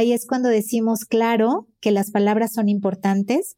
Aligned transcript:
ahí 0.00 0.12
es 0.12 0.26
cuando 0.26 0.48
decimos, 0.48 1.04
claro, 1.04 1.68
que 1.80 1.90
las 1.90 2.10
palabras 2.10 2.52
son 2.52 2.68
importantes 2.68 3.56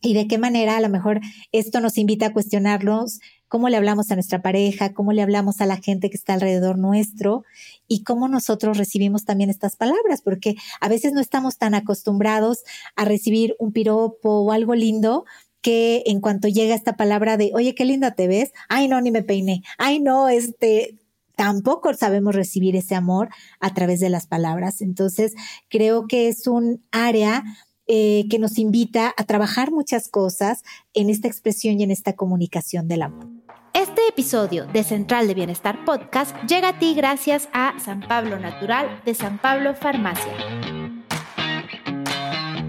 y 0.00 0.14
de 0.14 0.26
qué 0.26 0.36
manera 0.36 0.76
a 0.76 0.80
lo 0.80 0.88
mejor 0.88 1.20
esto 1.52 1.80
nos 1.80 1.96
invita 1.96 2.26
a 2.26 2.32
cuestionarnos 2.32 3.20
cómo 3.48 3.68
le 3.68 3.76
hablamos 3.76 4.10
a 4.10 4.14
nuestra 4.14 4.42
pareja, 4.42 4.92
cómo 4.92 5.12
le 5.12 5.22
hablamos 5.22 5.60
a 5.60 5.66
la 5.66 5.76
gente 5.76 6.10
que 6.10 6.16
está 6.16 6.34
alrededor 6.34 6.78
nuestro 6.78 7.44
y 7.86 8.02
cómo 8.02 8.28
nosotros 8.28 8.78
recibimos 8.78 9.24
también 9.24 9.50
estas 9.50 9.76
palabras, 9.76 10.22
porque 10.22 10.56
a 10.80 10.88
veces 10.88 11.12
no 11.12 11.20
estamos 11.20 11.58
tan 11.58 11.74
acostumbrados 11.74 12.64
a 12.96 13.04
recibir 13.04 13.54
un 13.58 13.72
piropo 13.72 14.40
o 14.40 14.52
algo 14.52 14.74
lindo 14.74 15.24
que 15.60 16.02
en 16.06 16.20
cuanto 16.20 16.48
llega 16.48 16.74
esta 16.74 16.96
palabra 16.96 17.36
de, 17.36 17.52
oye, 17.54 17.74
qué 17.74 17.84
linda 17.84 18.14
te 18.14 18.26
ves, 18.26 18.52
ay, 18.68 18.88
no, 18.88 19.00
ni 19.00 19.10
me 19.10 19.22
peiné, 19.22 19.62
ay, 19.78 20.00
no, 20.00 20.28
este, 20.28 20.98
tampoco 21.42 21.92
sabemos 21.92 22.36
recibir 22.36 22.76
ese 22.76 22.94
amor 22.94 23.28
a 23.58 23.74
través 23.74 23.98
de 23.98 24.08
las 24.08 24.28
palabras. 24.28 24.80
Entonces, 24.80 25.34
creo 25.68 26.06
que 26.06 26.28
es 26.28 26.46
un 26.46 26.84
área 26.92 27.42
eh, 27.88 28.26
que 28.30 28.38
nos 28.38 28.58
invita 28.58 29.12
a 29.16 29.24
trabajar 29.24 29.72
muchas 29.72 30.08
cosas 30.08 30.62
en 30.94 31.10
esta 31.10 31.26
expresión 31.26 31.80
y 31.80 31.82
en 31.82 31.90
esta 31.90 32.12
comunicación 32.12 32.86
del 32.86 33.02
amor. 33.02 33.26
Este 33.74 34.06
episodio 34.08 34.66
de 34.66 34.84
Central 34.84 35.26
de 35.26 35.34
Bienestar 35.34 35.84
Podcast 35.84 36.36
llega 36.44 36.68
a 36.68 36.78
ti 36.78 36.94
gracias 36.94 37.48
a 37.52 37.74
San 37.80 38.06
Pablo 38.06 38.38
Natural 38.38 39.02
de 39.04 39.12
San 39.14 39.38
Pablo 39.38 39.74
Farmacia. 39.74 40.71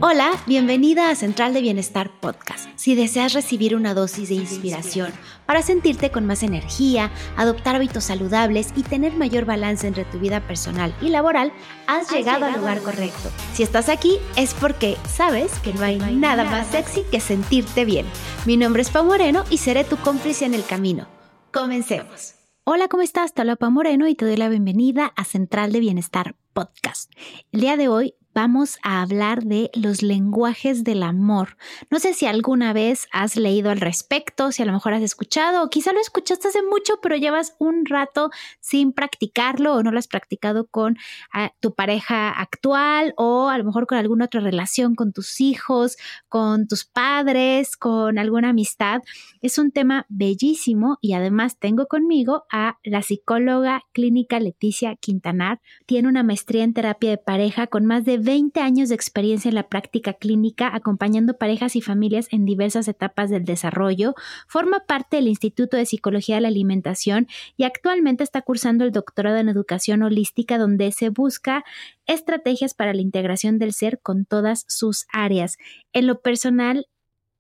Hola, 0.06 0.32
bienvenida 0.46 1.10
a 1.10 1.16
Central 1.16 1.54
de 1.54 1.62
Bienestar 1.62 2.12
Podcast. 2.20 2.68
Si 2.76 2.94
deseas 2.94 3.32
recibir 3.32 3.74
una 3.74 3.94
dosis 3.94 4.28
de 4.28 4.36
inspiración 4.36 5.14
para 5.46 5.62
sentirte 5.62 6.12
con 6.12 6.26
más 6.26 6.44
energía, 6.44 7.10
adoptar 7.38 7.78
hábitos 7.78 8.04
saludables 8.04 8.74
y 8.76 8.84
tener 8.84 9.14
mayor 9.14 9.46
balance 9.46 9.88
entre 9.88 10.04
tu 10.04 10.20
vida 10.20 10.46
personal 10.46 10.94
y 11.00 11.08
laboral, 11.08 11.54
has, 11.88 12.12
llegado, 12.12 12.44
al 12.44 12.60
lugar 12.60 12.82
correcto. 12.82 13.30
Si 13.54 13.64
estás 13.64 13.88
aquí 13.88 14.18
es 14.36 14.54
porque 14.54 14.98
sabes 15.08 15.58
que 15.60 15.74
no 15.74 15.84
hay, 15.84 15.98
nada, 15.98 16.44
más 16.44 16.68
sexy 16.68 17.04
que 17.10 17.22
sentirte 17.22 17.86
bien. 17.86 18.06
Mi 18.46 18.58
nombre 18.58 18.82
es 18.82 18.90
Pau 18.90 19.06
Moreno 19.06 19.46
y 19.50 19.60
seré 19.60 19.86
tu 19.86 19.96
cómplice 19.96 20.44
en 20.44 20.54
el 20.54 20.66
camino. 20.66 21.08
Comencemos. 21.54 22.34
Hola, 22.66 22.90
¿cómo 22.90 23.04
estás? 23.04 23.34
Te 23.34 23.56
Pau 23.56 23.72
Moreno 23.72 24.06
y 24.10 24.16
te 24.16 24.26
doy 24.26 24.36
la 24.36 24.50
bienvenida 24.50 25.14
a 25.16 25.24
Central 25.24 25.72
de 25.72 25.80
Bienestar 25.80 26.36
Podcast. 26.52 27.10
El 27.54 27.62
día 27.62 27.78
de 27.78 27.88
hoy 27.88 28.16
vamos 28.34 28.80
a 28.82 29.02
hablar 29.02 29.44
de 29.44 29.70
los 29.74 30.02
lenguajes 30.02 30.84
del 30.84 31.04
amor. 31.04 31.58
No 31.90 32.00
sé 32.00 32.14
si 32.14 32.26
alguna 32.26 32.74
vez 32.74 33.08
has 33.12 33.36
leído 33.36 33.70
al 33.70 33.80
respecto, 33.80 34.52
si 34.52 34.64
a 34.64 34.66
lo 34.66 34.74
mejor 34.74 34.94
has 34.94 35.04
escuchado 35.04 35.64
o 35.64 35.70
quizá 35.70 35.94
lo 35.94 36.00
escuchaste 36.00 36.48
hace 36.48 36.62
mucho, 36.64 37.00
pero 37.02 37.16
llevas 37.16 37.56
un 37.60 37.86
rato 37.86 38.32
sin 38.60 38.92
practicarlo 38.92 39.76
o 39.76 39.84
no 39.84 39.92
lo 39.92 40.00
has 40.00 40.08
practicado 40.08 40.68
con 40.68 40.98
ah, 41.32 41.52
tu 41.60 41.74
pareja 41.74 42.32
actual 42.32 43.14
o 43.18 43.50
a 43.50 43.58
lo 43.58 43.64
mejor 43.64 43.88
con 43.88 43.98
alguna 43.98 44.26
otra 44.26 44.42
relación 44.42 44.96
con 44.96 45.14
tus 45.14 45.40
hijos, 45.40 45.98
con 46.30 46.68
tus 46.68 46.86
padres, 46.86 47.78
con 47.78 48.18
alguna 48.18 48.50
amistad. 48.50 49.02
Es 49.42 49.58
un 49.58 49.72
tema 49.72 50.06
bellísimo 50.10 50.98
y 51.02 51.14
además 51.14 51.58
tengo 51.60 51.88
conmigo 51.88 52.46
a 52.52 52.80
la 52.84 53.02
psicóloga 53.02 53.84
clínica 53.92 54.40
Leticia 54.40 54.96
Quintanar. 54.96 55.62
Tiene 55.86 56.08
una 56.08 56.24
maestría 56.24 56.64
en 56.64 56.74
terapia 56.74 57.12
de 57.12 57.18
pareja 57.18 57.68
con 57.68 57.86
más 57.86 58.06
de 58.06 58.18
20 58.24 58.62
años 58.62 58.90
de 58.90 58.96
experiencia 58.96 59.50
en 59.50 59.56
la 59.56 59.68
práctica 59.68 60.14
clínica 60.14 60.74
acompañando 60.74 61.38
parejas 61.38 61.76
y 61.76 61.82
familias 61.82 62.28
en 62.32 62.46
diversas 62.46 62.88
etapas 62.88 63.30
del 63.30 63.44
desarrollo, 63.44 64.16
forma 64.48 64.86
parte 64.88 65.18
del 65.18 65.28
Instituto 65.28 65.76
de 65.76 65.86
Psicología 65.86 66.36
de 66.36 66.42
la 66.42 66.48
Alimentación 66.48 67.28
y 67.58 67.66
actualmente 67.66 68.24
está 68.24 68.42
cursando 68.42 68.86
el 68.86 68.92
doctorado 68.92 69.38
en 69.38 69.50
educación 69.50 70.04
holística 70.04 70.58
donde 70.58 70.92
se 70.92 71.10
busca 71.10 71.66
estrategias 72.06 72.74
para 72.74 72.94
la 72.94 73.02
integración 73.02 73.60
del 73.60 73.74
ser 73.74 74.00
con 74.00 74.26
todas 74.26 74.66
sus 74.68 75.06
áreas. 75.12 75.58
En 75.92 76.08
lo 76.08 76.22
personal, 76.22 76.88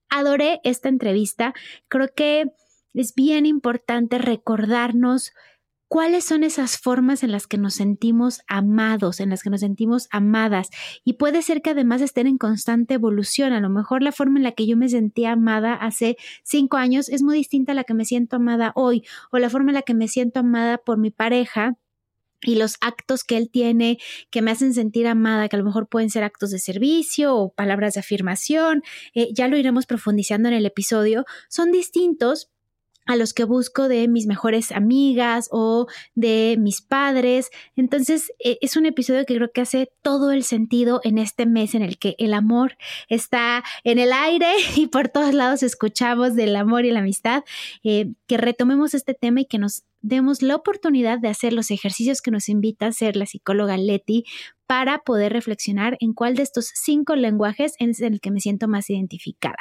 adoré 0.10 0.60
esta 0.64 0.90
entrevista. 0.90 1.54
Creo 1.88 2.10
que 2.14 2.52
es 2.94 3.16
bien 3.16 3.46
importante 3.46 4.18
recordarnos 4.18 5.32
cuáles 5.94 6.26
son 6.26 6.44
esas 6.44 6.80
formas 6.80 7.22
en 7.22 7.32
las 7.32 7.46
que 7.46 7.60
nos 7.60 7.76
sentimos 7.76 8.42
amados, 8.48 9.20
en 9.20 9.30
las 9.30 9.44
que 9.44 9.52
nos 9.52 9.60
sentimos 9.60 10.08
amadas. 10.10 10.70
Y 11.06 11.14
puede 11.14 11.44
ser 11.44 11.62
que 11.62 11.70
además 11.70 12.02
estén 12.02 12.26
en 12.26 12.40
constante 12.40 12.96
evolución. 12.96 13.54
A 13.54 13.60
lo 13.60 13.70
mejor 13.70 14.02
la 14.02 14.12
forma 14.12 14.40
en 14.40 14.44
la 14.44 14.54
que 14.54 14.66
yo 14.66 14.76
me 14.76 14.90
sentía 14.90 15.34
amada 15.34 15.76
hace 15.76 16.18
cinco 16.44 16.78
años 16.78 17.10
es 17.10 17.22
muy 17.22 17.38
distinta 17.38 17.74
a 17.74 17.76
la 17.76 17.84
que 17.84 17.94
me 17.94 18.06
siento 18.06 18.38
amada 18.38 18.72
hoy, 18.74 19.04
o 19.32 19.38
la 19.38 19.52
forma 19.52 19.70
en 19.70 19.76
la 19.76 19.82
que 19.84 19.94
me 19.94 20.08
siento 20.08 20.40
amada 20.40 20.80
por 20.80 20.98
mi 20.98 21.12
pareja 21.12 21.78
y 22.42 22.56
los 22.56 22.78
actos 22.82 23.24
que 23.24 23.38
él 23.38 23.52
tiene 23.52 24.00
que 24.32 24.42
me 24.42 24.50
hacen 24.50 24.74
sentir 24.74 25.06
amada, 25.06 25.48
que 25.48 25.58
a 25.58 25.60
lo 25.60 25.66
mejor 25.66 25.88
pueden 25.88 26.10
ser 26.10 26.24
actos 26.24 26.50
de 26.50 26.58
servicio 26.58 27.36
o 27.36 27.54
palabras 27.54 27.94
de 27.94 28.00
afirmación, 28.00 28.82
eh, 29.14 29.30
ya 29.32 29.48
lo 29.48 29.58
iremos 29.58 29.86
profundizando 29.86 30.50
en 30.50 30.56
el 30.56 30.66
episodio, 30.66 31.24
son 31.50 31.72
distintos, 31.72 32.50
a 33.06 33.16
los 33.16 33.34
que 33.34 33.44
busco 33.44 33.88
de 33.88 34.08
mis 34.08 34.28
mejores 34.28 34.72
amigas 34.72 35.50
o 35.52 35.88
de 36.16 36.56
mis 36.60 36.82
padres. 36.82 37.50
Entonces 37.76 38.32
e, 38.40 38.58
es 38.62 38.78
un 38.78 38.86
episodio 38.86 39.26
que 39.26 39.36
creo 39.36 39.52
que 39.52 39.62
hace 39.62 39.92
todo 40.02 40.32
el 40.32 40.44
sentido 40.44 41.02
en 41.04 41.18
este 41.18 41.46
mes 41.46 41.76
en 41.76 41.82
el 41.82 41.98
que 41.98 42.16
el 42.18 42.34
amor 42.34 42.78
está 43.10 43.64
en 43.84 44.00
el 44.00 44.14
aire 44.14 44.52
y 44.76 44.88
por 44.88 45.10
todos 45.10 45.34
lados 45.34 45.64
escuchamos 45.64 46.36
del 46.36 46.56
amor 46.56 46.86
y 46.86 46.92
la 46.92 47.00
amistad, 47.00 47.44
eh, 47.84 48.14
que 48.28 48.38
retomemos 48.38 48.94
este 48.94 49.14
tema 49.14 49.42
y 49.42 49.46
que 49.46 49.58
nos 49.58 49.84
demos 50.02 50.42
la 50.42 50.56
oportunidad 50.56 51.18
de 51.20 51.30
hacer 51.30 51.54
los 51.54 51.72
ejercicios 51.72 52.22
que 52.22 52.30
nos 52.30 52.50
invita 52.50 52.86
a 52.86 52.90
hacer 52.90 53.16
la 53.16 53.26
psicóloga 53.26 53.78
Leti 53.78 54.26
para 54.68 55.00
poder 55.00 55.34
reflexionar 55.34 55.98
en 56.00 56.14
cuál 56.14 56.36
de 56.36 56.44
estos 56.44 56.72
cinco 56.74 57.16
lenguajes 57.16 57.74
es 57.80 58.02
el 58.02 58.20
que 58.20 58.32
me 58.32 58.40
siento 58.40 58.68
más 58.68 58.90
identificada. 58.90 59.60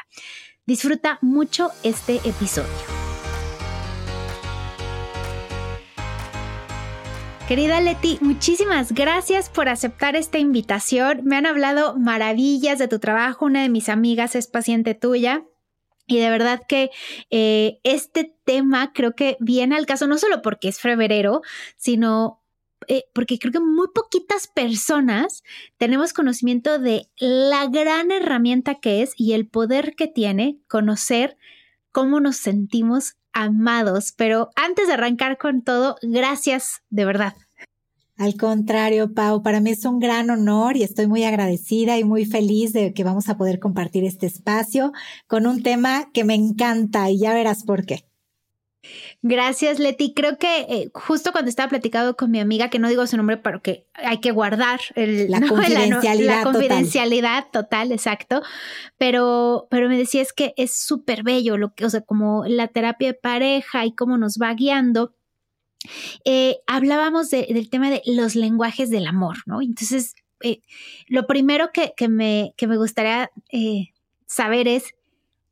Disfruta 0.67 1.19
mucho 1.23 1.71
este 1.83 2.17
episodio. 2.25 3.12
Querida 7.53 7.83
Leti, 7.83 8.17
muchísimas 8.23 8.93
gracias 8.93 9.51
por 9.51 9.69
aceptar 9.69 10.17
esta 10.17 10.39
invitación. 10.39 11.21
Me 11.25 11.37
han 11.37 11.45
hablado 11.45 11.99
maravillas 11.99 12.79
de 12.79 12.89
tu 12.89 12.99
trabajo. 12.99 13.45
Una 13.45 13.61
de 13.61 13.69
mis 13.69 13.91
amigas 13.91 14.35
es 14.37 14.47
paciente 14.47 14.95
tuya. 14.95 15.45
Y 16.07 16.19
de 16.19 16.31
verdad 16.31 16.63
que 16.67 16.91
eh, 17.29 17.79
este 17.85 18.35
tema 18.47 18.95
creo 18.95 19.15
que 19.15 19.37
viene 19.39 19.77
al 19.77 19.85
caso 19.85 20.07
no 20.07 20.17
solo 20.17 20.41
porque 20.41 20.69
es 20.69 20.81
febrero, 20.81 21.43
sino 21.77 22.43
eh, 22.89 23.05
porque 23.13 23.39
creo 23.39 23.53
que 23.53 23.61
muy 23.61 23.89
poquitas 23.95 24.47
personas 24.47 25.43
tenemos 25.77 26.15
conocimiento 26.15 26.79
de 26.79 27.11
la 27.19 27.67
gran 27.67 28.13
herramienta 28.13 28.77
que 28.77 29.03
es 29.03 29.13
y 29.19 29.35
el 29.35 29.47
poder 29.47 29.95
que 29.95 30.07
tiene 30.07 30.57
conocer 30.69 31.37
cómo 31.91 32.19
nos 32.19 32.39
sentimos 32.39 33.17
amados. 33.33 34.13
Pero 34.17 34.51
antes 34.57 34.87
de 34.87 34.95
arrancar 34.95 35.39
con 35.39 35.63
todo, 35.63 35.97
gracias 36.03 36.83
de 36.91 37.05
verdad. 37.05 37.35
Al 38.19 38.37
contrario, 38.37 39.15
Pau, 39.15 39.43
para 39.43 39.61
mí 39.61 39.71
es 39.71 39.85
un 39.85 39.99
gran 39.99 40.31
honor 40.31 40.77
y 40.77 40.83
estoy 40.83 41.07
muy 41.07 41.25
agradecida 41.25 41.99
y 41.99 42.05
muy 42.05 42.25
feliz 42.25 42.73
de 42.73 42.93
que 42.93 43.05
vamos 43.05 43.29
a 43.29 43.37
poder 43.37 43.59
compartir 43.59 44.05
este 44.05 44.27
espacio 44.27 44.93
con 45.27 45.47
un 45.47 45.63
tema 45.63 46.11
que 46.13 46.23
me 46.23 46.35
encanta 46.35 47.11
y 47.11 47.19
ya 47.19 47.35
verás 47.35 47.65
por 47.65 47.85
qué. 47.85 48.05
Gracias, 49.23 49.79
Leti. 49.79 50.13
Creo 50.13 50.39
que 50.39 50.63
eh, 50.63 50.91
justo 50.93 51.31
cuando 51.31 51.49
estaba 51.49 51.69
platicando 51.69 52.17
con 52.17 52.31
mi 52.31 52.41
amiga, 52.41 52.69
que 52.69 52.79
no 52.79 52.89
digo 52.89 53.07
su 53.07 53.17
nombre, 53.17 53.37
pero 53.37 53.63
que 53.63 53.87
hay 53.95 54.19
que 54.21 54.33
guardar 54.33 54.81
la, 54.97 55.41
confidencialidad 55.47 56.39
la, 56.39 56.45
confidencialidad 56.45 57.47
total. 57.53 57.93
exacto. 57.93 58.43
Pero, 58.99 59.69
pero 59.71 59.89
me 59.89 59.97
decía 59.97 60.23
es 60.23 60.33
que 60.33 60.55
es 60.57 60.75
súper 60.75 61.23
bello 61.23 61.57
lo 61.57 61.75
que, 61.75 61.85
o 61.85 61.91
sea, 61.91 62.01
como 62.01 62.45
la 62.47 62.69
terapia 62.69 63.09
de 63.09 63.15
pareja 63.15 63.87
y 63.87 63.95
cómo 63.95 64.19
nos 64.19 64.39
va 64.41 64.53
guiando. 64.55 65.15
Eh, 66.25 66.59
hablábamos 66.67 67.31
del 67.31 67.69
tema 67.71 67.91
de 67.91 68.03
los 68.07 68.37
lenguajes 68.37 68.91
del 68.91 69.07
amor, 69.07 69.39
¿no? 69.47 69.63
Entonces, 69.63 70.15
eh, 70.43 70.61
lo 71.09 71.27
primero 71.27 71.71
que, 71.73 71.93
me, 72.09 72.53
que 72.57 72.67
me 72.67 72.77
gustaría 72.77 73.31
saber 74.27 74.69
es 74.69 74.95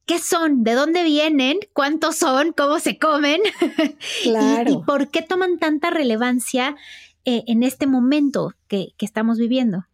qué 0.06 0.18
son, 0.18 0.64
de 0.64 0.72
dónde 0.72 1.04
vienen, 1.04 1.58
cuántos 1.72 2.16
son, 2.16 2.52
cómo 2.52 2.80
se 2.80 2.98
comen 2.98 3.40
y, 4.24 4.76
por 4.86 5.10
qué 5.10 5.22
toman 5.22 5.58
tanta 5.58 5.90
relevancia 5.90 6.76
eh, 7.24 7.44
en 7.46 7.62
este 7.62 7.86
momento 7.86 8.54
que, 8.66 8.88
estamos 8.98 9.38
viviendo. 9.38 9.86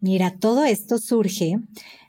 Mira, 0.00 0.36
todo 0.38 0.64
esto 0.64 0.98
surge 0.98 1.58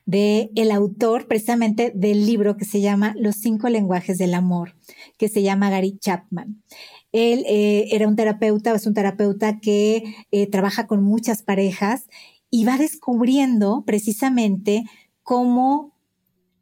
de 0.06 0.51
el 0.56 0.71
autor 0.71 1.27
precisamente 1.27 1.92
del 1.94 2.25
libro 2.25 2.57
que 2.57 2.66
se 2.66 2.81
llama 2.81 3.13
Los 3.18 3.36
cinco 3.36 3.69
lenguajes 3.69 4.18
del 4.18 4.33
amor, 4.33 4.75
que 5.18 5.27
se 5.27 5.44
llama 5.44 5.69
Gary 5.69 5.98
Chapman. 6.00 6.63
Él 7.12 7.44
eh, 7.48 7.89
era 7.92 8.07
un 8.07 8.15
terapeuta, 8.15 8.74
es 8.74 8.88
un 8.88 8.94
terapeuta 8.94 9.60
que 9.60 10.04
eh, 10.31 10.48
trabaja 10.48 10.88
con 10.88 11.04
muchas 11.04 11.44
parejas 11.44 12.07
y 12.50 12.65
va 12.65 12.77
descubriendo 12.77 13.83
precisamente 13.86 14.83
cómo 15.24 15.88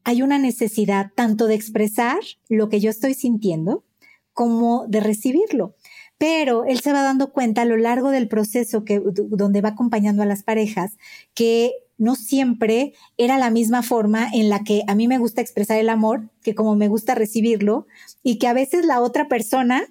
hay 0.08 0.22
una 0.22 0.40
necesidad 0.40 1.12
tanto 1.16 1.48
de 1.48 1.56
expresar 1.56 2.20
lo 2.48 2.70
que 2.70 2.80
yo 2.80 2.90
estoy 2.90 3.14
sintiendo 3.14 3.84
como 4.32 4.88
de 4.88 5.02
recibirlo. 5.02 5.76
pero 6.18 6.64
él 6.66 6.80
se 6.80 6.94
va 6.94 7.04
dando 7.04 7.32
cuenta 7.32 7.62
a 7.62 7.66
lo 7.66 7.78
largo 7.78 8.10
del 8.10 8.28
proceso 8.28 8.86
que, 8.86 9.00
donde 9.04 9.62
va 9.62 9.70
acompañando 9.70 10.24
a 10.24 10.26
las 10.26 10.42
parejas 10.42 10.98
que 11.36 11.74
no 11.98 12.16
siempre 12.16 12.94
era 13.18 13.38
la 13.38 13.52
misma 13.52 13.84
forma 13.84 14.28
en 14.34 14.50
la 14.50 14.64
que 14.64 14.82
a 14.88 14.96
mí 14.96 15.08
me 15.08 15.20
gusta 15.20 15.42
expresar 15.42 15.78
el 15.78 15.90
amor, 15.90 16.30
que 16.42 16.56
como 16.56 16.76
me 16.76 16.88
gusta 16.88 17.14
recibirlo, 17.14 17.86
y 18.24 18.40
que 18.40 18.48
a 18.48 18.54
veces 18.54 18.86
la 18.86 19.02
otra 19.02 19.28
persona 19.28 19.84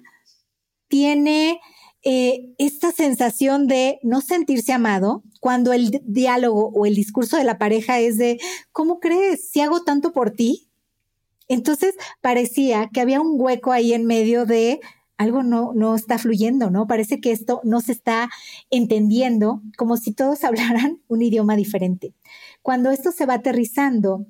tiene 0.89 1.61
eh, 2.03 2.53
esta 2.57 2.91
sensación 2.91 3.67
de 3.67 3.99
no 4.03 4.21
sentirse 4.21 4.71
amado 4.71 5.23
cuando 5.39 5.73
el 5.73 6.01
diálogo 6.05 6.69
o 6.69 6.85
el 6.85 6.95
discurso 6.95 7.37
de 7.37 7.43
la 7.43 7.57
pareja 7.57 7.99
es 7.99 8.17
de, 8.17 8.39
¿cómo 8.71 8.99
crees? 8.99 9.49
Si 9.49 9.61
hago 9.61 9.83
tanto 9.83 10.11
por 10.13 10.31
ti. 10.31 10.69
Entonces 11.47 11.95
parecía 12.21 12.89
que 12.93 13.01
había 13.01 13.21
un 13.21 13.39
hueco 13.39 13.71
ahí 13.71 13.93
en 13.93 14.05
medio 14.05 14.45
de 14.45 14.79
algo 15.17 15.43
no, 15.43 15.73
no 15.73 15.95
está 15.95 16.17
fluyendo, 16.17 16.69
¿no? 16.69 16.87
Parece 16.87 17.19
que 17.19 17.31
esto 17.31 17.59
no 17.63 17.81
se 17.81 17.91
está 17.91 18.29
entendiendo, 18.69 19.61
como 19.75 19.97
si 19.97 20.13
todos 20.13 20.43
hablaran 20.43 21.01
un 21.07 21.21
idioma 21.21 21.55
diferente. 21.55 22.13
Cuando 22.61 22.91
esto 22.91 23.11
se 23.11 23.25
va 23.25 23.35
aterrizando 23.35 24.27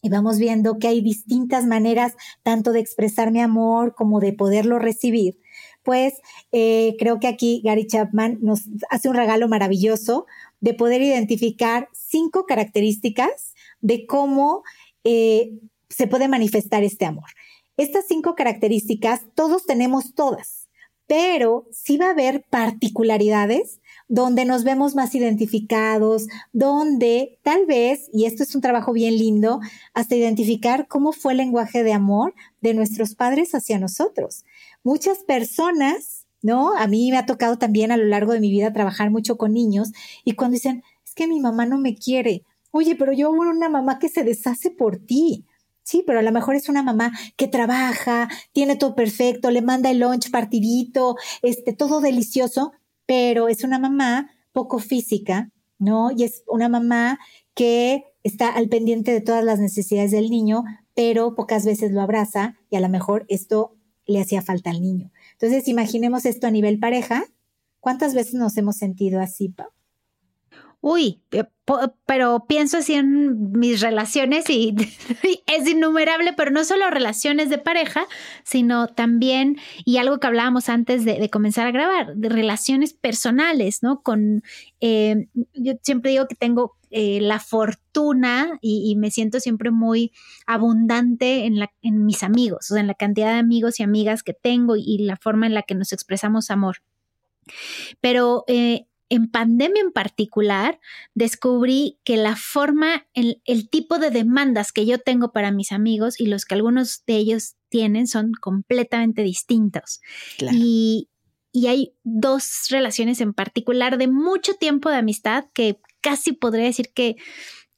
y 0.00 0.10
vamos 0.10 0.38
viendo 0.38 0.78
que 0.78 0.88
hay 0.88 1.00
distintas 1.00 1.66
maneras 1.66 2.14
tanto 2.42 2.72
de 2.72 2.80
expresar 2.80 3.32
mi 3.32 3.40
amor 3.40 3.94
como 3.96 4.20
de 4.20 4.32
poderlo 4.32 4.78
recibir, 4.78 5.38
pues 5.82 6.14
eh, 6.52 6.96
creo 6.98 7.18
que 7.20 7.28
aquí 7.28 7.62
Gary 7.64 7.86
Chapman 7.86 8.38
nos 8.40 8.62
hace 8.90 9.08
un 9.08 9.14
regalo 9.14 9.48
maravilloso 9.48 10.26
de 10.60 10.74
poder 10.74 11.02
identificar 11.02 11.88
cinco 11.92 12.46
características 12.46 13.54
de 13.80 14.06
cómo 14.06 14.62
eh, 15.04 15.58
se 15.88 16.06
puede 16.06 16.28
manifestar 16.28 16.82
este 16.82 17.06
amor. 17.06 17.28
Estas 17.76 18.06
cinco 18.08 18.34
características, 18.34 19.22
todos 19.34 19.64
tenemos 19.64 20.14
todas, 20.14 20.68
pero 21.06 21.66
sí 21.70 21.96
va 21.96 22.08
a 22.08 22.10
haber 22.10 22.44
particularidades 22.50 23.80
donde 24.08 24.46
nos 24.46 24.64
vemos 24.64 24.94
más 24.94 25.14
identificados, 25.14 26.26
donde 26.52 27.38
tal 27.42 27.66
vez, 27.66 28.08
y 28.12 28.24
esto 28.24 28.42
es 28.42 28.54
un 28.54 28.62
trabajo 28.62 28.92
bien 28.92 29.16
lindo, 29.16 29.60
hasta 29.94 30.16
identificar 30.16 30.88
cómo 30.88 31.12
fue 31.12 31.32
el 31.32 31.38
lenguaje 31.38 31.82
de 31.82 31.92
amor 31.92 32.34
de 32.60 32.74
nuestros 32.74 33.14
padres 33.14 33.54
hacia 33.54 33.78
nosotros. 33.78 34.44
Muchas 34.84 35.18
personas, 35.18 36.26
¿no? 36.42 36.74
A 36.74 36.86
mí 36.86 37.10
me 37.10 37.18
ha 37.18 37.26
tocado 37.26 37.58
también 37.58 37.92
a 37.92 37.96
lo 37.96 38.04
largo 38.04 38.32
de 38.32 38.40
mi 38.40 38.50
vida 38.50 38.72
trabajar 38.72 39.10
mucho 39.10 39.36
con 39.36 39.52
niños 39.52 39.92
y 40.24 40.32
cuando 40.32 40.54
dicen, 40.54 40.82
es 41.04 41.14
que 41.14 41.26
mi 41.26 41.40
mamá 41.40 41.66
no 41.66 41.78
me 41.78 41.96
quiere, 41.96 42.44
oye, 42.70 42.94
pero 42.96 43.12
yo 43.12 43.30
hubo 43.30 43.42
una 43.42 43.68
mamá 43.68 43.98
que 43.98 44.08
se 44.08 44.24
deshace 44.24 44.70
por 44.70 44.98
ti. 44.98 45.44
Sí, 45.82 46.04
pero 46.06 46.18
a 46.18 46.22
lo 46.22 46.32
mejor 46.32 46.54
es 46.54 46.68
una 46.68 46.82
mamá 46.82 47.12
que 47.36 47.48
trabaja, 47.48 48.28
tiene 48.52 48.76
todo 48.76 48.94
perfecto, 48.94 49.50
le 49.50 49.62
manda 49.62 49.90
el 49.90 50.00
lunch 50.00 50.30
partidito, 50.30 51.16
este, 51.40 51.72
todo 51.72 52.00
delicioso, 52.02 52.72
pero 53.06 53.48
es 53.48 53.64
una 53.64 53.78
mamá 53.78 54.30
poco 54.52 54.80
física, 54.80 55.50
¿no? 55.78 56.10
Y 56.10 56.24
es 56.24 56.42
una 56.46 56.68
mamá 56.68 57.18
que 57.54 58.04
está 58.22 58.50
al 58.50 58.68
pendiente 58.68 59.12
de 59.12 59.22
todas 59.22 59.42
las 59.42 59.60
necesidades 59.60 60.10
del 60.10 60.28
niño, 60.28 60.62
pero 60.94 61.34
pocas 61.34 61.64
veces 61.64 61.90
lo 61.92 62.02
abraza 62.02 62.56
y 62.68 62.76
a 62.76 62.80
lo 62.80 62.90
mejor 62.90 63.24
esto 63.28 63.77
le 64.08 64.20
hacía 64.20 64.42
falta 64.42 64.70
al 64.70 64.80
niño. 64.82 65.12
Entonces, 65.32 65.68
imaginemos 65.68 66.24
esto 66.26 66.48
a 66.48 66.50
nivel 66.50 66.80
pareja. 66.80 67.24
¿Cuántas 67.78 68.14
veces 68.14 68.34
nos 68.34 68.56
hemos 68.56 68.76
sentido 68.76 69.20
así, 69.20 69.50
Pau? 69.50 69.68
Uy, 70.80 71.20
pero 72.06 72.46
pienso 72.46 72.78
así 72.78 72.94
en 72.94 73.50
mis 73.50 73.80
relaciones 73.80 74.48
y, 74.50 74.76
es 75.46 75.68
innumerable, 75.68 76.32
pero 76.34 76.50
no 76.50 76.64
solo 76.64 76.88
relaciones 76.88 77.50
de 77.50 77.58
pareja, 77.58 78.06
sino 78.44 78.86
también, 78.86 79.58
y 79.84 79.96
algo 79.96 80.20
que 80.20 80.28
hablábamos 80.28 80.68
antes 80.68 81.04
de, 81.04 81.28
comenzar 81.30 81.66
a 81.66 81.72
grabar, 81.72 82.14
de 82.14 82.28
relaciones 82.28 82.92
personales, 82.94 83.82
¿no? 83.82 84.02
Con, 84.02 84.42
eh, 84.80 85.26
yo 85.52 85.74
siempre 85.82 86.12
digo 86.12 86.28
que 86.28 86.36
tengo 86.36 86.77
eh, 86.90 87.20
la 87.20 87.40
fortuna 87.40 88.58
y, 88.60 88.96
me 88.96 89.10
siento 89.10 89.40
siempre 89.40 89.70
muy 89.70 90.12
abundante 90.46 91.44
en, 91.44 91.58
la, 91.58 91.72
en 91.82 92.04
mis 92.04 92.22
amigos, 92.22 92.70
o 92.70 92.74
sea, 92.74 92.80
en 92.80 92.86
la 92.86 92.94
cantidad 92.94 93.32
de 93.32 93.38
amigos 93.38 93.80
y 93.80 93.82
amigas 93.82 94.22
que 94.22 94.34
tengo 94.34 94.76
y, 94.76 94.98
la 94.98 95.16
forma 95.16 95.46
en 95.46 95.54
la 95.54 95.62
que 95.62 95.74
nos 95.74 95.92
expresamos 95.92 96.50
amor. 96.50 96.78
Pero 98.00 98.44
eh, 98.46 98.86
en 99.10 99.30
pandemia 99.30 99.82
en 99.82 99.92
particular, 99.92 100.80
descubrí 101.14 101.98
que 102.04 102.16
la 102.16 102.36
forma, 102.36 103.06
el, 103.14 103.40
tipo 103.70 103.98
de 103.98 104.10
demandas 104.10 104.72
que 104.72 104.86
yo 104.86 104.98
tengo 104.98 105.32
para 105.32 105.50
mis 105.50 105.72
amigos 105.72 106.20
y 106.20 106.26
los 106.26 106.44
que 106.44 106.54
algunos 106.54 107.04
de 107.06 107.16
ellos 107.16 107.56
tienen 107.68 108.06
son 108.06 108.32
completamente 108.40 109.22
distintos. 109.22 110.00
Y, 110.52 111.08
y 111.52 111.66
hay 111.68 111.94
dos 112.04 112.66
relaciones 112.70 113.20
en 113.20 113.32
particular 113.32 113.98
de 113.98 114.08
mucho 114.08 114.54
tiempo 114.54 114.90
de 114.90 114.96
amistad 114.96 115.46
que 115.54 115.80
casi 116.08 116.32
podría 116.32 116.64
decir 116.64 116.90
que 116.94 117.16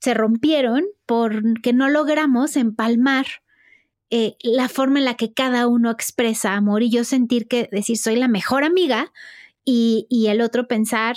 se 0.00 0.14
rompieron 0.14 0.84
porque 1.04 1.72
no 1.72 1.88
logramos 1.88 2.54
empalmar 2.54 3.26
eh, 4.10 4.36
la 4.42 4.68
forma 4.68 5.00
en 5.00 5.04
la 5.04 5.14
que 5.14 5.32
cada 5.32 5.66
uno 5.66 5.90
expresa 5.90 6.54
amor 6.54 6.84
y 6.84 6.90
yo 6.90 7.02
sentir 7.02 7.48
que 7.48 7.68
decir 7.72 7.98
soy 7.98 8.14
la 8.14 8.28
mejor 8.28 8.62
amiga 8.62 9.12
y, 9.64 10.06
y 10.08 10.28
el 10.28 10.42
otro 10.42 10.68
pensar, 10.68 11.16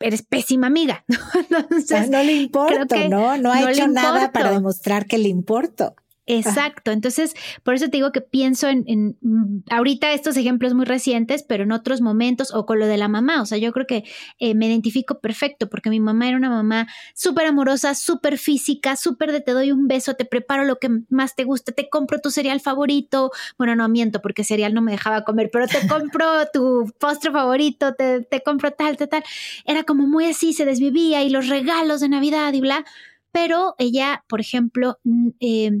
eres 0.00 0.22
pésima 0.22 0.68
amiga. 0.68 1.04
Entonces, 1.50 2.08
no 2.08 2.22
le 2.22 2.32
importo, 2.32 2.96
¿no? 3.10 3.36
No 3.36 3.52
ha 3.52 3.70
hecho 3.70 3.88
nada 3.88 4.32
para 4.32 4.52
demostrar 4.52 5.06
que 5.06 5.18
le 5.18 5.28
importo. 5.28 5.94
Exacto. 6.38 6.90
Entonces, 6.90 7.34
por 7.62 7.74
eso 7.74 7.86
te 7.86 7.98
digo 7.98 8.12
que 8.12 8.20
pienso 8.20 8.68
en, 8.68 9.16
mm, 9.20 9.64
ahorita 9.70 10.12
estos 10.12 10.36
ejemplos 10.36 10.74
muy 10.74 10.84
recientes, 10.84 11.42
pero 11.42 11.64
en 11.64 11.72
otros 11.72 12.00
momentos 12.00 12.54
o 12.54 12.66
con 12.66 12.78
lo 12.78 12.86
de 12.86 12.96
la 12.96 13.08
mamá. 13.08 13.42
O 13.42 13.46
sea, 13.46 13.58
yo 13.58 13.72
creo 13.72 13.86
que 13.86 14.04
eh, 14.38 14.54
me 14.54 14.66
identifico 14.66 15.20
perfecto 15.20 15.68
porque 15.68 15.90
mi 15.90 16.00
mamá 16.00 16.28
era 16.28 16.36
una 16.36 16.50
mamá 16.50 16.88
súper 17.14 17.46
amorosa, 17.46 17.94
súper 17.94 18.38
física, 18.38 18.96
súper 18.96 19.32
de 19.32 19.40
te 19.40 19.52
doy 19.52 19.72
un 19.72 19.88
beso, 19.88 20.14
te 20.14 20.24
preparo 20.24 20.64
lo 20.64 20.78
que 20.78 20.88
más 21.08 21.34
te 21.34 21.44
gusta, 21.44 21.72
te 21.72 21.88
compro 21.88 22.20
tu 22.20 22.30
cereal 22.30 22.60
favorito. 22.60 23.30
Bueno, 23.58 23.76
no 23.76 23.88
miento 23.88 24.20
porque 24.22 24.44
cereal 24.44 24.74
no 24.74 24.82
me 24.82 24.92
dejaba 24.92 25.24
comer, 25.24 25.50
pero 25.52 25.66
te 25.66 25.86
compro 25.86 26.26
tu 26.52 26.92
postre 26.98 27.30
favorito, 27.30 27.94
te, 27.94 28.22
te 28.22 28.42
compro 28.42 28.70
tal, 28.72 28.96
tal, 28.96 29.08
tal. 29.08 29.24
Era 29.64 29.84
como 29.84 30.06
muy 30.06 30.26
así, 30.26 30.52
se 30.52 30.64
desvivía 30.64 31.22
y 31.22 31.30
los 31.30 31.48
regalos 31.48 32.00
de 32.00 32.08
Navidad 32.08 32.52
y 32.52 32.60
bla. 32.60 32.84
Pero 33.32 33.74
ella, 33.78 34.24
por 34.28 34.40
ejemplo, 34.40 34.98
eh, 35.40 35.80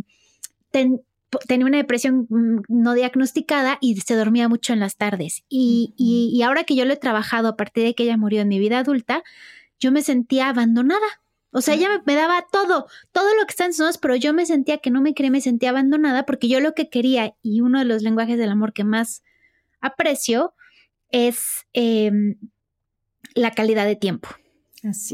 tenía 1.46 1.66
una 1.66 1.78
depresión 1.78 2.26
mm, 2.28 2.62
no 2.68 2.94
diagnosticada 2.94 3.78
y 3.80 4.00
se 4.00 4.14
dormía 4.14 4.48
mucho 4.48 4.72
en 4.72 4.80
las 4.80 4.96
tardes. 4.96 5.44
Y, 5.48 6.40
ahora 6.44 6.64
que 6.64 6.74
yo 6.74 6.84
lo 6.84 6.92
he 6.92 6.96
trabajado 6.96 7.48
a 7.48 7.56
partir 7.56 7.84
de 7.84 7.94
que 7.94 8.04
ella 8.04 8.16
murió 8.16 8.42
en 8.42 8.48
mi 8.48 8.58
vida 8.58 8.78
adulta, 8.78 9.22
yo 9.80 9.92
me 9.92 10.02
sentía 10.02 10.48
abandonada. 10.48 11.06
O 11.50 11.60
sea, 11.60 11.74
ella 11.74 12.02
me, 12.06 12.14
daba 12.14 12.46
todo, 12.50 12.86
todo 13.12 13.34
lo 13.34 13.44
que 13.46 13.50
está 13.50 13.66
en 13.66 13.74
sus 13.74 13.80
manos, 13.80 13.98
pero 13.98 14.16
yo 14.16 14.32
me 14.32 14.46
sentía 14.46 14.78
que 14.78 14.90
no 14.90 15.02
me 15.02 15.12
quería, 15.12 15.30
me 15.30 15.42
sentía 15.42 15.70
abandonada 15.70 16.24
porque 16.24 16.48
yo 16.48 16.60
lo 16.60 16.72
que 16.74 16.88
quería 16.88 17.34
y 17.42 17.60
uno 17.60 17.78
de 17.78 17.84
los 17.84 18.02
lenguajes 18.02 18.38
del 18.38 18.50
amor 18.50 18.72
que 18.72 18.84
más 18.84 19.22
aprecio 19.80 20.54
es 21.10 21.66
em, 21.74 22.36
la 23.34 23.50
calidad 23.50 23.84
de 23.84 23.96
tiempo. 23.96 24.30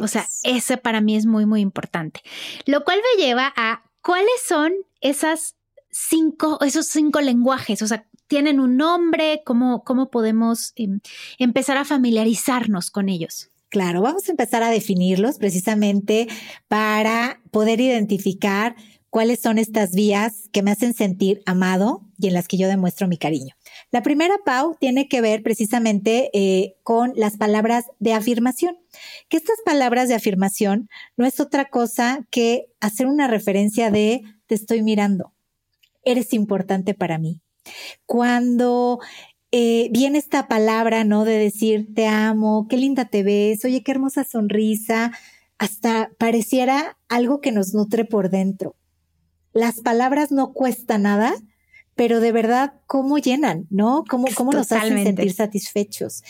o 0.00 0.06
sea, 0.06 0.28
ese 0.44 0.76
para 0.76 1.00
mí 1.00 1.16
es 1.16 1.26
muy, 1.26 1.44
muy 1.44 1.60
importante. 1.60 2.20
Lo 2.66 2.84
cual 2.84 2.98
me 2.98 3.22
lleva 3.22 3.52
a 3.56 3.82
cuáles 4.00 4.40
son 4.46 4.72
esas 5.00 5.56
cinco, 5.90 6.58
esos 6.62 6.86
cinco 6.86 7.20
lenguajes, 7.20 7.82
o 7.82 7.86
sea, 7.86 8.06
tienen 8.26 8.60
un 8.60 8.76
nombre, 8.76 9.42
cómo, 9.44 9.82
cómo 9.84 10.10
podemos 10.10 10.72
em, 10.76 11.00
empezar 11.38 11.76
a 11.78 11.84
familiarizarnos 11.84 12.90
con 12.90 13.08
ellos. 13.08 13.50
Claro, 13.70 14.00
vamos 14.02 14.28
a 14.28 14.30
empezar 14.30 14.62
a 14.62 14.70
definirlos 14.70 15.38
precisamente 15.38 16.28
para 16.68 17.42
poder 17.50 17.80
identificar 17.80 18.76
cuáles 19.10 19.40
son 19.40 19.58
estas 19.58 19.92
vías 19.92 20.48
que 20.52 20.62
me 20.62 20.70
hacen 20.70 20.94
sentir 20.94 21.42
amado 21.46 22.02
y 22.18 22.28
en 22.28 22.34
las 22.34 22.48
que 22.48 22.58
yo 22.58 22.68
demuestro 22.68 23.08
mi 23.08 23.16
cariño. 23.16 23.54
La 23.90 24.02
primera, 24.02 24.34
Pau, 24.44 24.76
tiene 24.78 25.08
que 25.08 25.20
ver 25.20 25.42
precisamente 25.42 26.30
eh, 26.32 26.76
con 26.82 27.12
las 27.16 27.36
palabras 27.36 27.86
de 27.98 28.12
afirmación, 28.12 28.76
que 29.28 29.36
estas 29.36 29.58
palabras 29.64 30.08
de 30.08 30.14
afirmación 30.14 30.88
no 31.16 31.26
es 31.26 31.40
otra 31.40 31.66
cosa 31.66 32.26
que 32.30 32.66
hacer 32.80 33.06
una 33.06 33.28
referencia 33.28 33.90
de 33.90 34.22
te 34.48 34.56
estoy 34.56 34.82
mirando, 34.82 35.32
eres 36.02 36.32
importante 36.32 36.94
para 36.94 37.18
mí. 37.18 37.40
Cuando 38.06 38.98
eh, 39.52 39.88
viene 39.92 40.18
esta 40.18 40.48
palabra, 40.48 41.04
¿no? 41.04 41.24
De 41.24 41.38
decir 41.38 41.94
te 41.94 42.06
amo, 42.06 42.66
qué 42.68 42.76
linda 42.76 43.04
te 43.04 43.22
ves, 43.22 43.64
oye, 43.64 43.82
qué 43.82 43.92
hermosa 43.92 44.24
sonrisa, 44.24 45.12
hasta 45.58 46.10
pareciera 46.18 46.98
algo 47.08 47.40
que 47.40 47.52
nos 47.52 47.74
nutre 47.74 48.04
por 48.04 48.30
dentro. 48.30 48.74
Las 49.52 49.80
palabras 49.80 50.32
no 50.32 50.52
cuestan 50.52 51.02
nada, 51.02 51.34
pero 51.94 52.20
de 52.20 52.32
verdad, 52.32 52.74
¿cómo 52.86 53.18
llenan? 53.18 53.66
¿No? 53.70 54.04
¿Cómo, 54.08 54.28
cómo 54.34 54.52
nos 54.52 54.70
hacen 54.72 55.02
sentir 55.02 55.32
satisfechos? 55.32 56.22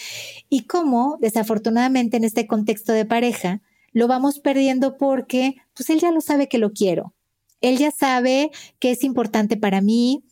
Y 0.49 0.63
cómo, 0.65 1.19
desafortunadamente, 1.21 2.17
en 2.17 2.25
este 2.25 2.47
contexto 2.47 2.93
de 2.93 3.05
pareja, 3.05 3.61
lo 3.93 4.09
vamos 4.09 4.39
perdiendo 4.39 4.97
porque, 4.97 5.57
pues 5.75 5.91
él 5.91 6.01
ya 6.01 6.11
lo 6.11 6.21
sabe 6.21 6.49
que 6.49 6.59
lo 6.59 6.73
quiero, 6.73 7.15
él 7.61 7.79
ya 7.79 7.91
sabe 7.91 8.51
que 8.79 8.91
es 8.91 9.05
importante 9.05 9.57
para 9.57 9.81
mí. 9.81 10.25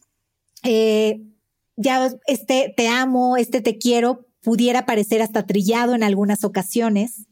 Eh, 0.63 1.23
ya 1.77 2.11
este 2.27 2.73
te 2.77 2.89
amo, 2.89 3.37
este 3.37 3.61
te 3.61 3.79
quiero, 3.79 4.27
pudiera 4.43 4.87
parecer 4.87 5.23
hasta 5.23 5.47
trillado 5.47 5.95
en 5.95 6.03
algunas 6.03 6.45
ocasiones. 6.45 7.27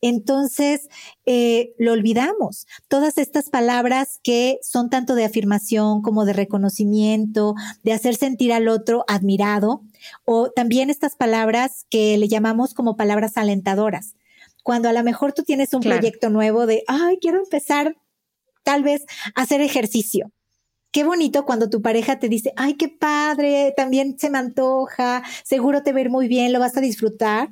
Entonces, 0.00 0.88
eh, 1.26 1.74
lo 1.78 1.92
olvidamos. 1.92 2.66
Todas 2.88 3.18
estas 3.18 3.50
palabras 3.50 4.18
que 4.22 4.58
son 4.62 4.90
tanto 4.90 5.14
de 5.14 5.24
afirmación 5.24 6.02
como 6.02 6.24
de 6.24 6.32
reconocimiento, 6.32 7.54
de 7.82 7.92
hacer 7.92 8.16
sentir 8.16 8.52
al 8.52 8.68
otro 8.68 9.04
admirado, 9.08 9.82
o 10.24 10.50
también 10.50 10.90
estas 10.90 11.16
palabras 11.16 11.86
que 11.90 12.16
le 12.16 12.28
llamamos 12.28 12.74
como 12.74 12.96
palabras 12.96 13.36
alentadoras. 13.36 14.14
Cuando 14.62 14.88
a 14.88 14.92
lo 14.92 15.02
mejor 15.02 15.32
tú 15.32 15.42
tienes 15.42 15.72
un 15.72 15.82
proyecto 15.82 16.30
nuevo 16.30 16.66
de, 16.66 16.84
ay, 16.86 17.18
quiero 17.20 17.38
empezar 17.38 17.96
tal 18.70 18.84
vez 18.84 19.04
hacer 19.34 19.60
ejercicio 19.62 20.30
Qué 20.92 21.04
bonito 21.04 21.44
cuando 21.44 21.70
tu 21.70 21.82
pareja 21.82 22.18
te 22.18 22.28
dice, 22.28 22.52
ay, 22.56 22.74
qué 22.74 22.88
padre, 22.88 23.72
también 23.76 24.18
se 24.18 24.28
me 24.28 24.38
antoja, 24.38 25.22
seguro 25.44 25.84
te 25.84 25.92
va 25.92 25.98
a 25.98 26.00
ir 26.00 26.10
muy 26.10 26.26
bien, 26.26 26.52
lo 26.52 26.58
vas 26.58 26.76
a 26.76 26.80
disfrutar. 26.80 27.48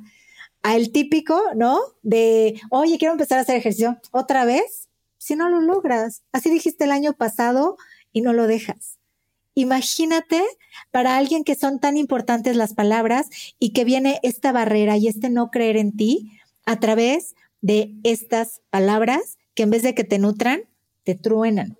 A 0.61 0.75
el 0.75 0.91
típico, 0.91 1.41
¿no? 1.55 1.79
De, 2.01 2.59
oye, 2.69 2.97
quiero 2.97 3.13
empezar 3.13 3.37
a 3.37 3.43
hacer 3.43 3.55
ejercicio 3.55 3.97
otra 4.11 4.43
vez, 4.43 4.89
si 5.17 5.37
no 5.37 5.47
lo 5.47 5.61
logras. 5.61 6.21
Así 6.33 6.49
dijiste 6.49 6.83
el 6.83 6.91
año 6.91 7.13
pasado 7.13 7.77
y 8.11 8.19
no 8.19 8.33
lo 8.33 8.45
dejas. 8.45 8.97
Imagínate 9.55 10.43
para 10.91 11.15
alguien 11.15 11.45
que 11.45 11.55
son 11.55 11.79
tan 11.79 11.95
importantes 11.95 12.57
las 12.57 12.73
palabras 12.73 13.29
y 13.57 13.71
que 13.71 13.85
viene 13.85 14.19
esta 14.21 14.51
barrera 14.51 14.97
y 14.97 15.07
este 15.07 15.29
no 15.29 15.49
creer 15.49 15.77
en 15.77 15.95
ti 15.95 16.33
a 16.65 16.81
través 16.81 17.35
de 17.61 17.93
estas 18.03 18.61
palabras 18.69 19.37
que 19.55 19.63
en 19.63 19.69
vez 19.69 19.83
de 19.83 19.95
que 19.95 20.03
te 20.03 20.19
nutran, 20.19 20.68
te 21.03 21.15
truenan. 21.15 21.77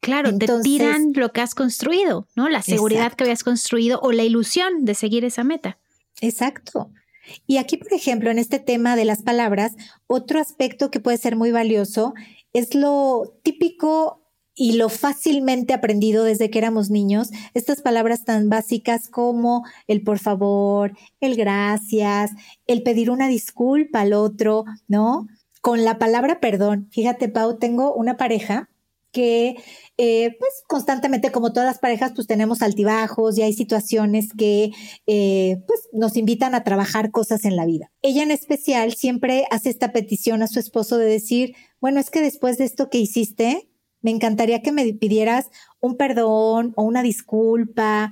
Claro, 0.00 0.36
te 0.36 0.46
tiran 0.62 1.12
lo 1.14 1.32
que 1.32 1.40
has 1.40 1.54
construido, 1.54 2.28
¿no? 2.36 2.48
La 2.50 2.60
seguridad 2.60 3.14
que 3.14 3.24
habías 3.24 3.42
construido 3.42 4.00
o 4.00 4.12
la 4.12 4.22
ilusión 4.22 4.84
de 4.84 4.94
seguir 4.94 5.24
esa 5.24 5.44
meta. 5.44 5.78
Exacto. 6.20 6.90
Y 7.46 7.56
aquí, 7.56 7.78
por 7.78 7.92
ejemplo, 7.94 8.30
en 8.30 8.38
este 8.38 8.58
tema 8.58 8.96
de 8.96 9.06
las 9.06 9.22
palabras, 9.22 9.72
otro 10.06 10.40
aspecto 10.40 10.90
que 10.90 11.00
puede 11.00 11.16
ser 11.16 11.36
muy 11.36 11.52
valioso 11.52 12.12
es 12.52 12.74
lo 12.74 13.34
típico 13.42 14.20
y 14.54 14.74
lo 14.74 14.88
fácilmente 14.88 15.74
aprendido 15.74 16.22
desde 16.22 16.48
que 16.48 16.58
éramos 16.58 16.90
niños, 16.90 17.30
estas 17.54 17.82
palabras 17.82 18.24
tan 18.24 18.48
básicas 18.48 19.08
como 19.08 19.64
el 19.88 20.02
por 20.02 20.20
favor, 20.20 20.96
el 21.20 21.34
gracias, 21.34 22.30
el 22.66 22.82
pedir 22.82 23.10
una 23.10 23.26
disculpa 23.26 24.02
al 24.02 24.12
otro, 24.12 24.64
¿no? 24.86 25.26
Con 25.64 25.82
la 25.82 25.98
palabra 25.98 26.40
perdón. 26.40 26.88
Fíjate, 26.90 27.30
Pau, 27.30 27.58
tengo 27.58 27.94
una 27.94 28.18
pareja 28.18 28.68
que 29.12 29.56
eh, 29.96 30.36
pues 30.38 30.50
constantemente 30.68 31.32
como 31.32 31.54
todas 31.54 31.66
las 31.66 31.78
parejas 31.78 32.12
pues 32.14 32.26
tenemos 32.26 32.60
altibajos 32.60 33.38
y 33.38 33.42
hay 33.42 33.54
situaciones 33.54 34.28
que 34.36 34.72
eh, 35.06 35.62
pues 35.66 35.88
nos 35.94 36.18
invitan 36.18 36.54
a 36.54 36.64
trabajar 36.64 37.10
cosas 37.10 37.46
en 37.46 37.56
la 37.56 37.64
vida. 37.64 37.90
Ella 38.02 38.22
en 38.22 38.30
especial 38.30 38.92
siempre 38.92 39.46
hace 39.50 39.70
esta 39.70 39.90
petición 39.90 40.42
a 40.42 40.48
su 40.48 40.58
esposo 40.58 40.98
de 40.98 41.06
decir, 41.06 41.54
bueno, 41.80 41.98
es 41.98 42.10
que 42.10 42.20
después 42.20 42.58
de 42.58 42.64
esto 42.64 42.90
que 42.90 42.98
hiciste, 42.98 43.70
me 44.02 44.10
encantaría 44.10 44.60
que 44.60 44.70
me 44.70 44.92
pidieras 44.92 45.46
un 45.80 45.96
perdón 45.96 46.74
o 46.76 46.82
una 46.82 47.02
disculpa. 47.02 48.10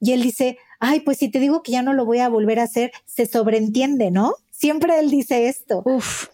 Y 0.00 0.12
él 0.12 0.20
dice, 0.20 0.58
ay, 0.80 1.00
pues 1.00 1.16
si 1.16 1.30
te 1.30 1.40
digo 1.40 1.62
que 1.62 1.72
ya 1.72 1.80
no 1.80 1.94
lo 1.94 2.04
voy 2.04 2.18
a 2.18 2.28
volver 2.28 2.60
a 2.60 2.64
hacer, 2.64 2.92
se 3.06 3.24
sobreentiende, 3.24 4.10
¿no? 4.10 4.34
Siempre 4.50 5.00
él 5.00 5.10
dice 5.10 5.48
esto. 5.48 5.80
Uf 5.86 6.28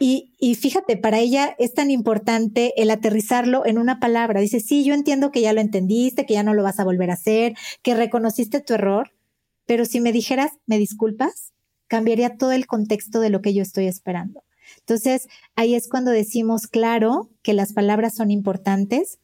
y, 0.00 0.32
y, 0.38 0.54
fíjate, 0.56 0.96
para 0.96 1.20
ella 1.20 1.54
es 1.58 1.72
tan 1.72 1.90
importante 1.90 2.74
el 2.80 2.90
aterrizarlo 2.90 3.64
en 3.64 3.78
una 3.78 4.00
palabra. 4.00 4.40
Dice, 4.40 4.60
sí, 4.60 4.84
yo 4.84 4.94
entiendo 4.94 5.30
que 5.30 5.40
ya 5.40 5.52
lo 5.52 5.60
entendiste, 5.60 6.26
que 6.26 6.34
ya 6.34 6.42
no 6.42 6.54
lo 6.54 6.62
vas 6.62 6.80
a 6.80 6.84
volver 6.84 7.10
a 7.10 7.14
hacer, 7.14 7.54
que 7.82 7.94
reconociste 7.94 8.60
tu 8.60 8.74
error, 8.74 9.12
pero 9.66 9.84
si 9.84 10.00
me 10.00 10.12
dijeras, 10.12 10.52
me 10.66 10.78
disculpas, 10.78 11.52
cambiaría 11.86 12.36
todo 12.36 12.52
el 12.52 12.66
contexto 12.66 13.20
de 13.20 13.30
lo 13.30 13.40
que 13.40 13.54
yo 13.54 13.62
estoy 13.62 13.86
esperando. 13.86 14.42
Entonces, 14.80 15.28
ahí 15.54 15.74
es 15.74 15.88
cuando 15.88 16.10
decimos, 16.10 16.66
claro, 16.66 17.30
que 17.42 17.54
las 17.54 17.72
palabras 17.72 18.16
son 18.16 18.30
importantes, 18.30 19.18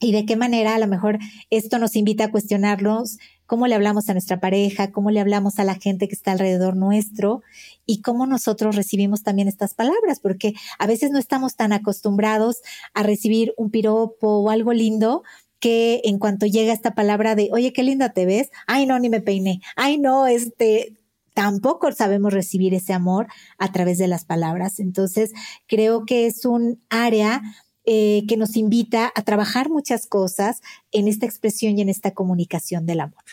y 0.00 0.12
de 0.12 0.26
qué 0.26 0.36
manera 0.36 0.74
a 0.74 0.78
lo 0.78 0.86
mejor 0.86 1.18
esto 1.50 1.78
nos 1.78 1.96
invita 1.96 2.24
a 2.24 2.30
cuestionarlos 2.30 3.18
cómo 3.46 3.66
le 3.66 3.74
hablamos 3.74 4.08
a 4.08 4.12
nuestra 4.12 4.40
pareja, 4.40 4.90
cómo 4.90 5.10
le 5.10 5.20
hablamos 5.20 5.58
a 5.58 5.64
la 5.64 5.74
gente 5.74 6.08
que 6.08 6.14
está 6.14 6.32
alrededor 6.32 6.76
nuestro 6.76 7.42
y 7.86 8.00
cómo 8.00 8.26
nosotros 8.26 8.76
recibimos 8.76 9.22
también 9.22 9.48
estas 9.48 9.74
palabras, 9.74 10.20
porque 10.20 10.54
a 10.78 10.86
veces 10.86 11.10
no 11.10 11.18
estamos 11.18 11.56
tan 11.56 11.72
acostumbrados 11.72 12.62
a 12.94 13.02
recibir 13.02 13.52
un 13.56 13.70
piropo 13.70 14.38
o 14.38 14.50
algo 14.50 14.72
lindo 14.72 15.22
que 15.60 16.02
en 16.04 16.18
cuanto 16.18 16.46
llega 16.46 16.72
esta 16.72 16.94
palabra 16.94 17.34
de, 17.34 17.48
oye, 17.52 17.72
qué 17.72 17.82
linda 17.82 18.10
te 18.10 18.26
ves, 18.26 18.50
ay, 18.66 18.86
no, 18.86 18.98
ni 18.98 19.08
me 19.08 19.20
peiné, 19.20 19.60
ay, 19.76 19.98
no, 19.98 20.26
este, 20.26 20.96
tampoco 21.32 21.90
sabemos 21.92 22.32
recibir 22.32 22.74
ese 22.74 22.92
amor 22.92 23.26
a 23.58 23.72
través 23.72 23.98
de 23.98 24.08
las 24.08 24.24
palabras. 24.24 24.78
Entonces, 24.78 25.32
creo 25.66 26.04
que 26.04 26.26
es 26.26 26.44
un 26.44 26.82
área 26.88 27.42
eh, 27.84 28.24
que 28.28 28.36
nos 28.36 28.56
invita 28.56 29.12
a 29.14 29.22
trabajar 29.22 29.70
muchas 29.70 30.06
cosas 30.06 30.60
en 30.92 31.08
esta 31.08 31.26
expresión 31.26 31.78
y 31.78 31.82
en 31.82 31.88
esta 31.88 32.12
comunicación 32.12 32.86
del 32.86 33.00
amor. 33.00 33.24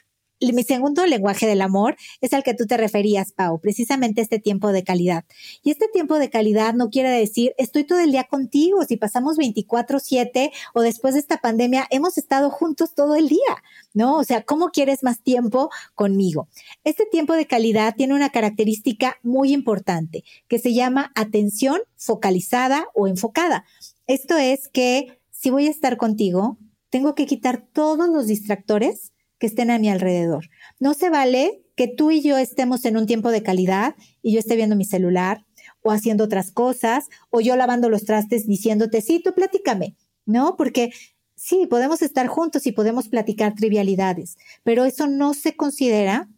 Mi 0.42 0.64
segundo 0.64 1.06
lenguaje 1.06 1.46
del 1.46 1.62
amor 1.62 1.96
es 2.20 2.34
al 2.34 2.42
que 2.42 2.56
tú 2.56 2.66
te 2.66 2.76
referías, 2.76 3.32
Pau, 3.32 3.60
precisamente 3.60 4.22
este 4.22 4.40
tiempo 4.40 4.72
de 4.72 4.84
calidad. 4.84 5.24
Y 5.62 5.70
este 5.70 5.88
tiempo 5.88 6.18
de 6.18 6.32
calidad 6.32 6.74
no 6.74 6.90
quiere 6.90 7.12
decir 7.12 7.54
estoy 7.60 7.84
todo 7.84 8.00
el 8.00 8.12
día 8.12 8.24
contigo, 8.24 8.84
si 8.84 8.98
pasamos 8.98 9.38
24/7 9.38 10.52
o 10.74 10.82
después 10.82 11.14
de 11.14 11.20
esta 11.20 11.38
pandemia 11.38 11.86
hemos 11.92 12.18
estado 12.18 12.50
juntos 12.50 12.96
todo 12.96 13.16
el 13.16 13.30
día, 13.30 13.64
¿no? 13.94 14.18
O 14.18 14.24
sea, 14.24 14.42
¿cómo 14.42 14.70
quieres 14.70 15.04
más 15.04 15.22
tiempo 15.22 15.70
conmigo? 15.94 16.48
Este 16.84 17.06
tiempo 17.06 17.34
de 17.34 17.46
calidad 17.46 17.94
tiene 17.96 18.16
una 18.16 18.32
característica 18.32 19.18
muy 19.22 19.54
importante 19.54 20.24
que 20.48 20.58
se 20.58 20.74
llama 20.74 21.12
atención 21.14 21.80
focalizada 21.98 22.88
o 22.96 23.08
enfocada. 23.08 23.64
Esto 24.08 24.38
es 24.38 24.68
que 24.68 25.20
si 25.30 25.50
voy 25.50 25.68
a 25.68 25.72
estar 25.72 25.98
contigo, 25.98 26.58
tengo 26.90 27.16
que 27.16 27.26
quitar 27.26 27.66
todos 27.72 28.10
los 28.10 28.28
distractores 28.28 29.12
que 29.40 29.48
estén 29.48 29.72
a 29.72 29.80
mi 29.80 29.90
alrededor. 29.90 30.50
No 30.80 30.94
se 30.94 31.10
vale 31.10 31.64
que 31.76 31.88
tú 31.88 32.12
y 32.12 32.22
yo 32.22 32.38
estemos 32.38 32.86
en 32.86 32.98
un 32.98 33.08
tiempo 33.08 33.32
de 33.32 33.42
calidad 33.42 33.96
y 34.22 34.34
yo 34.34 34.40
esté 34.40 34.56
viendo 34.56 34.76
mi 34.76 34.86
celular 34.86 35.46
o 35.82 35.92
haciendo 35.92 36.26
otras 36.26 36.52
cosas 36.52 37.08
o 37.32 37.42
yo 37.42 37.56
lavando 37.56 37.90
los 37.90 38.06
trastes 38.06 38.46
diciéndote, 38.46 39.02
sí, 39.02 39.20
tú 39.24 39.34
platícame, 39.34 39.96
¿no? 40.26 40.56
Porque 40.58 40.92
sí, 41.36 41.66
podemos 41.68 42.04
estar 42.04 42.28
juntos 42.28 42.68
y 42.68 42.72
podemos 42.72 43.10
platicar 43.10 43.56
trivialidades, 43.56 44.38
pero 44.64 44.86
eso 44.86 45.08
no 45.08 45.34
se 45.34 45.56
considera 45.56 46.30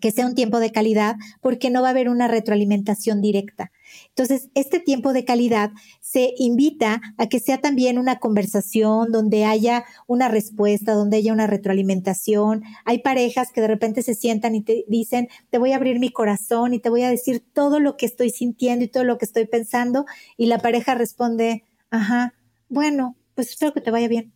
que 0.00 0.10
sea 0.10 0.26
un 0.26 0.34
tiempo 0.34 0.58
de 0.58 0.72
calidad 0.72 1.16
porque 1.40 1.70
no 1.70 1.82
va 1.82 1.88
a 1.88 1.90
haber 1.90 2.08
una 2.08 2.28
retroalimentación 2.28 3.20
directa. 3.20 3.70
Entonces, 4.08 4.50
este 4.54 4.80
tiempo 4.80 5.12
de 5.12 5.24
calidad 5.24 5.70
se 6.00 6.34
invita 6.36 7.00
a 7.16 7.28
que 7.28 7.38
sea 7.38 7.60
también 7.60 7.98
una 7.98 8.18
conversación 8.18 9.12
donde 9.12 9.44
haya 9.44 9.84
una 10.06 10.28
respuesta, 10.28 10.94
donde 10.94 11.18
haya 11.18 11.32
una 11.32 11.46
retroalimentación. 11.46 12.62
Hay 12.84 12.98
parejas 12.98 13.52
que 13.52 13.60
de 13.60 13.68
repente 13.68 14.02
se 14.02 14.14
sientan 14.14 14.54
y 14.54 14.62
te 14.62 14.84
dicen, 14.88 15.28
te 15.50 15.58
voy 15.58 15.72
a 15.72 15.76
abrir 15.76 16.00
mi 16.00 16.10
corazón 16.10 16.74
y 16.74 16.80
te 16.80 16.90
voy 16.90 17.02
a 17.02 17.10
decir 17.10 17.44
todo 17.52 17.78
lo 17.78 17.96
que 17.96 18.06
estoy 18.06 18.30
sintiendo 18.30 18.84
y 18.84 18.88
todo 18.88 19.04
lo 19.04 19.18
que 19.18 19.24
estoy 19.24 19.46
pensando. 19.46 20.06
Y 20.36 20.46
la 20.46 20.58
pareja 20.58 20.94
responde, 20.94 21.64
ajá, 21.90 22.34
bueno, 22.68 23.16
pues 23.34 23.50
espero 23.50 23.72
que 23.72 23.80
te 23.80 23.90
vaya 23.90 24.08
bien. 24.08 24.32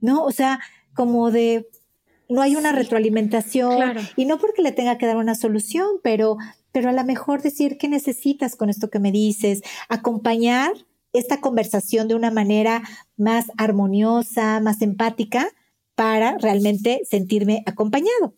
¿No? 0.00 0.24
O 0.24 0.32
sea, 0.32 0.58
como 0.94 1.30
de, 1.30 1.68
no 2.32 2.42
hay 2.42 2.56
una 2.56 2.72
retroalimentación 2.72 3.96
y 4.16 4.24
no 4.24 4.38
porque 4.38 4.62
le 4.62 4.72
tenga 4.72 4.98
que 4.98 5.06
dar 5.06 5.16
una 5.16 5.34
solución, 5.34 5.86
pero, 6.02 6.36
pero 6.72 6.88
a 6.88 6.92
lo 6.92 7.04
mejor 7.04 7.42
decir 7.42 7.78
qué 7.78 7.88
necesitas 7.88 8.56
con 8.56 8.70
esto 8.70 8.90
que 8.90 8.98
me 8.98 9.12
dices, 9.12 9.62
acompañar 9.88 10.72
esta 11.12 11.40
conversación 11.40 12.08
de 12.08 12.14
una 12.14 12.30
manera 12.30 12.82
más 13.16 13.46
armoniosa, 13.58 14.60
más 14.60 14.80
empática 14.80 15.48
para 15.94 16.38
realmente 16.38 17.02
sentirme 17.08 17.62
acompañado. 17.66 18.34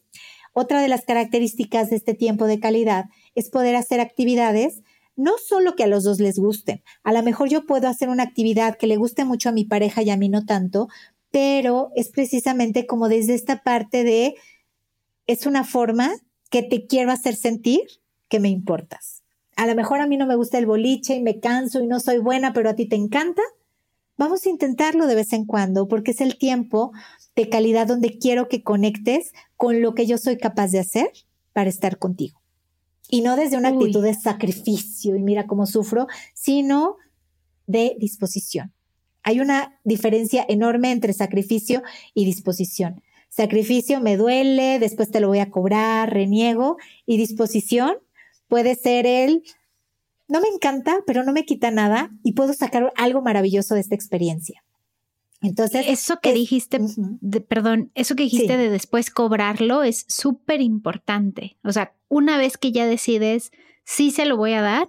Otra 0.53 0.81
de 0.81 0.89
las 0.89 1.05
características 1.05 1.91
de 1.91 1.97
este 1.97 2.15
tiempo 2.15 2.47
de 2.47 2.61
calidad 2.61 3.07
es 3.35 3.49
poder 3.49 3.77
hacer 3.77 4.01
actividades 4.01 4.83
no 5.17 5.35
solo 5.39 5.77
que 5.77 5.85
a 5.85 5.87
los 5.87 6.03
dos 6.03 6.19
les 6.19 6.39
gusten. 6.39 6.83
A 7.05 7.13
lo 7.13 7.23
mejor 7.23 7.49
yo 7.49 7.67
puedo 7.67 7.89
hacer 7.89 8.09
una 8.09 8.25
actividad 8.25 8.77
que 8.77 8.87
le 8.87 8.97
guste 8.97 9.25
mucho 9.25 9.49
a 9.49 9.53
mi 9.53 9.65
pareja 9.65 10.03
y 10.03 10.11
a 10.11 10.17
mí 10.17 10.29
no 10.29 10.45
tanto, 10.45 10.89
pero 11.35 11.91
es 11.97 12.11
precisamente 12.11 12.87
como 12.87 13.09
desde 13.09 13.35
esta 13.35 13.65
parte 13.65 14.05
de, 14.05 14.37
es 15.27 15.47
una 15.47 15.65
forma 15.65 16.13
que 16.49 16.63
te 16.63 16.87
quiero 16.87 17.11
hacer 17.11 17.35
sentir 17.35 17.81
que 18.29 18.39
me 18.39 18.51
importas. 18.51 19.25
A 19.57 19.67
lo 19.67 19.75
mejor 19.75 20.01
a 20.01 20.07
mí 20.07 20.17
no 20.17 20.29
me 20.29 20.37
gusta 20.37 20.59
el 20.59 20.67
boliche 20.67 21.17
y 21.17 21.23
me 21.25 21.41
canso 21.41 21.83
y 21.83 21.89
no 21.89 21.99
soy 21.99 22.19
buena, 22.19 22.53
pero 22.53 22.71
a 22.71 22.77
ti 22.77 22.87
te 22.87 22.95
encanta. 22.95 23.43
Vamos 24.17 24.47
a 24.47 24.49
intentarlo 24.49 25.09
de 25.09 25.17
vez 25.17 25.33
en 25.33 25.45
cuando 25.45 25.89
porque 25.89 26.13
es 26.13 26.21
el 26.21 26.39
tiempo 26.39 26.93
de 27.35 27.49
calidad 27.49 27.89
donde 27.89 28.17
quiero 28.17 28.49
que 28.49 28.63
conectes 28.63 29.33
con 29.57 29.83
lo 29.83 29.97
que 29.97 30.07
yo 30.07 30.19
soy 30.19 30.39
capaz 30.39 30.71
de 30.71 30.79
hacer 30.79 31.11
para 31.53 31.69
estar 31.69 31.99
contigo. 31.99 32.41
Y 33.09 33.23
no 33.23 33.35
desde 33.35 33.57
una 33.57 33.71
actitud 33.71 34.05
de 34.05 34.15
sacrificio 34.15 35.17
y 35.17 35.23
mira 35.25 35.49
cómo 35.49 35.67
sufro, 35.67 36.07
sino 36.33 36.95
de 37.67 37.97
disposición. 37.99 38.73
Hay 39.25 39.41
una 39.41 39.81
diferencia 39.85 40.45
enorme 40.49 40.93
entre 40.93 41.13
sacrificio 41.13 41.83
y 42.15 42.25
disposición. 42.25 43.03
Sacrificio 43.29 44.01
me 44.01 44.17
duele, 44.17 44.79
después 44.79 45.11
te 45.11 45.19
lo 45.19 45.27
voy 45.27 45.41
a 45.41 45.51
cobrar, 45.51 46.13
reniego. 46.13 46.77
Y 47.05 47.17
disposición 47.17 47.97
puede 48.47 48.77
ser 48.77 49.07
el, 49.07 49.43
no 50.29 50.41
me 50.41 50.49
encanta, 50.49 51.01
pero 51.07 51.25
no 51.25 51.33
me 51.33 51.45
quita 51.45 51.73
nada 51.73 52.13
y 52.23 52.33
puedo 52.33 52.53
sacar 52.53 52.93
algo 52.97 53.23
maravilloso 53.23 53.75
de 53.75 53.81
esta 53.81 53.97
experiencia. 53.97 54.63
Entonces, 55.43 55.87
eso 55.89 56.21
que 56.23 56.33
dijiste, 56.33 56.81
perdón, 57.49 57.91
eso 57.95 58.15
que 58.15 58.23
dijiste 58.23 58.57
de 58.57 58.71
después 58.71 59.11
cobrarlo 59.11 59.83
es 59.83 60.07
súper 60.09 60.63
importante. 60.63 61.59
O 61.63 61.73
sea, 61.73 61.93
una 62.09 62.39
vez 62.39 62.57
que 62.57 62.73
ya 62.73 62.87
decides, 62.87 63.53
sí 63.85 64.11
se 64.11 64.25
lo 64.25 64.37
voy 64.37 64.53
a 64.53 64.63
dar, 64.63 64.89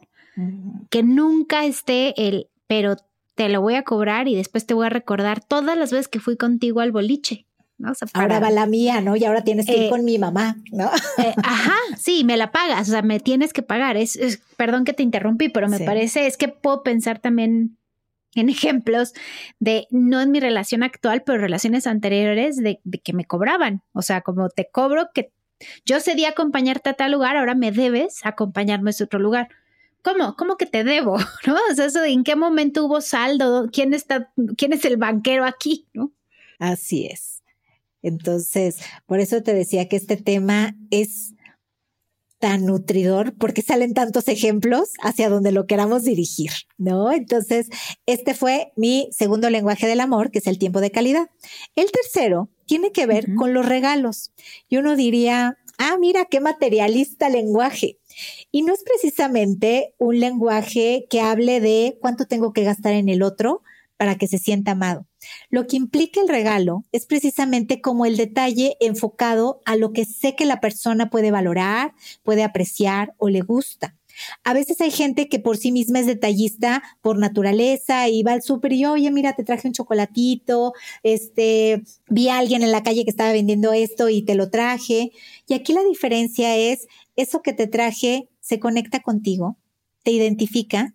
que 0.90 1.04
nunca 1.04 1.66
esté 1.66 2.14
el, 2.28 2.48
pero 2.68 2.96
te 3.36 3.50
lo 3.50 3.62
voy 3.62 3.76
a 3.76 3.84
cobrar 3.84 4.28
y 4.28 4.36
después 4.36 4.66
te 4.66 4.74
voy 4.74 4.88
a 4.88 4.90
recordar 4.90 5.44
todas 5.44 5.78
las 5.78 5.92
veces 5.92 6.08
que 6.08 6.20
fui 6.20 6.38
contigo 6.38 6.80
al 6.80 6.92
boliche. 6.92 7.46
¿no? 7.78 7.92
Ahora 8.14 8.40
va 8.40 8.52
la 8.52 8.66
mía, 8.66 9.02
¿no? 9.02 9.18
Y 9.18 9.26
ahora 9.26 9.44
tienes 9.44 9.66
que 9.66 9.76
ir 9.76 9.84
eh, 9.84 9.90
con 9.90 10.06
mi 10.06 10.18
mamá, 10.18 10.56
¿no? 10.72 10.90
Eh, 11.18 11.34
ajá, 11.44 11.76
sí, 11.98 12.24
me 12.24 12.38
la 12.38 12.52
pagas, 12.52 12.88
o 12.88 12.92
sea, 12.92 13.02
me 13.02 13.20
tienes 13.20 13.52
que 13.52 13.64
pagar. 13.64 13.98
Es, 13.98 14.18
perdón 14.56 14.86
que 14.86 14.94
te 14.94 15.04
interrumpí, 15.04 15.50
pero 15.50 15.68
me 15.68 15.82
parece, 15.82 16.26
es 16.26 16.38
que 16.38 16.48
puedo 16.48 16.84
pensar 16.84 17.20
también 17.20 17.78
en 18.34 18.50
ejemplos 18.50 19.14
de, 19.60 19.88
no 19.92 20.22
en 20.22 20.32
mi 20.32 20.40
relación 20.40 20.84
actual, 20.84 21.24
pero 21.26 21.38
relaciones 21.38 21.86
anteriores 21.86 22.56
de, 22.58 22.80
de 22.84 23.00
que 23.00 23.12
me 23.12 23.26
cobraban. 23.26 23.82
O 23.92 24.02
sea, 24.02 24.22
como 24.22 24.50
te 24.50 24.70
cobro 24.72 25.10
que 25.14 25.34
yo 25.86 26.00
cedí 26.00 26.26
acompañarte 26.26 26.90
a 26.90 26.94
tal 26.94 27.12
lugar, 27.12 27.38
ahora 27.38 27.56
me 27.56 27.72
debes 27.72 28.20
acompañarme 28.24 28.92
a 28.92 29.04
otro 29.04 29.20
lugar. 29.20 29.50
¿Cómo? 30.06 30.36
¿Cómo 30.36 30.56
que 30.56 30.68
te 30.68 30.84
debo? 30.84 31.18
¿No? 31.48 31.56
O 31.72 31.76
sea, 31.76 31.86
eso 31.86 32.00
de 32.00 32.12
en 32.12 32.24
qué 32.24 32.36
momento 32.36 32.86
hubo 32.86 33.02
saldo, 33.02 33.70
quién 33.74 33.96
está, 33.96 34.32
quién 34.56 34.72
es 34.72 34.86
el 34.86 34.98
banquero 34.98 35.46
aquí, 35.46 35.88
¿no? 35.94 36.14
Así 36.60 37.08
es. 37.08 37.42
Entonces, 38.04 38.78
por 39.08 39.20
eso 39.20 39.42
te 39.42 39.56
decía 39.56 39.90
que 39.90 39.96
este 39.96 40.16
tema 40.16 40.76
es 40.92 41.34
tan 42.38 42.68
nutridor 42.68 43.34
porque 43.36 43.64
salen 43.64 43.96
tantos 43.96 44.28
ejemplos 44.28 44.92
hacia 45.02 45.28
donde 45.28 45.52
lo 45.52 45.66
queramos 45.66 46.04
dirigir, 46.04 46.52
¿no? 46.78 47.12
Entonces, 47.12 47.70
este 48.06 48.36
fue 48.36 48.72
mi 48.76 49.10
segundo 49.12 49.50
lenguaje 49.50 49.88
del 49.88 50.02
amor, 50.02 50.30
que 50.30 50.38
es 50.38 50.46
el 50.46 50.60
tiempo 50.60 50.82
de 50.82 50.92
calidad. 50.92 51.32
El 51.76 51.92
tercero 51.92 52.52
tiene 52.68 52.92
que 52.92 53.08
ver 53.08 53.34
con 53.34 53.56
los 53.56 53.66
regalos. 53.66 54.32
Y 54.70 54.78
uno 54.78 54.96
diría, 54.96 55.58
ah, 55.80 55.98
mira, 56.00 56.26
qué 56.26 56.40
materialista 56.40 57.30
lenguaje. 57.30 57.98
Y 58.52 58.62
no 58.62 58.74
es 58.74 58.84
precisamente 58.84 59.94
un 59.98 60.20
lenguaje 60.20 61.08
que 61.10 61.22
hable 61.22 61.60
de 61.60 61.98
cuánto 62.02 62.26
tengo 62.26 62.54
que 62.54 62.64
gastar 62.64 62.94
en 62.94 63.10
el 63.10 63.24
otro 63.24 63.62
para 63.98 64.18
que 64.18 64.28
se 64.28 64.40
sienta 64.40 64.72
amado. 64.72 65.06
Lo 65.50 65.68
que 65.68 65.78
implica 65.78 66.22
el 66.22 66.28
regalo 66.28 66.84
es 66.92 67.06
precisamente 67.06 67.82
como 67.82 68.06
el 68.06 68.18
detalle 68.18 68.78
enfocado 68.80 69.62
a 69.66 69.76
lo 69.76 69.94
que 69.94 70.06
sé 70.06 70.36
que 70.36 70.46
la 70.46 70.60
persona 70.60 71.10
puede 71.10 71.32
valorar, 71.32 71.94
puede 72.24 72.44
apreciar 72.44 73.14
o 73.18 73.30
le 73.30 73.42
gusta. 73.42 73.96
A 74.44 74.54
veces 74.54 74.80
hay 74.82 74.92
gente 74.92 75.28
que 75.28 75.40
por 75.40 75.58
sí 75.58 75.72
misma 75.72 76.00
es 76.00 76.06
detallista 76.06 76.82
por 77.02 77.18
naturaleza 77.18 78.08
y 78.08 78.24
va 78.24 78.34
al 78.34 78.42
súper 78.42 78.74
y 78.74 78.86
oye, 78.86 79.12
mira, 79.12 79.34
te 79.34 79.44
traje 79.44 79.68
un 79.68 79.74
chocolatito, 79.74 80.74
este, 81.04 81.84
vi 82.08 82.30
a 82.30 82.38
alguien 82.38 82.64
en 82.64 82.72
la 82.72 82.84
calle 82.84 83.04
que 83.04 83.10
estaba 83.10 83.32
vendiendo 83.32 83.74
esto 83.74 84.10
y 84.10 84.22
te 84.22 84.36
lo 84.36 84.50
traje. 84.50 85.12
Y 85.48 85.54
aquí 85.54 85.74
la 85.74 85.84
diferencia 85.84 86.56
es, 86.56 86.88
eso 87.16 87.42
que 87.42 87.54
te 87.54 87.68
traje 87.68 88.30
se 88.40 88.60
conecta 88.60 89.02
contigo, 89.02 89.58
te 90.04 90.12
identifica, 90.12 90.94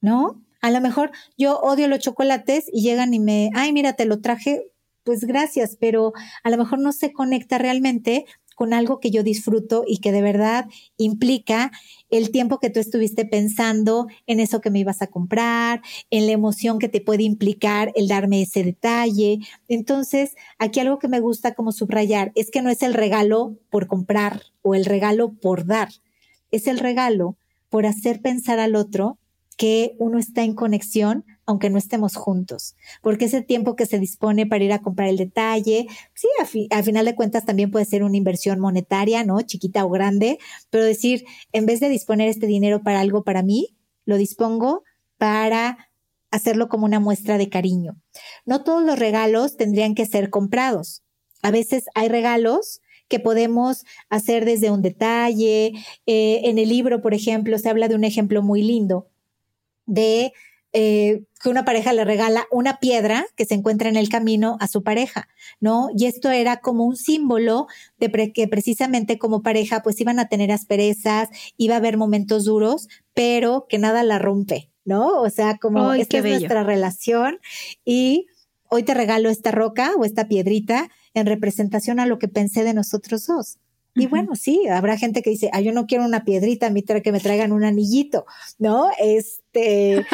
¿no? 0.00 0.42
A 0.60 0.70
lo 0.70 0.80
mejor 0.80 1.10
yo 1.36 1.58
odio 1.60 1.88
los 1.88 1.98
chocolates 1.98 2.66
y 2.72 2.82
llegan 2.82 3.12
y 3.12 3.20
me, 3.20 3.50
ay, 3.54 3.72
mira, 3.72 3.94
te 3.94 4.06
lo 4.06 4.20
traje, 4.20 4.70
pues 5.02 5.24
gracias, 5.24 5.76
pero 5.78 6.12
a 6.42 6.50
lo 6.50 6.56
mejor 6.56 6.78
no 6.78 6.92
se 6.92 7.12
conecta 7.12 7.58
realmente 7.58 8.24
con 8.54 8.72
algo 8.72 9.00
que 9.00 9.10
yo 9.10 9.22
disfruto 9.22 9.84
y 9.86 9.98
que 9.98 10.12
de 10.12 10.22
verdad 10.22 10.66
implica 10.96 11.72
el 12.10 12.30
tiempo 12.30 12.60
que 12.60 12.70
tú 12.70 12.80
estuviste 12.80 13.24
pensando 13.24 14.06
en 14.26 14.40
eso 14.40 14.60
que 14.60 14.70
me 14.70 14.78
ibas 14.78 15.02
a 15.02 15.08
comprar, 15.08 15.82
en 16.10 16.26
la 16.26 16.32
emoción 16.32 16.78
que 16.78 16.88
te 16.88 17.00
puede 17.00 17.24
implicar 17.24 17.92
el 17.96 18.08
darme 18.08 18.42
ese 18.42 18.62
detalle. 18.62 19.40
Entonces, 19.68 20.34
aquí 20.58 20.80
algo 20.80 20.98
que 20.98 21.08
me 21.08 21.20
gusta 21.20 21.54
como 21.54 21.72
subrayar 21.72 22.32
es 22.34 22.50
que 22.50 22.62
no 22.62 22.70
es 22.70 22.82
el 22.82 22.94
regalo 22.94 23.58
por 23.70 23.86
comprar 23.86 24.42
o 24.62 24.74
el 24.74 24.84
regalo 24.84 25.32
por 25.32 25.66
dar, 25.66 25.88
es 26.50 26.66
el 26.66 26.78
regalo 26.78 27.36
por 27.68 27.86
hacer 27.86 28.20
pensar 28.20 28.60
al 28.60 28.76
otro 28.76 29.18
que 29.56 29.94
uno 29.98 30.18
está 30.18 30.42
en 30.44 30.54
conexión 30.54 31.24
aunque 31.46 31.70
no 31.70 31.78
estemos 31.78 32.16
juntos, 32.16 32.74
porque 33.02 33.26
ese 33.26 33.42
tiempo 33.42 33.76
que 33.76 33.86
se 33.86 33.98
dispone 33.98 34.46
para 34.46 34.64
ir 34.64 34.72
a 34.72 34.80
comprar 34.80 35.08
el 35.08 35.16
detalle, 35.16 35.86
sí, 36.14 36.28
al 36.70 36.84
final 36.84 37.04
de 37.04 37.14
cuentas 37.14 37.44
también 37.44 37.70
puede 37.70 37.84
ser 37.84 38.02
una 38.02 38.16
inversión 38.16 38.60
monetaria, 38.60 39.24
¿no? 39.24 39.40
Chiquita 39.42 39.84
o 39.84 39.90
grande, 39.90 40.38
pero 40.70 40.84
decir, 40.84 41.24
en 41.52 41.66
vez 41.66 41.80
de 41.80 41.88
disponer 41.88 42.28
este 42.28 42.46
dinero 42.46 42.82
para 42.82 43.00
algo 43.00 43.24
para 43.24 43.42
mí, 43.42 43.76
lo 44.06 44.16
dispongo 44.16 44.84
para 45.18 45.90
hacerlo 46.30 46.68
como 46.68 46.84
una 46.84 47.00
muestra 47.00 47.38
de 47.38 47.48
cariño. 47.48 47.96
No 48.44 48.64
todos 48.64 48.82
los 48.82 48.98
regalos 48.98 49.56
tendrían 49.56 49.94
que 49.94 50.06
ser 50.06 50.30
comprados. 50.30 51.02
A 51.42 51.50
veces 51.50 51.84
hay 51.94 52.08
regalos 52.08 52.80
que 53.08 53.20
podemos 53.20 53.84
hacer 54.08 54.44
desde 54.44 54.70
un 54.70 54.82
detalle. 54.82 55.72
Eh, 56.06 56.40
en 56.44 56.58
el 56.58 56.68
libro, 56.68 57.02
por 57.02 57.14
ejemplo, 57.14 57.58
se 57.58 57.68
habla 57.68 57.86
de 57.88 57.94
un 57.94 58.04
ejemplo 58.04 58.42
muy 58.42 58.62
lindo 58.62 59.08
de 59.86 60.32
eh, 60.76 61.22
que 61.40 61.48
una 61.48 61.64
pareja 61.64 61.92
le 61.92 62.04
regala 62.04 62.48
una 62.50 62.80
piedra 62.80 63.26
que 63.36 63.44
se 63.44 63.54
encuentra 63.54 63.88
en 63.88 63.94
el 63.96 64.08
camino 64.08 64.56
a 64.58 64.66
su 64.66 64.82
pareja, 64.82 65.28
¿no? 65.60 65.88
Y 65.96 66.06
esto 66.06 66.32
era 66.32 66.56
como 66.56 66.84
un 66.84 66.96
símbolo 66.96 67.68
de 67.98 68.32
que 68.32 68.48
precisamente 68.48 69.16
como 69.16 69.40
pareja 69.42 69.84
pues 69.84 70.00
iban 70.00 70.18
a 70.18 70.26
tener 70.26 70.50
asperezas, 70.50 71.28
iba 71.56 71.74
a 71.74 71.78
haber 71.78 71.96
momentos 71.96 72.44
duros, 72.44 72.88
pero 73.14 73.66
que 73.68 73.78
nada 73.78 74.02
la 74.02 74.18
rompe, 74.18 74.72
¿no? 74.84 75.20
O 75.20 75.30
sea, 75.30 75.58
como 75.58 75.92
esta 75.92 76.18
es 76.18 76.24
nuestra 76.24 76.64
relación 76.64 77.38
y 77.84 78.26
hoy 78.68 78.82
te 78.82 78.94
regalo 78.94 79.30
esta 79.30 79.52
roca 79.52 79.92
o 79.96 80.04
esta 80.04 80.26
piedrita 80.26 80.90
en 81.14 81.26
representación 81.26 82.00
a 82.00 82.06
lo 82.06 82.18
que 82.18 82.26
pensé 82.26 82.64
de 82.64 82.74
nosotros 82.74 83.28
dos. 83.28 83.58
Y 83.94 84.08
bueno, 84.08 84.34
sí, 84.34 84.66
habrá 84.66 84.96
gente 84.98 85.22
que 85.22 85.30
dice, 85.30 85.50
ah, 85.52 85.60
yo 85.60 85.70
no 85.70 85.86
quiero 85.86 86.04
una 86.04 86.24
piedrita, 86.24 86.66
a 86.66 86.70
mí 86.70 86.82
que 86.82 87.12
me 87.12 87.20
traigan 87.20 87.52
un 87.52 87.62
anillito, 87.62 88.26
¿no? 88.58 88.88
Este, 89.54 90.06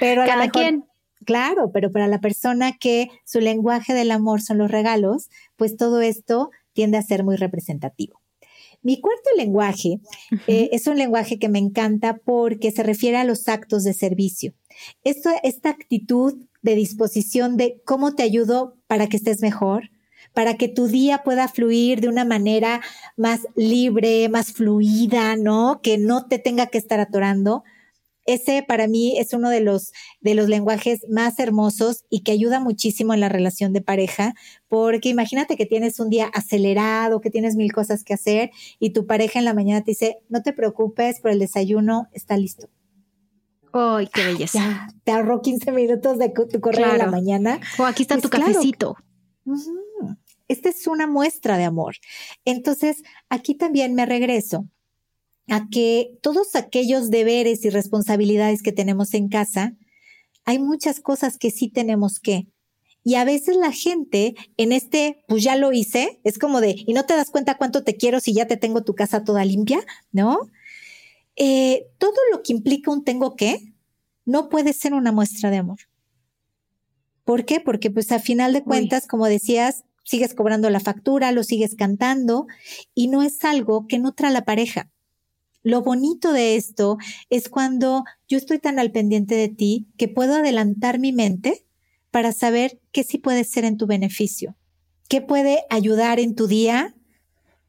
pero, 0.00 0.24
Cada 0.24 0.50
quien. 0.50 0.84
Claro, 1.24 1.72
pero 1.72 1.90
para 1.90 2.06
la 2.06 2.20
persona 2.20 2.76
que 2.78 3.08
su 3.24 3.40
lenguaje 3.40 3.94
del 3.94 4.12
amor 4.12 4.40
son 4.42 4.58
los 4.58 4.70
regalos, 4.70 5.28
pues 5.56 5.76
todo 5.76 6.00
esto 6.00 6.50
tiende 6.72 6.98
a 6.98 7.02
ser 7.02 7.24
muy 7.24 7.34
representativo. 7.34 8.20
Mi 8.82 9.00
cuarto 9.00 9.30
lenguaje 9.36 9.98
eh, 10.46 10.68
es 10.70 10.86
un 10.86 10.96
lenguaje 10.96 11.40
que 11.40 11.48
me 11.48 11.58
encanta 11.58 12.18
porque 12.24 12.70
se 12.70 12.84
refiere 12.84 13.16
a 13.16 13.24
los 13.24 13.48
actos 13.48 13.82
de 13.82 13.92
servicio. 13.92 14.54
Esto, 15.02 15.30
esta 15.42 15.70
actitud 15.70 16.44
de 16.62 16.76
disposición 16.76 17.56
de 17.56 17.82
cómo 17.84 18.14
te 18.14 18.22
ayudo 18.22 18.76
para 18.86 19.08
que 19.08 19.16
estés 19.16 19.40
mejor, 19.40 19.90
para 20.36 20.58
que 20.58 20.68
tu 20.68 20.86
día 20.86 21.22
pueda 21.24 21.48
fluir 21.48 22.02
de 22.02 22.08
una 22.08 22.26
manera 22.26 22.82
más 23.16 23.48
libre, 23.54 24.28
más 24.28 24.52
fluida, 24.52 25.34
¿no? 25.34 25.80
Que 25.82 25.96
no 25.96 26.26
te 26.26 26.38
tenga 26.38 26.66
que 26.66 26.76
estar 26.76 27.00
atorando. 27.00 27.64
Ese 28.26 28.62
para 28.62 28.86
mí 28.86 29.18
es 29.18 29.32
uno 29.32 29.48
de 29.48 29.60
los, 29.60 29.92
de 30.20 30.34
los 30.34 30.50
lenguajes 30.50 31.00
más 31.08 31.38
hermosos 31.38 32.04
y 32.10 32.20
que 32.20 32.32
ayuda 32.32 32.60
muchísimo 32.60 33.14
en 33.14 33.20
la 33.20 33.30
relación 33.30 33.72
de 33.72 33.80
pareja, 33.80 34.34
porque 34.68 35.08
imagínate 35.08 35.56
que 35.56 35.64
tienes 35.64 36.00
un 36.00 36.10
día 36.10 36.26
acelerado, 36.34 37.22
que 37.22 37.30
tienes 37.30 37.56
mil 37.56 37.72
cosas 37.72 38.04
que 38.04 38.12
hacer 38.12 38.50
y 38.78 38.90
tu 38.90 39.06
pareja 39.06 39.38
en 39.38 39.46
la 39.46 39.54
mañana 39.54 39.82
te 39.84 39.92
dice, 39.92 40.18
no 40.28 40.42
te 40.42 40.52
preocupes, 40.52 41.18
por 41.20 41.30
el 41.30 41.38
desayuno 41.38 42.08
está 42.12 42.36
listo. 42.36 42.68
¡Ay, 43.72 44.06
qué 44.12 44.22
belleza! 44.22 44.58
Ya, 44.58 44.88
te 45.02 45.12
ahorró 45.12 45.40
15 45.40 45.72
minutos 45.72 46.18
de 46.18 46.28
tu 46.28 46.60
correo 46.60 46.92
en 46.92 46.98
la 46.98 47.06
mañana. 47.06 47.58
O 47.78 47.84
aquí 47.84 48.02
está 48.02 48.16
tu 48.18 48.28
pues 48.28 48.42
cafecito. 48.42 48.96
Esta 50.48 50.68
es 50.68 50.86
una 50.86 51.06
muestra 51.06 51.56
de 51.58 51.64
amor. 51.64 51.96
Entonces, 52.44 53.02
aquí 53.28 53.54
también 53.54 53.94
me 53.94 54.06
regreso 54.06 54.66
a 55.48 55.68
que 55.68 56.18
todos 56.22 56.54
aquellos 56.54 57.10
deberes 57.10 57.64
y 57.64 57.70
responsabilidades 57.70 58.62
que 58.62 58.72
tenemos 58.72 59.14
en 59.14 59.28
casa, 59.28 59.74
hay 60.44 60.58
muchas 60.58 61.00
cosas 61.00 61.38
que 61.38 61.50
sí 61.50 61.68
tenemos 61.68 62.20
que. 62.20 62.46
Y 63.04 63.14
a 63.14 63.24
veces 63.24 63.56
la 63.56 63.70
gente 63.70 64.34
en 64.56 64.72
este, 64.72 65.22
pues 65.28 65.44
ya 65.44 65.54
lo 65.54 65.72
hice, 65.72 66.20
es 66.24 66.38
como 66.38 66.60
de, 66.60 66.74
y 66.76 66.92
no 66.92 67.04
te 67.04 67.14
das 67.14 67.30
cuenta 67.30 67.56
cuánto 67.56 67.84
te 67.84 67.96
quiero 67.96 68.18
si 68.18 68.32
ya 68.32 68.48
te 68.48 68.56
tengo 68.56 68.82
tu 68.82 68.94
casa 68.94 69.22
toda 69.22 69.44
limpia, 69.44 69.78
¿no? 70.10 70.50
Eh, 71.36 71.86
todo 71.98 72.16
lo 72.32 72.42
que 72.42 72.52
implica 72.52 72.90
un 72.90 73.04
tengo 73.04 73.36
que 73.36 73.72
no 74.24 74.48
puede 74.48 74.72
ser 74.72 74.94
una 74.94 75.12
muestra 75.12 75.50
de 75.50 75.58
amor. 75.58 75.78
¿Por 77.24 77.44
qué? 77.44 77.60
Porque 77.60 77.90
pues 77.90 78.10
a 78.10 78.18
final 78.18 78.52
de 78.52 78.64
cuentas, 78.64 79.06
como 79.06 79.26
decías, 79.26 79.84
sigues 80.06 80.34
cobrando 80.34 80.70
la 80.70 80.80
factura, 80.80 81.32
lo 81.32 81.42
sigues 81.42 81.74
cantando 81.74 82.46
y 82.94 83.08
no 83.08 83.22
es 83.22 83.44
algo 83.44 83.86
que 83.88 83.98
nutra 83.98 84.30
la 84.30 84.44
pareja. 84.46 84.88
Lo 85.62 85.82
bonito 85.82 86.32
de 86.32 86.54
esto 86.54 86.96
es 87.28 87.48
cuando 87.48 88.04
yo 88.28 88.38
estoy 88.38 88.60
tan 88.60 88.78
al 88.78 88.92
pendiente 88.92 89.34
de 89.34 89.48
ti 89.48 89.88
que 89.98 90.06
puedo 90.06 90.36
adelantar 90.36 91.00
mi 91.00 91.12
mente 91.12 91.66
para 92.12 92.30
saber 92.32 92.80
qué 92.92 93.02
sí 93.02 93.18
puede 93.18 93.42
ser 93.44 93.64
en 93.64 93.76
tu 93.76 93.86
beneficio. 93.86 94.56
qué 95.08 95.20
puede 95.20 95.64
ayudar 95.70 96.18
en 96.18 96.34
tu 96.34 96.46
día, 96.48 96.96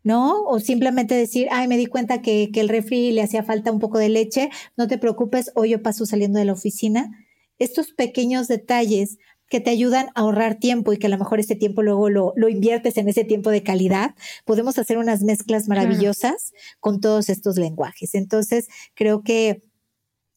¿no? 0.03 0.43
O 0.45 0.59
simplemente 0.59 1.13
decir, 1.15 1.47
ay, 1.51 1.67
me 1.67 1.77
di 1.77 1.85
cuenta 1.85 2.21
que, 2.21 2.49
que 2.51 2.61
el 2.61 2.69
refri 2.69 3.11
le 3.11 3.21
hacía 3.21 3.43
falta 3.43 3.71
un 3.71 3.79
poco 3.79 3.99
de 3.99 4.09
leche, 4.09 4.49
no 4.75 4.87
te 4.87 4.97
preocupes, 4.97 5.51
hoy 5.55 5.69
yo 5.71 5.83
paso 5.83 6.05
saliendo 6.05 6.39
de 6.39 6.45
la 6.45 6.53
oficina. 6.53 7.11
Estos 7.59 7.91
pequeños 7.91 8.47
detalles 8.47 9.17
que 9.49 9.59
te 9.59 9.69
ayudan 9.69 10.07
a 10.07 10.21
ahorrar 10.21 10.59
tiempo 10.59 10.93
y 10.93 10.97
que 10.97 11.07
a 11.07 11.09
lo 11.09 11.17
mejor 11.17 11.39
ese 11.39 11.55
tiempo 11.55 11.81
luego 11.81 12.09
lo, 12.09 12.33
lo 12.35 12.49
inviertes 12.49 12.97
en 12.97 13.07
ese 13.07 13.23
tiempo 13.23 13.49
de 13.49 13.63
calidad, 13.63 14.15
podemos 14.45 14.77
hacer 14.77 14.97
unas 14.97 15.23
mezclas 15.23 15.67
maravillosas 15.67 16.51
con 16.79 16.99
todos 16.99 17.29
estos 17.29 17.57
lenguajes. 17.57 18.13
Entonces, 18.15 18.67
creo 18.93 19.23
que 19.23 19.63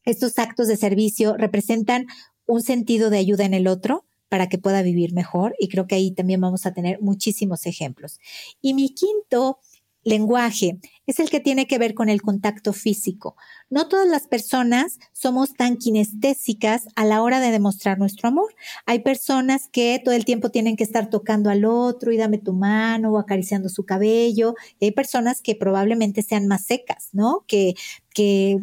estos 0.05 0.39
actos 0.39 0.69
de 0.69 0.77
servicio 0.77 1.37
representan 1.37 2.07
un 2.47 2.63
sentido 2.63 3.11
de 3.11 3.19
ayuda 3.19 3.45
en 3.45 3.55
el 3.55 3.67
otro 3.67 4.07
para 4.29 4.49
que 4.49 4.59
pueda 4.59 4.83
vivir 4.83 5.13
mejor 5.13 5.55
y 5.59 5.69
creo 5.69 5.87
que 5.87 5.97
ahí 5.97 6.13
también 6.13 6.41
vamos 6.41 6.65
a 6.65 6.73
tener 6.73 7.01
muchísimos 7.01 7.67
ejemplos. 7.67 8.19
Y 8.63 8.75
mi 8.75 8.95
quinto 8.95 9.59
lenguaje 10.03 10.79
es 11.07 11.19
el 11.19 11.29
que 11.29 11.41
tiene 11.41 11.67
que 11.67 11.79
ver 11.79 11.95
con 11.95 12.09
el 12.09 12.23
contacto 12.23 12.73
físico. 12.73 13.37
No 13.69 13.89
todas 13.89 14.07
las 14.07 14.29
personas 14.29 14.99
somos 15.13 15.55
tan 15.55 15.77
kinestésicas 15.77 16.87
a 16.95 17.05
la 17.05 17.23
hora 17.23 17.41
de 17.41 17.51
demostrar 17.51 17.99
nuestro 17.99 18.29
amor. 18.29 18.55
Hay 18.87 19.01
personas 19.01 19.69
que 19.71 20.01
todo 20.05 20.15
el 20.15 20.25
tiempo 20.25 20.51
tienen 20.51 20.77
que 20.77 20.85
estar 20.85 21.11
tocando 21.11 21.51
al 21.51 21.65
otro 21.65 22.13
y 22.13 22.17
dame 22.17 22.39
tu 22.39 22.53
mano 22.53 23.11
o 23.11 23.19
acariciando 23.19 23.69
su 23.69 23.85
cabello. 23.85 24.55
hay 24.81 24.93
personas 24.93 25.41
que 25.43 25.57
probablemente 25.57 26.23
sean 26.23 26.47
más 26.47 26.65
secas, 26.65 27.09
¿no? 27.13 27.45
Que, 27.49 27.75
que 28.15 28.59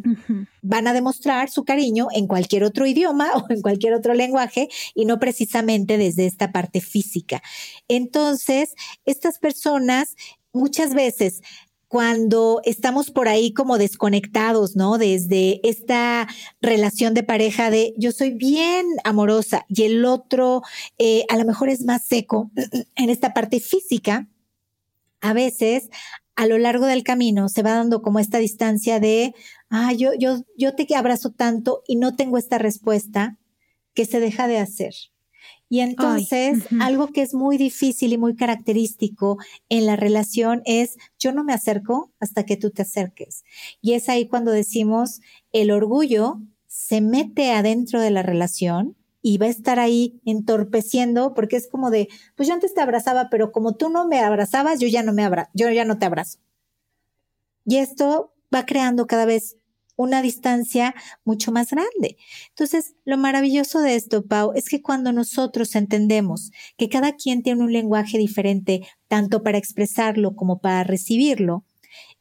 van 0.62 0.88
a 0.88 0.94
demostrar 0.94 1.50
su 1.50 1.64
cariño 1.64 2.08
en 2.14 2.28
cualquier 2.28 2.64
otro 2.64 2.86
idioma 2.86 3.32
o 3.36 3.46
en 3.50 3.62
cualquier 3.62 3.94
otro 3.94 4.14
lenguaje 4.14 4.70
y 4.96 5.06
no 5.06 5.20
precisamente 5.20 5.98
desde 5.98 6.26
esta 6.26 6.52
parte 6.52 6.82
física. 6.82 7.42
Entonces, 7.88 8.74
estas 9.06 9.40
personas 9.40 10.16
muchas 10.54 10.94
veces 10.94 11.42
cuando 11.88 12.60
estamos 12.66 13.12
por 13.12 13.30
ahí 13.30 13.54
como 13.54 13.78
desconectados, 13.78 14.76
¿no? 14.76 14.98
Desde 14.98 15.62
esta 15.68 16.28
relación 16.62 17.14
de 17.14 17.24
pareja 17.24 17.70
de 17.70 17.94
yo 17.98 18.12
soy 18.12 18.32
bien 18.32 18.86
amorosa 19.04 19.66
y 19.70 19.84
el 19.84 20.04
otro 20.06 20.64
eh, 20.98 21.26
a 21.30 21.38
lo 21.38 21.46
mejor 21.46 21.70
es 21.70 21.86
más 21.86 22.04
seco 22.04 22.52
en 22.96 23.10
esta 23.10 23.34
parte 23.34 23.60
física, 23.60 24.28
a 25.22 25.34
veces 25.34 25.90
a 26.36 26.46
lo 26.46 26.58
largo 26.58 26.86
del 26.86 27.04
camino 27.04 27.50
se 27.50 27.64
va 27.64 27.72
dando 27.72 28.02
como 28.02 28.20
esta 28.20 28.38
distancia 28.38 29.00
de, 29.00 29.34
ah, 29.70 29.92
yo, 29.94 30.12
yo, 30.14 30.44
yo 30.56 30.76
te 30.76 30.94
abrazo 30.96 31.32
tanto 31.32 31.84
y 31.88 31.96
no 31.96 32.16
tengo 32.16 32.38
esta 32.38 32.60
respuesta 32.60 33.38
que 33.96 34.06
se 34.06 34.20
deja 34.20 34.48
de 34.48 34.60
hacer. 34.60 34.94
Y 35.70 35.82
entonces, 35.82 36.64
algo 36.80 37.08
que 37.08 37.22
es 37.22 37.34
muy 37.34 37.58
difícil 37.58 38.14
y 38.14 38.18
muy 38.18 38.36
característico 38.36 39.38
en 39.70 39.86
la 39.86 39.96
relación 39.96 40.62
es 40.66 40.98
yo 41.20 41.34
no 41.34 41.44
me 41.44 41.54
acerco 41.54 42.12
hasta 42.20 42.46
que 42.46 42.56
tú 42.56 42.72
te 42.72 42.84
acerques. 42.84 43.44
Y 43.82 43.94
es 43.94 44.08
ahí 44.08 44.28
cuando 44.28 44.52
decimos 44.52 45.20
el 45.52 45.72
orgullo 45.72 46.40
se 46.68 47.02
mete 47.02 47.52
adentro 47.52 48.00
de 48.00 48.12
la 48.12 48.24
relación 48.24 48.96
y 49.22 49.40
va 49.40 49.48
a 49.48 49.50
estar 49.50 49.78
ahí 49.80 50.22
entorpeciendo 50.26 51.34
porque 51.34 51.58
es 51.58 51.68
como 51.68 51.90
de, 51.90 52.08
pues 52.36 52.48
yo 52.48 52.54
antes 52.54 52.74
te 52.74 52.82
abrazaba, 52.82 53.30
pero 53.30 53.52
como 53.52 53.76
tú 53.76 53.90
no 53.90 54.08
me 54.08 54.20
abrazabas, 54.20 54.80
yo 54.80 54.88
ya 54.88 55.04
no 55.04 55.12
me 55.12 55.26
abra 55.26 55.50
yo 55.54 55.70
ya 55.70 55.84
no 55.84 55.98
te 55.98 56.06
abrazo. 56.06 56.40
Y 57.66 57.78
esto 57.78 58.34
va 58.54 58.66
creando 58.66 59.08
cada 59.08 59.26
vez 59.26 59.58
una 59.98 60.22
distancia 60.22 60.96
mucho 61.26 61.52
más 61.52 61.72
grande. 61.72 62.18
Entonces, 62.50 62.96
lo 63.04 63.18
maravilloso 63.18 63.82
de 63.82 63.96
esto, 63.96 64.26
Pau, 64.26 64.54
es 64.56 64.70
que 64.70 64.82
cuando 64.82 65.12
nosotros 65.12 65.76
entendemos 65.76 66.52
que 66.78 66.88
cada 66.88 67.18
quien 67.18 67.44
tiene 67.44 67.64
un 67.64 67.74
lenguaje 67.74 68.18
diferente, 68.18 68.88
tanto 69.10 69.44
para 69.44 69.58
expresarlo 69.58 70.36
como 70.36 70.60
para 70.60 70.86
recibirlo, 70.86 71.66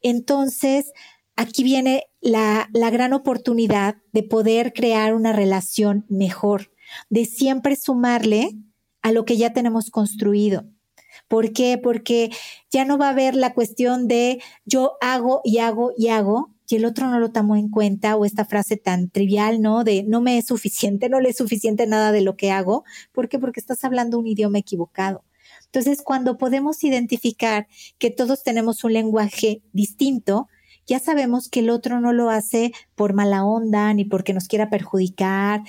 entonces 0.02 0.92
aquí 1.36 1.62
viene 1.62 2.06
la, 2.20 2.68
la 2.72 2.90
gran 2.90 3.12
oportunidad 3.12 3.96
de 4.12 4.24
poder 4.24 4.72
crear 4.72 5.14
una 5.14 5.32
relación 5.32 6.06
mejor, 6.08 6.72
de 7.10 7.26
siempre 7.26 7.76
sumarle 7.76 8.56
a 9.02 9.12
lo 9.12 9.24
que 9.24 9.36
ya 9.36 9.52
tenemos 9.52 9.90
construido. 9.90 10.64
¿Por 11.28 11.52
qué? 11.52 11.78
Porque 11.78 12.30
ya 12.70 12.84
no 12.84 12.98
va 12.98 13.08
a 13.08 13.10
haber 13.10 13.34
la 13.34 13.54
cuestión 13.54 14.08
de 14.08 14.42
yo 14.64 14.94
hago 15.00 15.40
y 15.44 15.58
hago 15.58 15.92
y 15.96 16.08
hago, 16.08 16.55
y 16.68 16.76
el 16.76 16.84
otro 16.84 17.08
no 17.08 17.18
lo 17.18 17.30
tomó 17.30 17.56
en 17.56 17.68
cuenta 17.68 18.16
o 18.16 18.24
esta 18.24 18.44
frase 18.44 18.76
tan 18.76 19.08
trivial, 19.10 19.60
¿no? 19.60 19.84
De 19.84 20.02
no 20.02 20.20
me 20.20 20.38
es 20.38 20.46
suficiente, 20.46 21.08
no 21.08 21.20
le 21.20 21.30
es 21.30 21.36
suficiente 21.36 21.86
nada 21.86 22.12
de 22.12 22.22
lo 22.22 22.36
que 22.36 22.50
hago. 22.50 22.84
¿Por 23.12 23.28
qué? 23.28 23.38
Porque 23.38 23.60
estás 23.60 23.84
hablando 23.84 24.18
un 24.18 24.26
idioma 24.26 24.58
equivocado. 24.58 25.24
Entonces, 25.66 26.02
cuando 26.02 26.38
podemos 26.38 26.82
identificar 26.84 27.68
que 27.98 28.10
todos 28.10 28.42
tenemos 28.42 28.82
un 28.84 28.92
lenguaje 28.92 29.62
distinto, 29.72 30.48
ya 30.86 30.98
sabemos 30.98 31.48
que 31.48 31.60
el 31.60 31.70
otro 31.70 32.00
no 32.00 32.12
lo 32.12 32.30
hace 32.30 32.72
por 32.94 33.12
mala 33.12 33.44
onda 33.44 33.92
ni 33.92 34.04
porque 34.04 34.32
nos 34.32 34.48
quiera 34.48 34.70
perjudicar. 34.70 35.62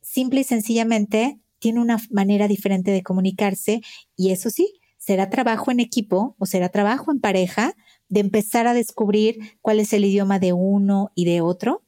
Simple 0.00 0.40
y 0.40 0.44
sencillamente 0.44 1.38
tiene 1.58 1.80
una 1.80 1.98
manera 2.10 2.48
diferente 2.48 2.90
de 2.90 3.02
comunicarse 3.02 3.80
y 4.16 4.30
eso 4.30 4.50
sí, 4.50 4.80
será 4.98 5.28
trabajo 5.30 5.70
en 5.70 5.80
equipo 5.80 6.34
o 6.38 6.46
será 6.46 6.70
trabajo 6.70 7.12
en 7.12 7.20
pareja 7.20 7.74
de 8.14 8.20
empezar 8.20 8.68
a 8.68 8.74
descubrir 8.74 9.58
cuál 9.60 9.80
es 9.80 9.92
el 9.92 10.04
idioma 10.04 10.38
de 10.38 10.52
uno 10.52 11.10
y 11.16 11.24
de 11.24 11.40
otro, 11.40 11.82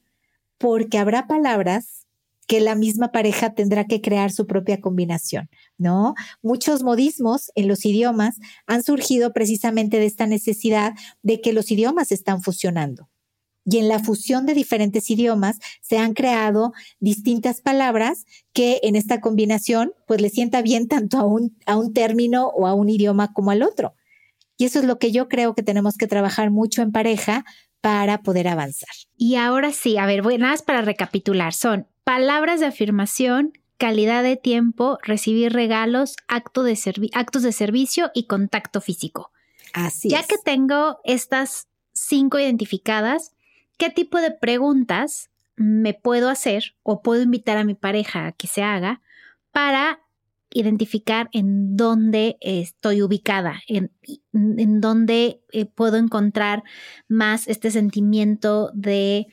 porque 0.59 0.99
habrá 0.99 1.29
palabras 1.29 2.05
que 2.49 2.61
la 2.61 2.75
misma 2.75 3.13
pareja 3.13 3.55
tendrá 3.55 3.87
que 3.87 4.01
crear 4.01 4.33
su 4.33 4.49
propia 4.49 4.81
combinación, 4.81 5.49
¿no? 5.79 6.15
Muchos 6.43 6.83
modismos 6.83 7.53
en 7.55 7.69
los 7.69 7.85
idiomas 7.85 8.39
han 8.67 8.83
surgido 8.83 9.33
precisamente 9.33 10.01
de 10.01 10.07
esta 10.07 10.27
necesidad 10.27 10.95
de 11.23 11.41
que 11.41 11.53
los 11.53 11.71
idiomas 11.71 12.11
están 12.11 12.43
fusionando. 12.43 13.09
Y 13.65 13.79
en 13.79 13.87
la 13.89 14.01
fusión 14.01 14.47
de 14.47 14.55
diferentes 14.55 15.09
idiomas 15.11 15.59
se 15.81 15.99
han 15.99 16.13
creado 16.13 16.73
distintas 16.99 17.61
palabras 17.61 18.25
que 18.53 18.81
en 18.83 18.97
esta 18.97 19.21
combinación 19.21 19.93
pues 20.09 20.21
le 20.21 20.31
sienta 20.31 20.61
bien 20.61 20.89
tanto 20.89 21.19
a 21.19 21.25
un, 21.25 21.57
a 21.67 21.77
un 21.77 21.93
término 21.93 22.49
o 22.49 22.67
a 22.67 22.75
un 22.75 22.89
idioma 22.89 23.33
como 23.33 23.53
al 23.53 23.63
otro. 23.63 23.95
Y 24.57 24.65
eso 24.65 24.79
es 24.79 24.85
lo 24.85 24.99
que 24.99 25.13
yo 25.13 25.29
creo 25.29 25.55
que 25.55 25.63
tenemos 25.63 25.97
que 25.97 26.07
trabajar 26.07 26.51
mucho 26.51 26.83
en 26.83 26.93
pareja 26.93 27.45
para 27.81 28.23
poder 28.23 28.49
avanzar. 28.49 28.89
Y 29.17 29.37
ahora 29.37 29.73
sí, 29.73 29.99
a 29.99 30.07
ver, 30.07 30.23
más 30.39 30.63
para 30.63 30.83
recapitular, 30.83 31.53
son 31.53 31.87
palabras 32.05 32.61
de 32.61 32.67
afirmación, 32.67 33.53
calidad 33.77 34.23
de 34.23 34.37
tiempo, 34.37 34.99
recibir 35.03 35.53
regalos, 35.53 36.17
acto 36.29 36.63
de 36.63 36.79
actos 37.13 37.43
de 37.43 37.53
servicio 37.53 38.11
y 38.15 38.27
contacto 38.27 38.81
físico. 38.81 39.31
Así 39.73 40.09
ya 40.09 40.23
que 40.23 40.37
tengo 40.45 40.99
estas 41.05 41.69
cinco 41.93 42.39
identificadas, 42.39 43.33
¿qué 43.77 43.91
tipo 43.91 44.21
de 44.21 44.31
preguntas 44.31 45.31
me 45.57 45.95
puedo 45.95 46.29
hacer 46.29 46.75
o 46.83 47.03
puedo 47.03 47.23
invitar 47.23 47.57
a 47.57 47.65
mi 47.65 47.75
pareja 47.75 48.27
a 48.27 48.33
que 48.33 48.47
se 48.47 48.63
haga 48.63 49.01
para 49.53 50.01
identificar 50.51 51.29
en 51.33 51.77
dónde 51.77 52.37
estoy 52.41 53.03
ubicada, 53.03 53.63
en, 53.69 53.93
en 54.33 54.81
dónde 54.81 55.43
eh, 55.53 55.67
puedo 55.67 55.97
encontrar 55.97 56.63
más 57.09 57.49
este 57.49 57.71
sentimiento 57.71 58.71
de 58.75 59.27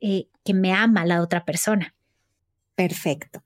eh, 0.00 0.28
que 0.44 0.54
me 0.54 0.72
ama 0.72 1.06
la 1.06 1.22
otra 1.22 1.44
persona. 1.44 1.94
Perfecto. 2.74 3.42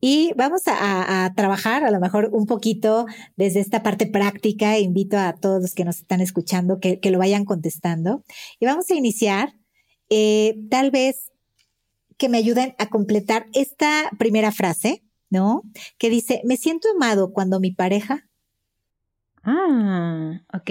Y 0.00 0.32
vamos 0.36 0.62
a, 0.66 1.32
trabajar 1.36 1.84
a 1.84 1.92
lo 1.92 2.00
mejor 2.00 2.30
un 2.32 2.46
poquito 2.46 3.06
desde 3.36 3.60
esta 3.60 3.84
parte 3.84 4.06
práctica. 4.06 4.76
Invito 4.76 5.16
a 5.16 5.34
todos 5.34 5.62
los 5.62 5.74
que 5.74 5.84
nos 5.84 5.98
están 5.98 6.20
escuchando 6.20 6.80
que, 6.80 6.98
lo 7.10 7.18
vayan 7.18 7.44
contestando. 7.44 8.24
Y 8.58 8.66
vamos 8.66 8.90
a 8.90 8.94
iniciar, 8.94 9.54
eh, 10.10 10.56
tal 10.68 10.90
vez 10.90 11.30
que 12.18 12.28
me 12.28 12.38
ayuden 12.38 12.74
a 12.78 12.88
completar 12.88 13.46
esta 13.52 14.10
primera 14.18 14.50
frase 14.50 15.04
¿no? 15.32 15.62
Que 15.96 16.10
dice, 16.10 16.42
me 16.44 16.58
siento 16.58 16.88
amado 16.94 17.32
cuando 17.32 17.58
mi 17.58 17.72
pareja. 17.72 18.28
Ah, 19.42 20.42
ok. 20.52 20.70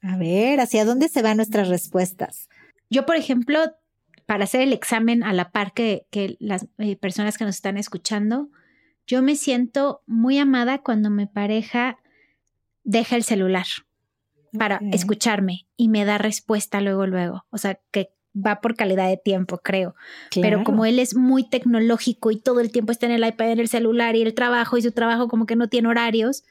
A 0.00 0.16
ver, 0.16 0.60
¿hacia 0.60 0.84
dónde 0.84 1.08
se 1.08 1.22
van 1.22 1.36
nuestras 1.36 1.68
respuestas? 1.68 2.48
Yo, 2.88 3.04
por 3.04 3.16
ejemplo, 3.16 3.58
para 4.24 4.44
hacer 4.44 4.60
el 4.60 4.72
examen 4.72 5.24
a 5.24 5.32
la 5.32 5.50
par 5.50 5.72
que, 5.74 6.06
las 6.38 6.68
eh, 6.78 6.94
personas 6.96 7.36
que 7.36 7.44
nos 7.44 7.56
están 7.56 7.76
escuchando, 7.76 8.48
yo 9.08 9.22
me 9.22 9.34
siento 9.34 10.02
muy 10.06 10.38
amada 10.38 10.78
cuando 10.78 11.10
mi 11.10 11.26
pareja 11.26 11.98
deja 12.84 13.16
el 13.16 13.24
celular 13.24 13.66
para 14.56 14.80
escucharme 14.92 15.66
y 15.76 15.88
me 15.88 16.04
da 16.04 16.16
respuesta 16.16 16.80
luego, 16.80 17.06
luego. 17.06 17.44
O 17.50 17.58
sea, 17.58 17.80
que 17.90 18.10
va 18.36 18.60
por 18.60 18.76
calidad 18.76 19.08
de 19.08 19.16
tiempo, 19.16 19.58
creo. 19.58 19.94
Pero 20.34 20.64
como 20.64 20.84
él 20.84 20.98
es 20.98 21.16
muy 21.16 21.48
tecnológico 21.48 22.30
y 22.30 22.40
todo 22.40 22.60
el 22.60 22.70
tiempo 22.70 22.92
está 22.92 23.06
en 23.06 23.12
el 23.12 23.26
iPad, 23.26 23.52
en 23.52 23.60
el 23.60 23.68
celular 23.68 24.16
y 24.16 24.22
el 24.22 24.34
trabajo 24.34 24.76
y 24.76 24.82
su 24.82 24.92
trabajo 24.92 25.28
como 25.28 25.46
que 25.46 25.56
no 25.56 25.68
tiene 25.68 25.88
horarios, 25.88 26.44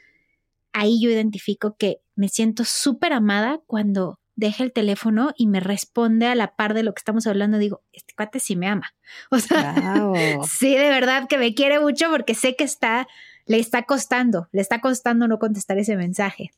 ahí 0.74 1.00
yo 1.02 1.10
identifico 1.10 1.76
que 1.78 2.02
me 2.15 2.30
siento 2.30 2.65
súper 2.65 3.13
amada 3.13 3.62
cuando 3.67 4.19
deja 4.36 4.63
el 4.63 4.74
teléfono 4.74 5.32
y 5.38 5.48
me 5.48 5.60
responde 5.60 6.28
a 6.28 6.36
la 6.36 6.56
par 6.56 6.74
de 6.74 6.84
lo 6.84 6.93
que 6.93 7.00
estamos 7.00 7.28
hablando. 7.28 7.58
Digo, 7.58 7.84
este 7.93 8.13
cuate 8.15 8.39
sí 8.39 8.56
me 8.56 8.67
ama. 8.67 8.93
O 9.32 9.39
sea, 9.39 10.02
sí, 10.48 10.76
de 10.76 10.89
verdad 10.89 11.28
que 11.28 11.38
me 11.38 11.54
quiere 11.54 11.80
mucho 11.80 12.10
porque 12.10 12.34
sé 12.34 12.56
que 12.56 12.63
está 12.63 13.08
le 13.45 13.60
está 13.60 13.84
costando, 13.84 14.48
le 14.52 14.62
está 14.62 14.82
costando 14.82 15.28
no 15.28 15.39
contestar 15.39 15.78
ese 15.78 15.95
mensaje. 15.95 16.52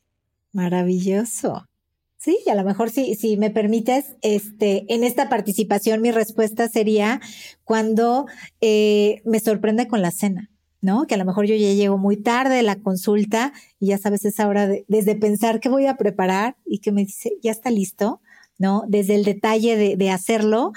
Maravilloso. 0.52 1.66
Sí, 2.20 2.36
y 2.44 2.50
a 2.50 2.56
lo 2.56 2.64
mejor 2.64 2.90
si, 2.90 3.14
si 3.14 3.36
me 3.36 3.48
permites, 3.48 4.16
este, 4.22 4.92
en 4.92 5.04
esta 5.04 5.28
participación 5.28 6.02
mi 6.02 6.10
respuesta 6.10 6.68
sería 6.68 7.20
cuando 7.62 8.26
eh, 8.60 9.22
me 9.24 9.38
sorprende 9.38 9.86
con 9.86 10.02
la 10.02 10.10
cena, 10.10 10.50
¿no? 10.80 11.06
Que 11.06 11.14
a 11.14 11.16
lo 11.16 11.24
mejor 11.24 11.46
yo 11.46 11.54
ya 11.54 11.72
llego 11.72 11.96
muy 11.96 12.16
tarde 12.16 12.56
de 12.56 12.64
la 12.64 12.74
consulta 12.74 13.52
y 13.78 13.86
ya 13.88 13.98
sabes 13.98 14.24
esa 14.24 14.48
hora 14.48 14.66
de, 14.66 14.84
desde 14.88 15.14
pensar 15.14 15.60
qué 15.60 15.68
voy 15.68 15.86
a 15.86 15.96
preparar 15.96 16.56
y 16.66 16.80
que 16.80 16.90
me 16.90 17.04
dice, 17.04 17.30
ya 17.40 17.52
está 17.52 17.70
listo, 17.70 18.20
¿no? 18.58 18.82
Desde 18.88 19.14
el 19.14 19.24
detalle 19.24 19.76
de, 19.76 19.96
de 19.96 20.10
hacerlo 20.10 20.72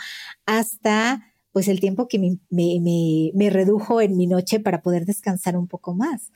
hasta 0.46 1.26
pues 1.52 1.68
el 1.68 1.80
tiempo 1.80 2.08
que 2.08 2.20
me, 2.20 2.38
me, 2.52 3.32
me 3.34 3.50
redujo 3.50 4.00
en 4.00 4.16
mi 4.16 4.28
noche 4.28 4.60
para 4.60 4.84
poder 4.84 5.06
descansar 5.06 5.58
un 5.58 5.68
poco 5.68 5.96
más. 5.96 6.32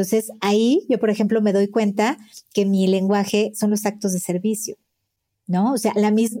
Entonces, 0.00 0.32
ahí 0.40 0.86
yo, 0.88 0.98
por 0.98 1.10
ejemplo, 1.10 1.42
me 1.42 1.52
doy 1.52 1.68
cuenta 1.68 2.16
que 2.54 2.64
mi 2.64 2.86
lenguaje 2.86 3.52
son 3.54 3.68
los 3.68 3.84
actos 3.84 4.14
de 4.14 4.18
servicio, 4.18 4.76
¿no? 5.46 5.74
O 5.74 5.76
sea, 5.76 5.92
la 5.94 6.10
misma, 6.10 6.40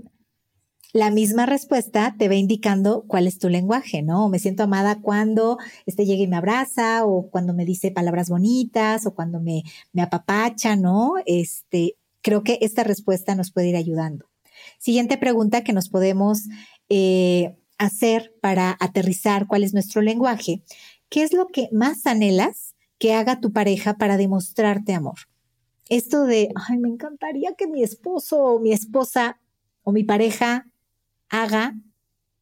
la 0.94 1.10
misma 1.10 1.44
respuesta 1.44 2.16
te 2.18 2.28
va 2.28 2.36
indicando 2.36 3.04
cuál 3.06 3.26
es 3.26 3.38
tu 3.38 3.50
lenguaje, 3.50 4.00
¿no? 4.00 4.30
Me 4.30 4.38
siento 4.38 4.62
amada 4.62 5.02
cuando 5.02 5.58
este 5.84 6.06
llega 6.06 6.22
y 6.22 6.26
me 6.26 6.36
abraza, 6.36 7.04
o 7.04 7.28
cuando 7.28 7.52
me 7.52 7.66
dice 7.66 7.90
palabras 7.90 8.30
bonitas, 8.30 9.04
o 9.04 9.14
cuando 9.14 9.40
me, 9.40 9.62
me 9.92 10.00
apapacha, 10.00 10.74
¿no? 10.74 11.16
Este, 11.26 11.96
creo 12.22 12.42
que 12.42 12.56
esta 12.62 12.82
respuesta 12.82 13.34
nos 13.34 13.52
puede 13.52 13.68
ir 13.68 13.76
ayudando. 13.76 14.24
Siguiente 14.78 15.18
pregunta 15.18 15.64
que 15.64 15.74
nos 15.74 15.90
podemos 15.90 16.44
eh, 16.88 17.58
hacer 17.76 18.34
para 18.40 18.74
aterrizar 18.80 19.46
cuál 19.46 19.64
es 19.64 19.74
nuestro 19.74 20.00
lenguaje. 20.00 20.62
¿Qué 21.10 21.24
es 21.24 21.34
lo 21.34 21.48
que 21.48 21.68
más 21.72 22.06
anhelas 22.06 22.69
que 23.00 23.14
haga 23.14 23.40
tu 23.40 23.52
pareja 23.52 23.94
para 23.94 24.18
demostrarte 24.18 24.94
amor. 24.94 25.18
Esto 25.88 26.26
de, 26.26 26.50
ay, 26.54 26.78
me 26.78 26.88
encantaría 26.88 27.54
que 27.56 27.66
mi 27.66 27.82
esposo 27.82 28.44
o 28.44 28.60
mi 28.60 28.72
esposa 28.72 29.40
o 29.82 29.90
mi 29.90 30.04
pareja 30.04 30.68
haga 31.30 31.74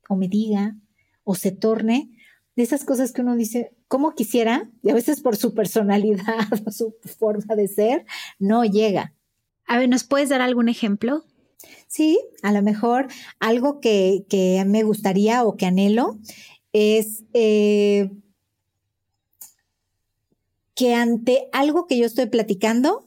o 0.08 0.16
me 0.16 0.28
diga 0.28 0.76
o 1.22 1.34
se 1.34 1.52
torne 1.52 2.10
de 2.56 2.64
esas 2.64 2.84
cosas 2.84 3.12
que 3.12 3.22
uno 3.22 3.36
dice, 3.36 3.72
¿cómo 3.86 4.14
quisiera? 4.16 4.68
Y 4.82 4.90
a 4.90 4.94
veces 4.94 5.20
por 5.20 5.36
su 5.36 5.54
personalidad 5.54 6.24
o 6.66 6.70
su 6.72 6.96
forma 7.18 7.54
de 7.54 7.68
ser, 7.68 8.04
no 8.40 8.64
llega. 8.64 9.14
A 9.66 9.78
ver, 9.78 9.88
¿nos 9.88 10.02
puedes 10.02 10.28
dar 10.28 10.40
algún 10.40 10.68
ejemplo? 10.68 11.24
Sí, 11.86 12.18
a 12.42 12.52
lo 12.52 12.62
mejor 12.62 13.06
algo 13.38 13.80
que, 13.80 14.26
que 14.28 14.64
me 14.66 14.82
gustaría 14.82 15.44
o 15.44 15.56
que 15.56 15.66
anhelo 15.66 16.18
es 16.72 17.24
eh, 17.32 18.10
que 20.78 20.94
ante 20.94 21.48
algo 21.52 21.88
que 21.88 21.98
yo 21.98 22.06
estoy 22.06 22.26
platicando 22.26 23.04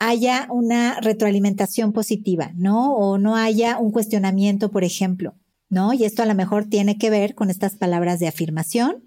haya 0.00 0.48
una 0.50 0.98
retroalimentación 1.00 1.92
positiva, 1.92 2.50
¿no? 2.56 2.96
O 2.96 3.18
no 3.18 3.36
haya 3.36 3.78
un 3.78 3.92
cuestionamiento, 3.92 4.72
por 4.72 4.82
ejemplo, 4.82 5.36
¿no? 5.68 5.92
Y 5.92 6.02
esto 6.02 6.24
a 6.24 6.26
lo 6.26 6.34
mejor 6.34 6.64
tiene 6.64 6.98
que 6.98 7.08
ver 7.08 7.36
con 7.36 7.50
estas 7.50 7.76
palabras 7.76 8.18
de 8.18 8.26
afirmación. 8.26 9.04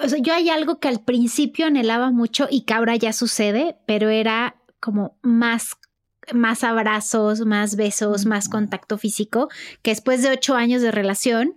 O 0.00 0.08
sea, 0.08 0.20
yo 0.20 0.32
hay 0.32 0.48
algo 0.48 0.78
que 0.78 0.86
al 0.86 1.00
principio 1.00 1.66
anhelaba 1.66 2.12
mucho 2.12 2.46
y 2.48 2.60
que 2.60 2.74
ahora 2.74 2.94
ya 2.94 3.12
sucede, 3.12 3.76
pero 3.84 4.10
era 4.10 4.54
como 4.78 5.18
más 5.20 5.76
más 6.32 6.62
abrazos, 6.62 7.40
más 7.46 7.74
besos, 7.74 8.26
más 8.26 8.48
contacto 8.48 8.96
físico, 8.96 9.48
que 9.82 9.90
después 9.90 10.22
de 10.22 10.30
ocho 10.30 10.54
años 10.54 10.82
de 10.82 10.92
relación 10.92 11.56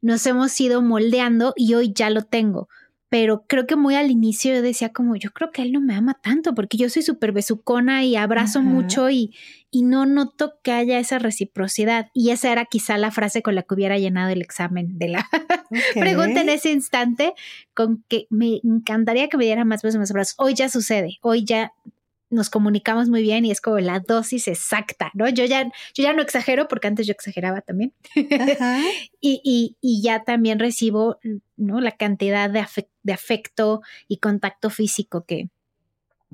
nos 0.00 0.26
hemos 0.26 0.58
ido 0.58 0.82
moldeando 0.82 1.52
y 1.54 1.74
hoy 1.74 1.92
ya 1.92 2.10
lo 2.10 2.22
tengo 2.22 2.68
pero 3.08 3.44
creo 3.46 3.66
que 3.66 3.76
muy 3.76 3.94
al 3.94 4.10
inicio 4.10 4.52
yo 4.52 4.62
decía 4.62 4.92
como, 4.92 5.14
yo 5.14 5.30
creo 5.30 5.52
que 5.52 5.62
él 5.62 5.72
no 5.72 5.80
me 5.80 5.94
ama 5.94 6.14
tanto 6.20 6.54
porque 6.54 6.76
yo 6.76 6.90
soy 6.90 7.02
súper 7.02 7.32
besucona 7.32 8.04
y 8.04 8.16
abrazo 8.16 8.62
mucho 8.62 9.10
y, 9.10 9.32
y 9.70 9.82
no 9.82 10.06
noto 10.06 10.54
que 10.64 10.72
haya 10.72 10.98
esa 10.98 11.20
reciprocidad. 11.20 12.08
Y 12.14 12.30
esa 12.30 12.50
era 12.50 12.64
quizá 12.64 12.98
la 12.98 13.12
frase 13.12 13.42
con 13.42 13.54
la 13.54 13.62
que 13.62 13.74
hubiera 13.74 13.96
llenado 13.96 14.30
el 14.30 14.42
examen 14.42 14.98
de 14.98 15.08
la 15.08 15.28
pregunta 15.94 16.40
en 16.40 16.48
ese 16.48 16.72
instante, 16.72 17.34
con 17.74 18.04
que 18.08 18.26
me 18.28 18.60
encantaría 18.64 19.28
que 19.28 19.36
me 19.36 19.44
diera 19.44 19.64
más 19.64 19.82
besos, 19.82 20.00
más 20.00 20.10
abrazos. 20.10 20.34
Hoy 20.38 20.54
ya 20.54 20.68
sucede, 20.68 21.18
hoy 21.22 21.44
ya 21.44 21.72
nos 22.30 22.50
comunicamos 22.50 23.08
muy 23.08 23.22
bien 23.22 23.44
y 23.44 23.50
es 23.50 23.60
como 23.60 23.78
la 23.78 24.00
dosis 24.00 24.48
exacta, 24.48 25.10
¿no? 25.14 25.28
Yo 25.28 25.44
ya, 25.44 25.64
yo 25.94 26.02
ya 26.02 26.12
no 26.12 26.22
exagero 26.22 26.68
porque 26.68 26.88
antes 26.88 27.06
yo 27.06 27.12
exageraba 27.12 27.60
también. 27.60 27.92
y, 29.20 29.76
y, 29.80 30.02
ya 30.02 30.24
también 30.24 30.58
recibo, 30.58 31.18
¿no? 31.56 31.80
La 31.80 31.92
cantidad 31.92 32.50
de, 32.50 32.64
de 33.02 33.12
afecto 33.12 33.82
y 34.08 34.18
contacto 34.18 34.70
físico 34.70 35.24
que, 35.24 35.48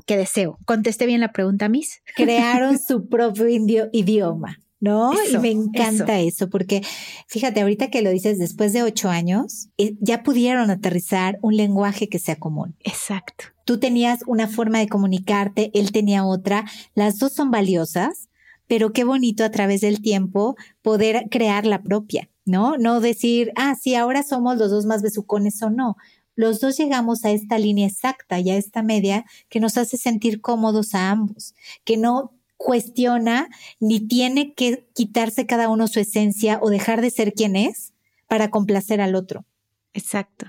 que 0.06 0.16
deseo. 0.16 0.58
¿Contesté 0.64 1.06
bien 1.06 1.20
la 1.20 1.32
pregunta, 1.32 1.68
Miss? 1.68 2.02
Crearon 2.16 2.78
su 2.86 3.08
propio 3.08 3.88
idioma. 3.92 4.58
¿no? 4.80 5.12
y 5.32 5.38
me 5.38 5.52
encanta 5.52 6.18
eso. 6.18 6.50
porque 6.50 6.82
fíjate, 7.28 7.60
ahorita 7.60 7.88
que 7.88 8.02
lo 8.02 8.10
dices, 8.10 8.40
después 8.40 8.72
de 8.72 8.82
ocho 8.82 9.10
años, 9.10 9.68
eh, 9.78 9.94
ya 10.00 10.24
pudieron 10.24 10.70
aterrizar 10.70 11.38
un 11.40 11.56
lenguaje 11.56 12.08
que 12.08 12.18
sea 12.18 12.34
común. 12.34 12.74
Exacto. 12.80 13.44
Tú 13.64 13.78
tenías 13.78 14.20
una 14.26 14.48
forma 14.48 14.78
de 14.78 14.88
comunicarte, 14.88 15.70
él 15.74 15.92
tenía 15.92 16.24
otra, 16.24 16.64
las 16.94 17.18
dos 17.18 17.32
son 17.32 17.50
valiosas, 17.50 18.28
pero 18.66 18.92
qué 18.92 19.04
bonito 19.04 19.44
a 19.44 19.50
través 19.50 19.80
del 19.82 20.00
tiempo 20.00 20.56
poder 20.82 21.28
crear 21.30 21.66
la 21.66 21.82
propia, 21.82 22.30
¿no? 22.44 22.76
No 22.78 23.00
decir, 23.00 23.52
ah, 23.56 23.74
sí, 23.74 23.94
ahora 23.94 24.22
somos 24.22 24.56
los 24.56 24.70
dos 24.70 24.86
más 24.86 25.02
besucones 25.02 25.62
o 25.62 25.70
no. 25.70 25.96
Los 26.34 26.60
dos 26.60 26.78
llegamos 26.78 27.24
a 27.24 27.30
esta 27.30 27.58
línea 27.58 27.86
exacta 27.86 28.40
y 28.40 28.50
a 28.50 28.56
esta 28.56 28.82
media 28.82 29.24
que 29.48 29.60
nos 29.60 29.76
hace 29.76 29.98
sentir 29.98 30.40
cómodos 30.40 30.94
a 30.94 31.10
ambos, 31.10 31.54
que 31.84 31.96
no 31.96 32.32
cuestiona 32.56 33.48
ni 33.80 34.00
tiene 34.00 34.54
que 34.54 34.88
quitarse 34.94 35.46
cada 35.46 35.68
uno 35.68 35.88
su 35.88 36.00
esencia 36.00 36.58
o 36.62 36.70
dejar 36.70 37.02
de 37.02 37.10
ser 37.10 37.34
quien 37.34 37.56
es 37.56 37.92
para 38.28 38.50
complacer 38.50 39.00
al 39.00 39.14
otro. 39.14 39.44
Exacto. 39.92 40.46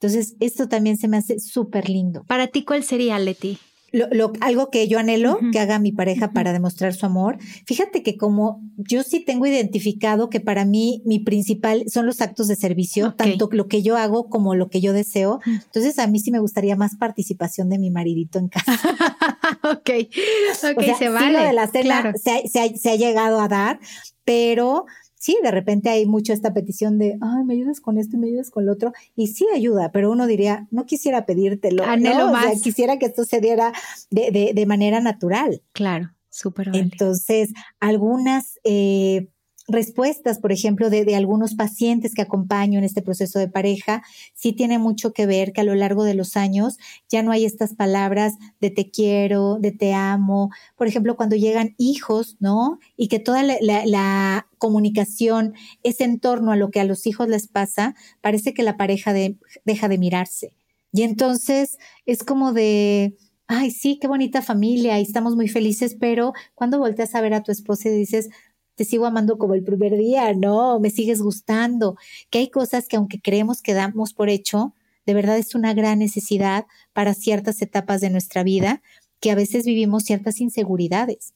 Entonces, 0.00 0.36
esto 0.38 0.68
también 0.68 0.96
se 0.96 1.08
me 1.08 1.16
hace 1.16 1.40
súper 1.40 1.88
lindo. 1.88 2.24
Para 2.24 2.46
ti, 2.46 2.64
¿cuál 2.64 2.84
sería, 2.84 3.18
Leti? 3.18 3.58
Lo, 3.90 4.32
algo 4.42 4.68
que 4.70 4.86
yo 4.86 4.98
anhelo 4.98 5.38
que 5.50 5.58
haga 5.58 5.78
mi 5.78 5.92
pareja 5.92 6.32
para 6.32 6.52
demostrar 6.52 6.92
su 6.92 7.06
amor. 7.06 7.38
Fíjate 7.64 8.02
que 8.02 8.18
como 8.18 8.60
yo 8.76 9.02
sí 9.02 9.20
tengo 9.20 9.46
identificado 9.46 10.28
que 10.28 10.40
para 10.40 10.66
mí 10.66 11.00
mi 11.06 11.20
principal 11.20 11.84
son 11.88 12.04
los 12.04 12.20
actos 12.20 12.48
de 12.48 12.56
servicio, 12.56 13.14
tanto 13.14 13.48
lo 13.50 13.66
que 13.66 13.82
yo 13.82 13.96
hago 13.96 14.28
como 14.28 14.54
lo 14.54 14.68
que 14.68 14.82
yo 14.82 14.92
deseo. 14.92 15.40
Entonces 15.46 15.98
a 15.98 16.06
mí 16.06 16.20
sí 16.20 16.30
me 16.30 16.38
gustaría 16.38 16.76
más 16.76 16.96
participación 16.96 17.70
de 17.70 17.78
mi 17.78 17.90
maridito 17.90 18.38
en 18.38 18.48
casa. 18.48 18.72
ok, 19.64 19.90
ok, 20.76 20.98
se 20.98 21.08
vale. 21.08 21.26
Sí, 21.26 21.32
lo 21.32 21.42
de 21.42 21.52
la 21.54 21.66
cena 21.66 22.12
se 22.14 22.90
ha 22.90 22.96
llegado 22.96 23.40
a 23.40 23.48
dar, 23.48 23.80
pero 24.26 24.84
sí, 25.18 25.36
de 25.42 25.50
repente 25.50 25.90
hay 25.90 26.06
mucho 26.06 26.32
esta 26.32 26.54
petición 26.54 26.98
de, 26.98 27.18
ay, 27.20 27.44
me 27.44 27.54
ayudas 27.54 27.80
con 27.80 27.98
esto 27.98 28.16
y 28.16 28.20
me 28.20 28.28
ayudas 28.28 28.50
con 28.50 28.66
lo 28.66 28.72
otro, 28.72 28.92
y 29.14 29.28
sí 29.28 29.46
ayuda, 29.54 29.90
pero 29.92 30.10
uno 30.10 30.26
diría, 30.26 30.66
no 30.70 30.86
quisiera 30.86 31.26
pedírtelo, 31.26 31.84
Anhelo 31.84 32.30
más. 32.30 32.62
quisiera 32.62 32.98
que 32.98 33.06
esto 33.06 33.24
se 33.24 33.40
diera 33.40 33.72
de, 34.10 34.30
de, 34.30 34.52
de 34.54 34.66
manera 34.66 35.00
natural. 35.00 35.62
Claro, 35.72 36.10
súper. 36.30 36.70
Entonces, 36.74 37.50
algunas 37.80 38.58
eh, 38.64 39.28
respuestas, 39.68 40.38
por 40.38 40.50
ejemplo, 40.50 40.88
de, 40.90 41.04
de, 41.04 41.14
algunos 41.14 41.54
pacientes 41.54 42.14
que 42.14 42.22
acompaño 42.22 42.78
en 42.78 42.84
este 42.84 43.02
proceso 43.02 43.38
de 43.38 43.48
pareja, 43.48 44.02
sí 44.34 44.52
tiene 44.52 44.78
mucho 44.78 45.12
que 45.12 45.26
ver 45.26 45.52
que 45.52 45.60
a 45.60 45.64
lo 45.64 45.74
largo 45.74 46.04
de 46.04 46.14
los 46.14 46.36
años 46.36 46.78
ya 47.08 47.22
no 47.22 47.30
hay 47.30 47.44
estas 47.44 47.74
palabras 47.74 48.34
de 48.60 48.70
te 48.70 48.90
quiero, 48.90 49.58
de 49.60 49.70
te 49.70 49.92
amo. 49.92 50.50
Por 50.76 50.88
ejemplo, 50.88 51.16
cuando 51.16 51.36
llegan 51.36 51.74
hijos, 51.76 52.36
¿no? 52.40 52.78
Y 52.96 53.08
que 53.08 53.18
toda 53.18 53.42
la, 53.42 54.46
comunicación 54.58 55.54
es 55.84 56.00
en 56.00 56.18
torno 56.18 56.50
a 56.50 56.56
lo 56.56 56.70
que 56.70 56.80
a 56.80 56.84
los 56.84 57.06
hijos 57.06 57.28
les 57.28 57.46
pasa, 57.46 57.94
parece 58.20 58.54
que 58.54 58.64
la 58.64 58.76
pareja 58.76 59.12
de, 59.12 59.36
deja 59.64 59.88
de 59.88 59.98
mirarse. 59.98 60.52
Y 60.92 61.02
entonces 61.02 61.78
es 62.06 62.24
como 62.24 62.52
de, 62.52 63.16
ay, 63.46 63.70
sí, 63.70 63.98
qué 64.00 64.08
bonita 64.08 64.42
familia 64.42 64.98
y 64.98 65.02
estamos 65.02 65.36
muy 65.36 65.46
felices, 65.48 65.96
pero 65.98 66.32
cuando 66.54 66.78
volteas 66.78 67.14
a 67.14 67.20
ver 67.20 67.34
a 67.34 67.42
tu 67.42 67.52
esposa 67.52 67.88
y 67.88 67.92
dices, 67.92 68.30
te 68.78 68.84
sigo 68.84 69.06
amando 69.06 69.38
como 69.38 69.54
el 69.54 69.64
primer 69.64 69.96
día, 69.96 70.32
no, 70.34 70.78
me 70.78 70.90
sigues 70.90 71.20
gustando, 71.20 71.96
que 72.30 72.38
hay 72.38 72.48
cosas 72.48 72.86
que 72.86 72.96
aunque 72.96 73.20
creemos 73.20 73.60
que 73.60 73.74
damos 73.74 74.14
por 74.14 74.30
hecho, 74.30 74.72
de 75.04 75.14
verdad 75.14 75.36
es 75.36 75.56
una 75.56 75.74
gran 75.74 75.98
necesidad 75.98 76.64
para 76.92 77.12
ciertas 77.12 77.60
etapas 77.60 78.00
de 78.00 78.10
nuestra 78.10 78.44
vida, 78.44 78.80
que 79.18 79.32
a 79.32 79.34
veces 79.34 79.66
vivimos 79.66 80.04
ciertas 80.04 80.40
inseguridades. 80.40 81.34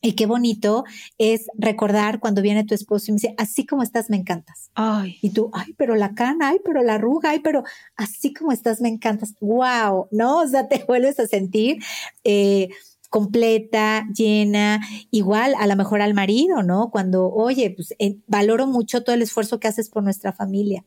Y 0.00 0.12
qué 0.12 0.24
bonito 0.24 0.84
es 1.18 1.48
recordar 1.58 2.18
cuando 2.18 2.40
viene 2.40 2.64
tu 2.64 2.74
esposo 2.74 3.06
y 3.08 3.12
me 3.12 3.16
dice, 3.16 3.34
así 3.36 3.66
como 3.66 3.82
estás, 3.82 4.08
me 4.08 4.16
encantas. 4.16 4.70
Ay. 4.74 5.18
Y 5.20 5.34
tú, 5.34 5.50
ay, 5.52 5.74
pero 5.76 5.96
la 5.96 6.14
cana, 6.14 6.48
ay, 6.48 6.60
pero 6.64 6.82
la 6.82 6.94
arruga, 6.94 7.30
ay, 7.30 7.40
pero 7.40 7.62
así 7.96 8.32
como 8.32 8.52
estás, 8.52 8.80
me 8.80 8.88
encantas. 8.88 9.34
Wow, 9.40 10.08
¿no? 10.10 10.38
O 10.38 10.48
sea, 10.48 10.66
te 10.66 10.82
vuelves 10.88 11.20
a 11.20 11.26
sentir 11.26 11.82
eh, 12.24 12.70
completa, 13.10 14.06
llena, 14.16 14.80
igual 15.10 15.54
a 15.58 15.66
lo 15.66 15.76
mejor 15.76 16.00
al 16.00 16.14
marido, 16.14 16.62
¿no? 16.62 16.90
Cuando, 16.90 17.28
oye, 17.28 17.70
pues 17.70 17.94
eh, 17.98 18.18
valoro 18.26 18.66
mucho 18.66 19.02
todo 19.02 19.14
el 19.14 19.22
esfuerzo 19.22 19.60
que 19.60 19.68
haces 19.68 19.90
por 19.90 20.02
nuestra 20.02 20.32
familia. 20.32 20.84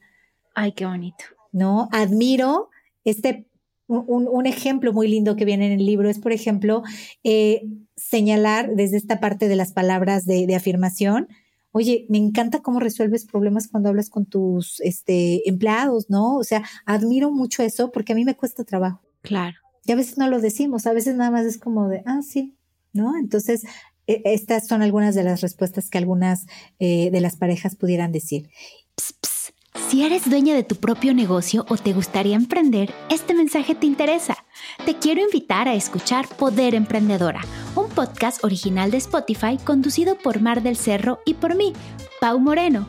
Ay, 0.55 0.71
qué 0.71 0.85
bonito. 0.85 1.25
¿No? 1.51 1.89
Admiro 1.91 2.69
este 3.03 3.45
un, 3.87 4.45
ejemplo 4.45 4.93
muy 4.93 5.07
lindo 5.07 5.35
que 5.35 5.45
viene 5.45 5.67
en 5.67 5.79
el 5.79 5.85
libro 5.85 6.09
es, 6.09 6.17
por 6.17 6.31
ejemplo, 6.31 6.83
eh, 7.23 7.63
señalar 7.95 8.75
desde 8.75 8.97
esta 8.97 9.19
parte 9.19 9.47
de 9.47 9.55
las 9.55 9.73
palabras 9.73 10.25
de, 10.25 10.55
afirmación, 10.55 11.27
oye, 11.71 12.05
me 12.09 12.17
encanta 12.17 12.61
cómo 12.61 12.79
resuelves 12.79 13.25
problemas 13.25 13.67
cuando 13.67 13.89
hablas 13.89 14.09
con 14.09 14.25
tus 14.25 14.79
este, 14.81 15.47
empleados, 15.47 16.09
¿no? 16.09 16.37
O 16.37 16.43
sea, 16.43 16.63
admiro 16.85 17.31
mucho 17.31 17.61
eso 17.61 17.91
porque 17.91 18.13
a 18.13 18.15
mí 18.15 18.25
me 18.25 18.35
cuesta 18.35 18.63
trabajo. 18.63 19.01
Claro. 19.21 19.62
Y 19.85 19.91
a 19.91 19.95
veces 19.95 20.17
no 20.17 20.29
lo 20.29 20.39
decimos, 20.39 20.85
a 20.87 20.93
veces 20.93 21.15
nada 21.15 21.31
más 21.31 21.45
es 21.45 21.57
como 21.57 21.89
de, 21.89 22.03
ah, 22.05 22.21
sí, 22.21 22.55
¿no? 22.93 23.17
Entonces, 23.17 23.63
e, 24.07 24.21
estas 24.25 24.67
son 24.67 24.81
algunas 24.81 25.15
de 25.15 25.23
las 25.23 25.41
respuestas 25.41 25.89
que 25.89 25.97
algunas 25.97 26.45
eh, 26.79 27.09
de 27.11 27.21
las 27.21 27.35
parejas 27.35 27.75
pudieran 27.75 28.11
decir. 28.11 28.49
Si 29.89 30.03
eres 30.03 30.29
dueña 30.29 30.55
de 30.55 30.63
tu 30.63 30.75
propio 30.75 31.13
negocio 31.13 31.65
o 31.69 31.77
te 31.77 31.93
gustaría 31.93 32.35
emprender, 32.35 32.93
este 33.09 33.33
mensaje 33.33 33.75
te 33.75 33.85
interesa. 33.85 34.37
Te 34.85 34.97
quiero 34.97 35.21
invitar 35.21 35.67
a 35.67 35.75
escuchar 35.75 36.27
Poder 36.27 36.73
Emprendedora, 36.73 37.41
un 37.75 37.89
podcast 37.89 38.43
original 38.43 38.91
de 38.91 38.97
Spotify 38.97 39.57
conducido 39.63 40.17
por 40.17 40.41
Mar 40.41 40.63
del 40.63 40.77
Cerro 40.77 41.19
y 41.25 41.35
por 41.35 41.55
mí, 41.55 41.73
Pau 42.19 42.39
Moreno. 42.39 42.87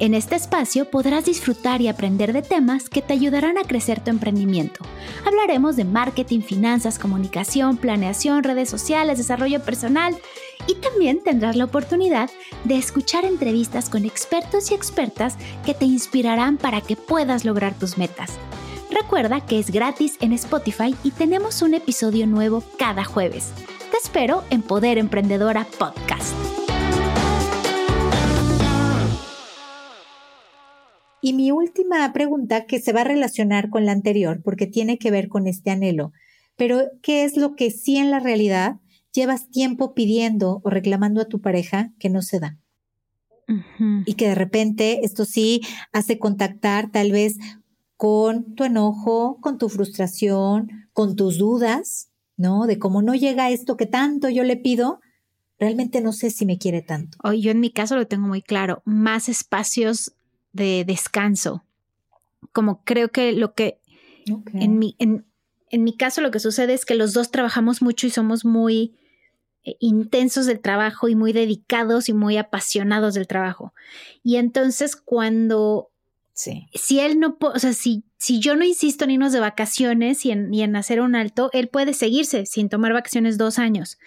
En 0.00 0.12
este 0.12 0.34
espacio 0.34 0.90
podrás 0.90 1.24
disfrutar 1.24 1.80
y 1.80 1.86
aprender 1.86 2.32
de 2.32 2.42
temas 2.42 2.88
que 2.88 3.00
te 3.00 3.12
ayudarán 3.12 3.58
a 3.58 3.62
crecer 3.62 4.02
tu 4.02 4.10
emprendimiento. 4.10 4.84
Hablaremos 5.24 5.76
de 5.76 5.84
marketing, 5.84 6.40
finanzas, 6.40 6.98
comunicación, 6.98 7.76
planeación, 7.76 8.42
redes 8.42 8.68
sociales, 8.68 9.18
desarrollo 9.18 9.62
personal 9.62 10.16
y 10.66 10.74
también 10.76 11.22
tendrás 11.22 11.54
la 11.54 11.64
oportunidad 11.64 12.28
de 12.64 12.76
escuchar 12.76 13.24
entrevistas 13.24 13.88
con 13.88 14.04
expertos 14.04 14.72
y 14.72 14.74
expertas 14.74 15.36
que 15.64 15.74
te 15.74 15.84
inspirarán 15.84 16.56
para 16.56 16.80
que 16.80 16.96
puedas 16.96 17.44
lograr 17.44 17.74
tus 17.74 17.96
metas. 17.96 18.32
Recuerda 18.90 19.46
que 19.46 19.60
es 19.60 19.70
gratis 19.70 20.16
en 20.20 20.32
Spotify 20.32 20.96
y 21.04 21.12
tenemos 21.12 21.62
un 21.62 21.74
episodio 21.74 22.26
nuevo 22.26 22.64
cada 22.78 23.04
jueves. 23.04 23.52
Te 23.92 23.96
espero 24.02 24.42
en 24.50 24.62
Poder 24.62 24.98
Emprendedora 24.98 25.66
Podcast. 25.78 26.43
Y 31.24 31.32
mi 31.32 31.50
última 31.50 32.12
pregunta, 32.12 32.66
que 32.66 32.78
se 32.78 32.92
va 32.92 33.00
a 33.00 33.04
relacionar 33.04 33.70
con 33.70 33.86
la 33.86 33.92
anterior, 33.92 34.42
porque 34.44 34.66
tiene 34.66 34.98
que 34.98 35.10
ver 35.10 35.28
con 35.28 35.46
este 35.46 35.70
anhelo, 35.70 36.12
pero 36.54 36.82
¿qué 37.00 37.24
es 37.24 37.38
lo 37.38 37.54
que 37.54 37.70
sí 37.70 37.96
en 37.96 38.10
la 38.10 38.20
realidad 38.20 38.76
llevas 39.10 39.48
tiempo 39.48 39.94
pidiendo 39.94 40.60
o 40.62 40.68
reclamando 40.68 41.22
a 41.22 41.24
tu 41.24 41.40
pareja 41.40 41.94
que 41.98 42.10
no 42.10 42.20
se 42.20 42.40
da. 42.40 42.58
Y 44.04 44.14
que 44.14 44.28
de 44.28 44.34
repente 44.34 45.00
esto 45.02 45.24
sí 45.24 45.62
hace 45.94 46.18
contactar 46.18 46.90
tal 46.90 47.10
vez 47.10 47.38
con 47.96 48.54
tu 48.54 48.64
enojo, 48.64 49.38
con 49.40 49.56
tu 49.56 49.70
frustración, 49.70 50.68
con 50.92 51.16
tus 51.16 51.38
dudas, 51.38 52.10
¿no? 52.36 52.66
De 52.66 52.78
cómo 52.78 53.00
no 53.00 53.14
llega 53.14 53.50
esto 53.50 53.78
que 53.78 53.86
tanto 53.86 54.28
yo 54.28 54.44
le 54.44 54.58
pido, 54.58 55.00
realmente 55.58 56.02
no 56.02 56.12
sé 56.12 56.28
si 56.28 56.44
me 56.44 56.58
quiere 56.58 56.82
tanto. 56.82 57.16
Hoy 57.22 57.40
yo 57.40 57.50
en 57.50 57.60
mi 57.60 57.70
caso 57.70 57.96
lo 57.96 58.06
tengo 58.06 58.26
muy 58.26 58.42
claro, 58.42 58.82
más 58.84 59.30
espacios 59.30 60.14
de 60.54 60.84
descanso. 60.86 61.64
Como 62.52 62.82
creo 62.84 63.10
que 63.10 63.32
lo 63.32 63.52
que 63.54 63.78
en, 64.54 64.78
mi, 64.78 64.96
en, 64.98 65.26
en 65.68 65.84
mi 65.84 65.96
caso 65.96 66.22
lo 66.22 66.30
que 66.30 66.40
sucede 66.40 66.72
es 66.72 66.86
que 66.86 66.94
los 66.94 67.12
dos 67.12 67.30
trabajamos 67.30 67.82
mucho 67.82 68.06
y 68.06 68.10
somos 68.10 68.44
muy 68.44 68.94
eh, 69.64 69.76
intensos 69.80 70.46
del 70.46 70.60
trabajo 70.60 71.08
y 71.08 71.16
muy 71.16 71.32
dedicados 71.32 72.08
y 72.08 72.14
muy 72.14 72.36
apasionados 72.36 73.14
del 73.14 73.26
trabajo. 73.26 73.74
Y 74.22 74.36
entonces 74.36 74.96
cuando, 74.96 75.90
sí. 76.32 76.68
si 76.72 77.00
él 77.00 77.18
no, 77.18 77.36
o 77.40 77.58
sea, 77.58 77.72
si, 77.72 78.04
si 78.16 78.38
yo 78.38 78.56
no 78.56 78.64
insisto 78.64 79.04
en 79.04 79.10
irnos 79.10 79.32
de 79.32 79.40
vacaciones 79.40 80.24
y 80.24 80.30
en, 80.30 80.54
y 80.54 80.62
en 80.62 80.76
hacer 80.76 81.00
un 81.00 81.16
alto, 81.16 81.50
él 81.52 81.68
puede 81.68 81.92
seguirse 81.92 82.46
sin 82.46 82.68
tomar 82.68 82.92
vacaciones 82.92 83.36
dos 83.36 83.58
años. 83.58 83.98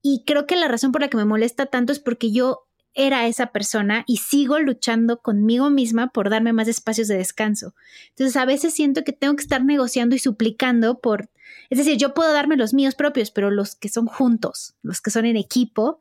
Y 0.00 0.22
creo 0.24 0.46
que 0.46 0.56
la 0.56 0.68
razón 0.68 0.92
por 0.92 1.02
la 1.02 1.08
que 1.08 1.16
me 1.16 1.24
molesta 1.24 1.66
tanto 1.66 1.92
es 1.92 1.98
porque 1.98 2.30
yo 2.30 2.65
era 2.96 3.26
esa 3.28 3.52
persona 3.52 4.02
y 4.06 4.16
sigo 4.16 4.58
luchando 4.58 5.20
conmigo 5.20 5.70
misma 5.70 6.08
por 6.08 6.30
darme 6.30 6.52
más 6.52 6.66
espacios 6.66 7.06
de 7.06 7.18
descanso. 7.18 7.74
Entonces 8.08 8.36
a 8.36 8.46
veces 8.46 8.74
siento 8.74 9.04
que 9.04 9.12
tengo 9.12 9.36
que 9.36 9.42
estar 9.42 9.64
negociando 9.64 10.16
y 10.16 10.18
suplicando 10.18 10.98
por 11.00 11.30
es 11.70 11.78
decir, 11.78 11.96
yo 11.96 12.14
puedo 12.14 12.32
darme 12.32 12.56
los 12.56 12.74
míos 12.74 12.94
propios, 12.94 13.30
pero 13.30 13.50
los 13.50 13.74
que 13.74 13.88
son 13.88 14.06
juntos, 14.06 14.74
los 14.82 15.00
que 15.00 15.10
son 15.10 15.26
en 15.26 15.36
equipo, 15.36 16.00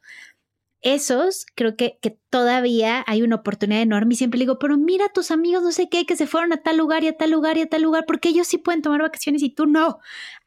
esos 0.82 1.48
creo 1.56 1.76
que, 1.76 1.98
que 2.02 2.20
todavía 2.30 3.04
hay 3.08 3.24
una 3.24 3.38
oportunidad 3.38 3.82
enorme 3.82 4.14
y 4.14 4.18
siempre 4.18 4.40
digo, 4.40 4.60
pero 4.60 4.78
mira 4.78 5.06
a 5.06 5.14
tus 5.14 5.32
amigos, 5.32 5.64
no 5.64 5.72
sé 5.72 5.90
qué, 5.90 6.06
que 6.06 6.16
se 6.16 6.28
fueron 6.28 6.54
a 6.54 6.58
tal 6.58 6.78
lugar 6.78 7.04
y 7.04 7.08
a 7.08 7.18
tal 7.18 7.32
lugar 7.32 7.58
y 7.58 7.62
a 7.62 7.70
tal 7.70 7.82
lugar, 7.82 8.06
porque 8.06 8.30
ellos 8.30 8.48
sí 8.48 8.60
pueden 8.60 8.84
tomar 8.84 9.02
vacaciones 9.02 9.42
y 9.42 9.50
tú 9.50 9.66
no. 9.66 9.98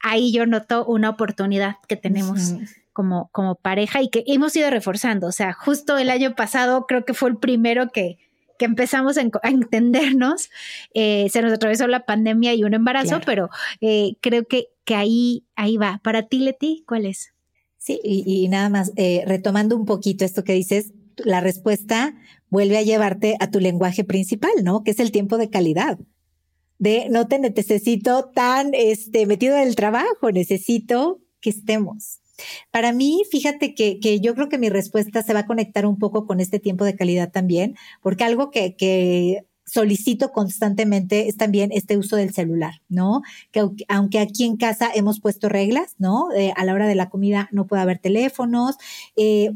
Ahí 0.01 0.31
yo 0.31 0.45
noto 0.45 0.85
una 0.85 1.09
oportunidad 1.09 1.75
que 1.87 1.97
tenemos. 1.97 2.53
Como, 2.93 3.29
como 3.31 3.55
pareja 3.55 4.01
y 4.01 4.09
que 4.09 4.23
hemos 4.27 4.55
ido 4.55 4.69
reforzando. 4.69 5.27
O 5.27 5.31
sea, 5.31 5.53
justo 5.53 5.97
el 5.97 6.09
año 6.09 6.35
pasado 6.35 6.85
creo 6.87 7.05
que 7.05 7.13
fue 7.13 7.29
el 7.29 7.37
primero 7.37 7.91
que, 7.91 8.17
que 8.59 8.65
empezamos 8.65 9.17
a, 9.17 9.21
entendernos. 9.43 10.49
Eh, 10.93 11.27
se 11.31 11.41
nos 11.41 11.53
atravesó 11.53 11.87
la 11.87 12.05
pandemia 12.05 12.53
y 12.53 12.63
un 12.63 12.75
embarazo, 12.75 13.21
pero 13.25 13.49
eh, 13.81 14.15
creo 14.21 14.45
que, 14.45 14.67
que 14.83 14.95
ahí, 14.95 15.45
ahí 15.55 15.77
va. 15.77 16.01
Para 16.03 16.27
ti, 16.27 16.39
Leti, 16.39 16.83
¿cuál 16.85 17.05
es? 17.05 17.33
Sí, 17.77 17.99
y, 18.03 18.47
nada 18.49 18.69
más, 18.69 18.91
eh, 18.97 19.23
retomando 19.25 19.75
un 19.75 19.85
poquito 19.85 20.25
esto 20.25 20.43
que 20.43 20.53
dices, 20.53 20.91
la 21.15 21.39
respuesta 21.39 22.13
vuelve 22.49 22.77
a 22.77 22.83
llevarte 22.83 23.37
a 23.39 23.49
tu 23.49 23.61
lenguaje 23.61 24.03
principal, 24.03 24.51
¿no? 24.63 24.83
Que 24.83 24.91
es 24.91 24.99
el 24.99 25.11
tiempo 25.11 25.37
de 25.37 25.49
calidad. 25.49 25.97
De 26.77 27.07
no 27.09 27.27
te 27.27 27.39
necesito 27.39 28.29
tan 28.33 28.71
este, 28.73 29.25
metido 29.25 29.55
en 29.55 29.67
el 29.67 29.75
trabajo, 29.75 30.31
necesito 30.31 31.21
que 31.39 31.49
estemos. 31.49 32.19
Para 32.71 32.93
mí, 32.93 33.23
fíjate 33.29 33.75
que, 33.75 33.99
que, 33.99 34.19
yo 34.19 34.35
creo 34.35 34.49
que 34.49 34.57
mi 34.57 34.69
respuesta 34.69 35.23
se 35.23 35.33
va 35.33 35.41
a 35.41 35.45
conectar 35.45 35.85
un 35.85 35.97
poco 35.97 36.25
con 36.25 36.39
este 36.39 36.59
tiempo 36.59 36.85
de 36.85 36.95
calidad 36.95 37.31
también, 37.31 37.75
porque 38.01 38.23
algo 38.23 38.51
que, 38.51 38.75
que 38.75 39.45
solicito 39.69 40.31
constantemente 40.31 41.27
es 41.27 41.37
también 41.37 41.71
este 41.71 41.97
uso 41.97 42.15
del 42.15 42.33
celular, 42.33 42.81
¿no? 42.89 43.21
Que 43.51 43.67
aunque 43.87 44.19
aquí 44.19 44.43
en 44.43 44.57
casa 44.57 44.89
hemos 44.93 45.19
puesto 45.19 45.47
reglas, 45.47 45.95
¿no? 45.99 46.31
Eh, 46.33 46.53
a 46.55 46.65
la 46.65 46.73
hora 46.73 46.87
de 46.87 46.95
la 46.95 47.09
comida 47.09 47.49
no 47.51 47.67
puede 47.67 47.83
haber 47.83 47.99
teléfonos. 47.99 48.75
Eh, 49.15 49.51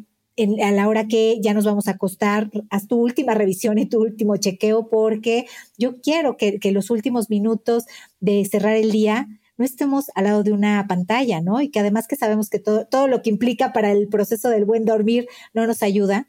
a 0.63 0.71
la 0.71 0.87
hora 0.87 1.07
que 1.07 1.39
ya 1.41 1.53
nos 1.53 1.65
vamos 1.65 1.87
a 1.87 1.91
acostar, 1.91 2.49
haz 2.71 2.87
tu 2.87 2.97
última 2.97 3.35
revisión 3.35 3.77
y 3.77 3.85
tu 3.85 4.01
último 4.01 4.35
chequeo, 4.37 4.89
porque 4.89 5.45
yo 5.77 6.01
quiero 6.01 6.37
que, 6.37 6.59
que 6.59 6.71
los 6.71 6.89
últimos 6.89 7.29
minutos 7.29 7.85
de 8.19 8.43
cerrar 8.45 8.75
el 8.75 8.91
día 8.91 9.27
no 9.57 9.65
estemos 9.65 10.05
al 10.15 10.25
lado 10.25 10.43
de 10.43 10.51
una 10.51 10.85
pantalla, 10.87 11.41
¿no? 11.41 11.61
Y 11.61 11.69
que 11.69 11.79
además 11.79 12.07
que 12.07 12.15
sabemos 12.15 12.49
que 12.49 12.59
todo, 12.59 12.85
todo 12.85 13.07
lo 13.07 13.21
que 13.21 13.29
implica 13.29 13.73
para 13.73 13.91
el 13.91 14.07
proceso 14.07 14.49
del 14.49 14.65
buen 14.65 14.85
dormir 14.85 15.27
no 15.53 15.67
nos 15.67 15.83
ayuda. 15.83 16.27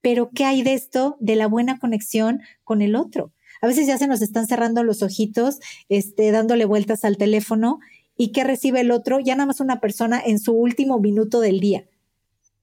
Pero 0.00 0.30
¿qué 0.34 0.44
hay 0.44 0.62
de 0.62 0.74
esto, 0.74 1.16
de 1.20 1.36
la 1.36 1.46
buena 1.46 1.78
conexión 1.78 2.40
con 2.64 2.80
el 2.80 2.96
otro? 2.96 3.32
A 3.60 3.66
veces 3.66 3.86
ya 3.86 3.98
se 3.98 4.06
nos 4.06 4.22
están 4.22 4.46
cerrando 4.46 4.82
los 4.82 5.02
ojitos, 5.02 5.60
este, 5.88 6.30
dándole 6.30 6.64
vueltas 6.64 7.04
al 7.04 7.18
teléfono 7.18 7.78
y 8.16 8.32
¿qué 8.32 8.44
recibe 8.44 8.80
el 8.80 8.90
otro? 8.90 9.20
Ya 9.20 9.34
nada 9.34 9.46
más 9.46 9.60
una 9.60 9.80
persona 9.80 10.20
en 10.24 10.38
su 10.38 10.52
último 10.52 10.98
minuto 10.98 11.40
del 11.40 11.60
día. 11.60 11.86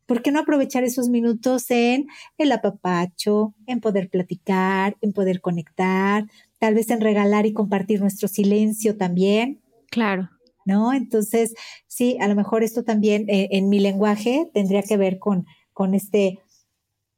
¿Por 0.06 0.22
qué 0.22 0.32
no 0.32 0.40
aprovechar 0.40 0.84
esos 0.84 1.10
minutos 1.10 1.70
en 1.70 2.08
el 2.38 2.52
apapacho, 2.52 3.54
en 3.66 3.82
poder 3.82 4.10
platicar, 4.10 4.96
en 5.02 5.13
poder 5.13 5.42
conectar, 5.42 6.26
tal 6.60 6.76
vez 6.76 6.90
en 6.90 7.02
regalar 7.02 7.46
y 7.46 7.54
compartir 7.54 8.00
nuestro 8.00 8.28
silencio 8.28 8.98
también? 8.98 9.60
Claro. 9.98 10.30
¿No? 10.64 10.94
Entonces, 10.94 11.56
sí, 11.88 12.18
a 12.22 12.28
lo 12.28 12.36
mejor 12.36 12.62
esto 12.62 12.84
también 12.84 13.28
eh, 13.30 13.48
en 13.52 13.68
mi 13.68 13.80
lenguaje 13.80 14.52
tendría 14.54 14.84
que 14.84 14.96
ver 14.96 15.18
con, 15.18 15.46
con 15.74 15.96
este 15.96 16.40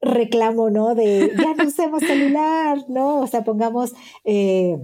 reclamo, 0.02 0.70
¿no? 0.70 0.96
De 0.96 1.34
ya 1.38 1.56
no 1.56 1.68
usemos 1.68 2.02
celular, 2.02 2.78
¿no? 2.88 3.20
O 3.20 3.28
sea, 3.28 3.44
pongamos 3.44 3.92
eh, 4.24 4.78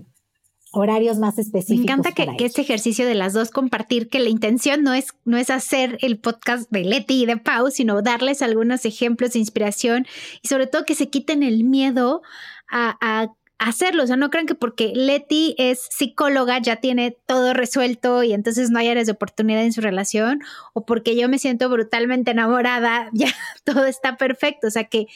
horarios 0.74 1.20
más 1.20 1.38
específicos. 1.38 1.86
Me 1.86 1.94
encanta 1.94 2.12
que, 2.12 2.36
que, 2.36 2.46
este 2.46 2.62
ejercicio 2.62 3.06
de 3.06 3.16
las 3.16 3.32
dos 3.32 3.50
compartir, 3.50 4.10
que 4.10 4.20
la 4.20 4.30
intención 4.30 4.84
no 4.84 4.94
es, 4.94 5.14
no 5.24 5.38
es 5.38 5.50
hacer 5.50 5.98
el 6.02 6.20
podcast 6.20 6.70
de 6.70 6.84
Leti 6.84 7.24
y 7.24 7.26
de 7.26 7.38
Pau, 7.38 7.72
sino 7.72 8.02
darles 8.02 8.41
algunos 8.41 8.84
ejemplos 8.84 9.32
de 9.32 9.39
inspiración 9.39 10.06
y 10.41 10.50
sobre 10.50 10.68
todo 10.68 10.84
que 10.84 10.96
se 10.96 11.08
quiten 11.08 11.43
el 11.43 11.64
miedo 11.64 12.24
a, 12.70 12.98
a 13.00 13.32
hacerlo. 13.66 14.03
O 14.03 14.07
sea, 14.07 14.16
no 14.16 14.30
crean 14.30 14.45
que 14.45 14.55
porque 14.55 14.93
Leti 14.95 15.55
es 15.57 15.88
psicóloga 15.89 16.59
ya 16.59 16.78
tiene 16.78 17.18
todo 17.26 17.53
resuelto 17.53 18.24
y 18.24 18.34
entonces 18.34 18.70
no 18.70 18.80
hay 18.80 18.89
áreas 18.89 19.07
de 19.07 19.13
oportunidad 19.13 19.63
en 19.63 19.74
su 19.74 19.82
relación 19.82 20.39
o 20.74 20.86
porque 20.86 21.16
yo 21.16 21.28
me 21.30 21.39
siento 21.39 21.68
brutalmente 21.70 22.32
enamorada, 22.32 23.09
ya 23.13 23.34
todo 23.63 23.86
está 23.86 24.18
perfecto. 24.18 24.68
O 24.68 24.70
sea, 24.70 24.84
que, 24.84 25.07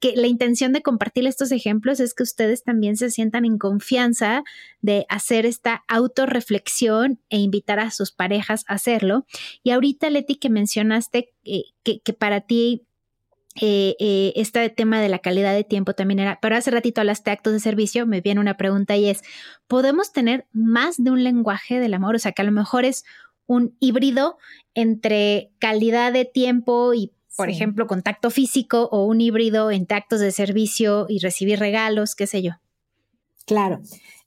que 0.00 0.14
la 0.16 0.26
intención 0.26 0.72
de 0.72 0.82
compartir 0.82 1.28
estos 1.28 1.52
ejemplos 1.52 2.00
es 2.00 2.12
que 2.12 2.24
ustedes 2.24 2.64
también 2.64 2.96
se 2.96 3.08
sientan 3.08 3.44
en 3.44 3.56
confianza 3.56 4.42
de 4.80 5.06
hacer 5.08 5.46
esta 5.46 5.84
autorreflexión 5.86 7.20
e 7.30 7.38
invitar 7.38 7.78
a 7.78 7.92
sus 7.92 8.10
parejas 8.10 8.64
a 8.66 8.74
hacerlo. 8.74 9.26
Y 9.62 9.70
ahorita, 9.70 10.10
Leti, 10.10 10.34
que 10.34 10.50
mencionaste 10.50 11.32
eh, 11.44 11.66
que, 11.84 12.00
que 12.00 12.12
para 12.12 12.40
ti 12.40 12.82
eh, 13.60 13.96
eh, 13.98 14.32
este 14.36 14.70
tema 14.70 15.00
de 15.00 15.08
la 15.08 15.18
calidad 15.18 15.54
de 15.54 15.64
tiempo 15.64 15.94
también 15.94 16.20
era, 16.20 16.38
pero 16.40 16.56
hace 16.56 16.70
ratito 16.70 17.00
hablaste 17.00 17.30
de 17.30 17.34
actos 17.34 17.52
de 17.52 17.60
servicio, 17.60 18.06
me 18.06 18.20
viene 18.20 18.40
una 18.40 18.56
pregunta 18.56 18.96
y 18.96 19.08
es, 19.08 19.22
¿podemos 19.66 20.12
tener 20.12 20.46
más 20.52 20.96
de 21.02 21.10
un 21.10 21.22
lenguaje 21.22 21.78
del 21.78 21.94
amor? 21.94 22.14
O 22.14 22.18
sea, 22.18 22.32
que 22.32 22.42
a 22.42 22.46
lo 22.46 22.52
mejor 22.52 22.84
es 22.84 23.04
un 23.46 23.76
híbrido 23.80 24.38
entre 24.74 25.52
calidad 25.58 26.12
de 26.12 26.24
tiempo 26.24 26.94
y, 26.94 27.12
por 27.36 27.50
ejemplo, 27.50 27.86
contacto 27.86 28.30
físico 28.30 28.88
o 28.90 29.04
un 29.04 29.20
híbrido 29.20 29.70
entre 29.70 29.98
actos 29.98 30.20
de 30.20 30.32
servicio 30.32 31.06
y 31.08 31.18
recibir 31.18 31.58
regalos, 31.58 32.14
qué 32.14 32.26
sé 32.26 32.42
yo. 32.42 32.52
Claro. 33.46 33.80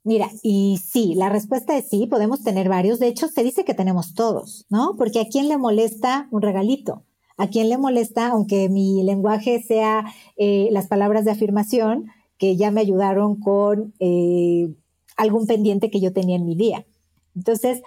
Mira, 0.04 0.30
y 0.44 0.78
sí, 0.78 1.14
la 1.16 1.30
respuesta 1.30 1.76
es 1.76 1.88
sí, 1.88 2.06
podemos 2.06 2.44
tener 2.44 2.68
varios. 2.68 3.00
De 3.00 3.08
hecho, 3.08 3.26
se 3.26 3.42
dice 3.42 3.64
que 3.64 3.74
tenemos 3.74 4.14
todos, 4.14 4.64
¿no? 4.68 4.94
Porque 4.96 5.18
a 5.20 5.26
quién 5.28 5.48
le 5.48 5.58
molesta 5.58 6.28
un 6.30 6.42
regalito. 6.42 7.02
¿A 7.36 7.48
quién 7.48 7.68
le 7.68 7.78
molesta, 7.78 8.28
aunque 8.28 8.68
mi 8.68 9.02
lenguaje 9.02 9.62
sea 9.62 10.04
eh, 10.36 10.68
las 10.70 10.86
palabras 10.86 11.24
de 11.24 11.32
afirmación, 11.32 12.06
que 12.38 12.56
ya 12.56 12.70
me 12.70 12.80
ayudaron 12.80 13.38
con 13.40 13.94
eh, 13.98 14.74
algún 15.16 15.46
pendiente 15.46 15.90
que 15.90 16.00
yo 16.00 16.12
tenía 16.12 16.36
en 16.36 16.46
mi 16.46 16.56
día? 16.56 16.86
Entonces, 17.34 17.82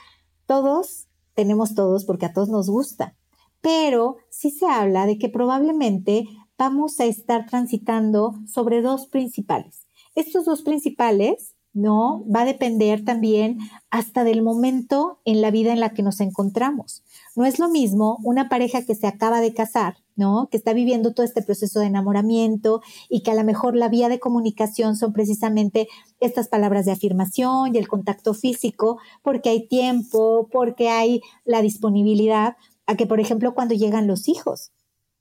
todos 0.46 1.08
tenemos 1.34 1.74
todos 1.74 2.06
porque 2.06 2.28
a 2.28 2.34
todos 2.34 2.50
nos 2.50 2.70
gusta, 2.70 3.16
pero 3.62 4.18
sí 4.30 4.52
se 4.52 4.68
habla 4.68 5.06
de 5.06 5.18
que 5.18 5.30
probablemente 5.30 6.26
vamos 6.58 7.00
a 7.00 7.06
estar 7.06 7.46
transitando 7.48 8.36
sobre 8.46 8.82
dos 8.82 9.08
principales. 9.08 9.88
Estos 10.16 10.46
dos 10.46 10.62
principales 10.62 11.49
¿no? 11.80 12.24
Va 12.34 12.42
a 12.42 12.46
depender 12.46 13.04
también 13.04 13.58
hasta 13.90 14.24
del 14.24 14.42
momento 14.42 15.20
en 15.26 15.42
la 15.42 15.52
vida 15.52 15.72
en 15.72 15.80
la 15.80 15.90
que 15.92 16.04
nos 16.04 16.20
encontramos. 16.20 17.04
No 17.36 17.46
es 17.46 17.60
lo 17.60 17.70
mismo 17.70 18.18
una 18.24 18.50
pareja 18.50 18.84
que 18.84 18.96
se 18.96 19.08
acaba 19.08 19.42
de 19.42 19.54
casar, 19.54 19.98
¿no? 20.16 20.50
Que 20.52 20.58
está 20.58 20.74
viviendo 20.74 21.14
todo 21.14 21.26
este 21.26 21.42
proceso 21.42 21.80
de 21.80 21.86
enamoramiento 21.88 22.82
y 23.08 23.22
que 23.22 23.32
a 23.32 23.36
lo 23.36 23.44
mejor 23.44 23.76
la 23.76 23.88
vía 23.88 24.10
de 24.10 24.20
comunicación 24.20 24.96
son 24.96 25.14
precisamente 25.14 25.88
estas 26.20 26.48
palabras 26.48 26.86
de 26.86 26.92
afirmación 26.92 27.74
y 27.74 27.78
el 27.78 27.88
contacto 27.88 28.34
físico, 28.34 28.98
porque 29.24 29.50
hay 29.50 29.68
tiempo, 29.68 30.50
porque 30.52 30.90
hay 30.90 31.22
la 31.46 31.62
disponibilidad, 31.62 32.58
a 32.86 32.96
que, 32.96 33.06
por 33.06 33.20
ejemplo, 33.20 33.54
cuando 33.54 33.76
llegan 33.76 34.08
los 34.08 34.28
hijos. 34.28 34.72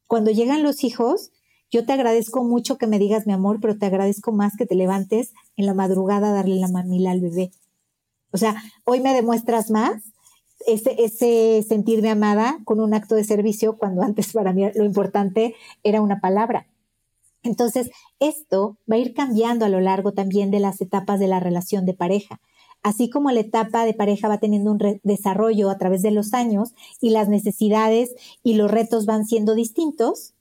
Cuando 0.07 0.31
llegan 0.31 0.63
los 0.63 0.85
hijos, 0.85 1.33
yo 1.71 1.85
te 1.85 1.93
agradezco 1.93 2.43
mucho 2.43 2.79
que 2.79 2.87
me 2.87 2.99
digas 2.99 3.27
mi 3.27 3.35
amor, 3.35 3.59
pero 3.61 3.77
te 3.77 3.85
agradezco 3.85 4.33
más 4.33 4.57
que 4.57 4.65
te 4.65 4.75
levantes 4.75 5.35
en 5.59 5.67
la 5.67 5.75
madrugada 5.75 6.33
darle 6.33 6.57
la 6.57 6.69
mamila 6.69 7.11
al 7.11 7.21
bebé. 7.21 7.51
O 8.31 8.39
sea, 8.39 8.63
hoy 8.85 9.01
me 9.01 9.13
demuestras 9.13 9.71
más 9.71 10.15
ese, 10.67 11.03
ese 11.03 11.65
sentirme 11.69 12.11
amada 12.11 12.59
con 12.65 12.81
un 12.81 12.95
acto 12.95 13.17
de 13.17 13.25
servicio 13.25 13.77
cuando 13.77 14.03
antes 14.03 14.33
para 14.33 14.53
mí 14.53 14.71
lo 14.75 14.85
importante 14.85 15.57
era 15.83 16.01
una 16.01 16.21
palabra. 16.21 16.69
Entonces, 17.43 17.91
esto 18.21 18.79
va 18.91 18.97
a 18.97 18.99
ir 18.99 19.15
cambiando 19.15 19.65
a 19.65 19.69
lo 19.69 19.81
largo 19.81 20.13
también 20.13 20.51
de 20.51 20.61
las 20.61 20.81
etapas 20.81 21.19
de 21.19 21.29
la 21.29 21.41
relación 21.41 21.87
de 21.87 21.95
pareja. 21.95 22.41
Así 22.83 23.11
como 23.11 23.33
la 23.33 23.41
etapa 23.41 23.85
de 23.85 23.95
pareja 23.95 24.29
va 24.29 24.39
teniendo 24.39 24.71
un 24.71 25.01
desarrollo 25.03 25.71
a 25.71 25.79
través 25.79 26.03
de 26.03 26.13
los 26.13 26.35
años 26.35 26.75
y 27.01 27.11
las 27.11 27.29
necesidades 27.29 28.15
y 28.45 28.55
los 28.55 28.71
retos 28.71 29.07
van 29.07 29.27
siendo 29.27 29.57
distintos, 29.57 30.35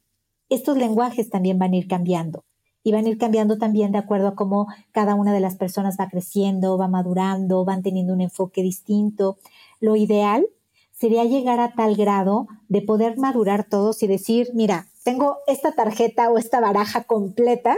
estos 0.49 0.78
lenguajes 0.78 1.30
también 1.30 1.57
van 1.57 1.74
a 1.74 1.78
ir 1.78 1.88
cambiando 1.88 2.43
y 2.88 2.93
van 2.93 3.05
a 3.05 3.09
ir 3.09 3.17
cambiando 3.17 3.57
también 3.57 3.91
de 3.91 3.97
acuerdo 3.97 4.29
a 4.29 4.35
cómo 4.35 4.67
cada 4.93 5.13
una 5.13 5.33
de 5.33 5.41
las 5.41 5.57
personas 5.57 5.97
va 5.99 6.07
creciendo, 6.07 6.77
va 6.77 6.88
madurando, 6.88 7.65
van 7.65 7.83
teniendo 7.83 8.13
un 8.13 8.21
enfoque 8.21 8.63
distinto. 8.63 9.38
Lo 9.81 9.97
ideal 9.97 10.47
sería 10.93 11.25
llegar 11.25 11.59
a 11.59 11.73
tal 11.73 11.97
grado 11.97 12.47
de 12.69 12.81
poder 12.81 13.17
madurar 13.17 13.65
todos 13.65 14.01
y 14.03 14.07
decir, 14.07 14.51
mira, 14.53 14.88
tengo 15.03 15.35
esta 15.47 15.73
tarjeta 15.73 16.29
o 16.29 16.38
esta 16.38 16.61
baraja 16.61 17.03
completa 17.03 17.75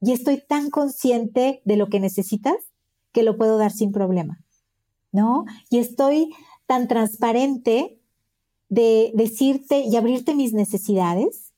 y 0.00 0.12
estoy 0.12 0.40
tan 0.40 0.70
consciente 0.70 1.60
de 1.64 1.76
lo 1.76 1.88
que 1.88 1.98
necesitas 1.98 2.54
que 3.10 3.24
lo 3.24 3.36
puedo 3.36 3.58
dar 3.58 3.72
sin 3.72 3.90
problema, 3.90 4.40
¿no? 5.10 5.46
Y 5.68 5.78
estoy 5.78 6.32
tan 6.66 6.86
transparente 6.86 7.98
de 8.68 9.10
decirte 9.16 9.80
y 9.80 9.96
abrirte 9.96 10.36
mis 10.36 10.52
necesidades, 10.52 11.49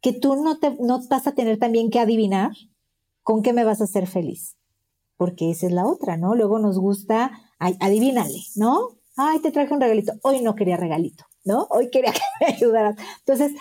que 0.00 0.12
tú 0.12 0.36
no, 0.36 0.58
te, 0.58 0.76
no 0.80 1.00
vas 1.08 1.26
a 1.26 1.34
tener 1.34 1.58
también 1.58 1.90
que 1.90 2.00
adivinar 2.00 2.52
con 3.22 3.42
qué 3.42 3.52
me 3.52 3.64
vas 3.64 3.80
a 3.80 3.84
hacer 3.84 4.06
feliz. 4.06 4.56
Porque 5.16 5.50
esa 5.50 5.66
es 5.66 5.72
la 5.72 5.86
otra, 5.86 6.16
¿no? 6.16 6.34
Luego 6.34 6.58
nos 6.58 6.78
gusta, 6.78 7.32
adivínale, 7.58 8.40
¿no? 8.54 8.90
Ay, 9.16 9.40
te 9.40 9.50
traje 9.50 9.74
un 9.74 9.80
regalito. 9.80 10.12
Hoy 10.22 10.40
no 10.40 10.54
quería 10.54 10.76
regalito, 10.76 11.24
¿no? 11.44 11.66
Hoy 11.70 11.90
quería 11.90 12.12
que 12.12 12.20
me 12.40 12.54
ayudaras. 12.54 12.96
Entonces, 13.18 13.52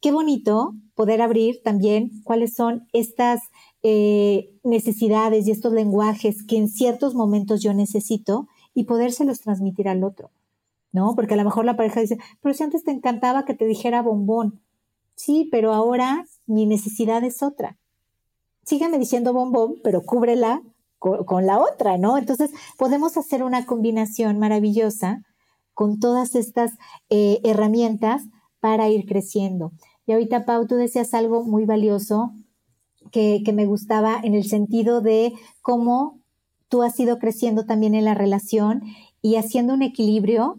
qué 0.00 0.12
bonito 0.12 0.74
poder 0.94 1.22
abrir 1.22 1.62
también 1.62 2.10
cuáles 2.22 2.54
son 2.54 2.86
estas 2.92 3.40
eh, 3.82 4.50
necesidades 4.62 5.48
y 5.48 5.50
estos 5.50 5.72
lenguajes 5.72 6.44
que 6.46 6.58
en 6.58 6.68
ciertos 6.68 7.14
momentos 7.14 7.62
yo 7.62 7.72
necesito 7.72 8.46
y 8.74 8.84
podérselos 8.84 9.40
transmitir 9.40 9.88
al 9.88 10.04
otro. 10.04 10.30
¿no? 10.92 11.14
Porque 11.14 11.34
a 11.34 11.36
lo 11.36 11.44
mejor 11.44 11.64
la 11.64 11.76
pareja 11.76 12.00
dice, 12.00 12.18
pero 12.40 12.54
si 12.54 12.62
antes 12.62 12.84
te 12.84 12.90
encantaba 12.90 13.44
que 13.44 13.54
te 13.54 13.64
dijera 13.64 14.02
bombón. 14.02 14.60
Sí, 15.22 15.50
pero 15.52 15.74
ahora 15.74 16.24
mi 16.46 16.64
necesidad 16.64 17.22
es 17.24 17.42
otra. 17.42 17.76
Sígueme 18.64 18.98
diciendo 18.98 19.34
bombón, 19.34 19.74
pero 19.84 20.00
cúbrela 20.00 20.62
con, 20.98 21.44
la 21.44 21.58
otra, 21.58 21.98
¿no? 21.98 22.16
Entonces 22.16 22.50
podemos 22.78 23.18
hacer 23.18 23.42
una 23.42 23.66
combinación 23.66 24.38
maravillosa 24.38 25.22
con 25.74 26.00
todas 26.00 26.34
estas 26.34 26.72
eh, 27.10 27.38
herramientas 27.44 28.22
para 28.60 28.88
ir 28.88 29.04
creciendo. 29.04 29.72
Y 30.06 30.12
ahorita, 30.12 30.46
Pau, 30.46 30.66
tú 30.66 30.76
decías 30.76 31.12
algo 31.12 31.44
muy 31.44 31.66
valioso 31.66 32.32
que, 33.12 33.42
que 33.44 33.52
me 33.52 33.66
gustaba 33.66 34.18
en 34.22 34.34
el 34.34 34.44
sentido 34.44 35.02
de 35.02 35.34
cómo 35.60 36.18
tú 36.70 36.82
has 36.82 36.98
ido 36.98 37.18
creciendo 37.18 37.66
también 37.66 37.94
en 37.94 38.06
la 38.06 38.14
relación 38.14 38.84
y 39.20 39.36
haciendo 39.36 39.74
un 39.74 39.82
equilibrio 39.82 40.56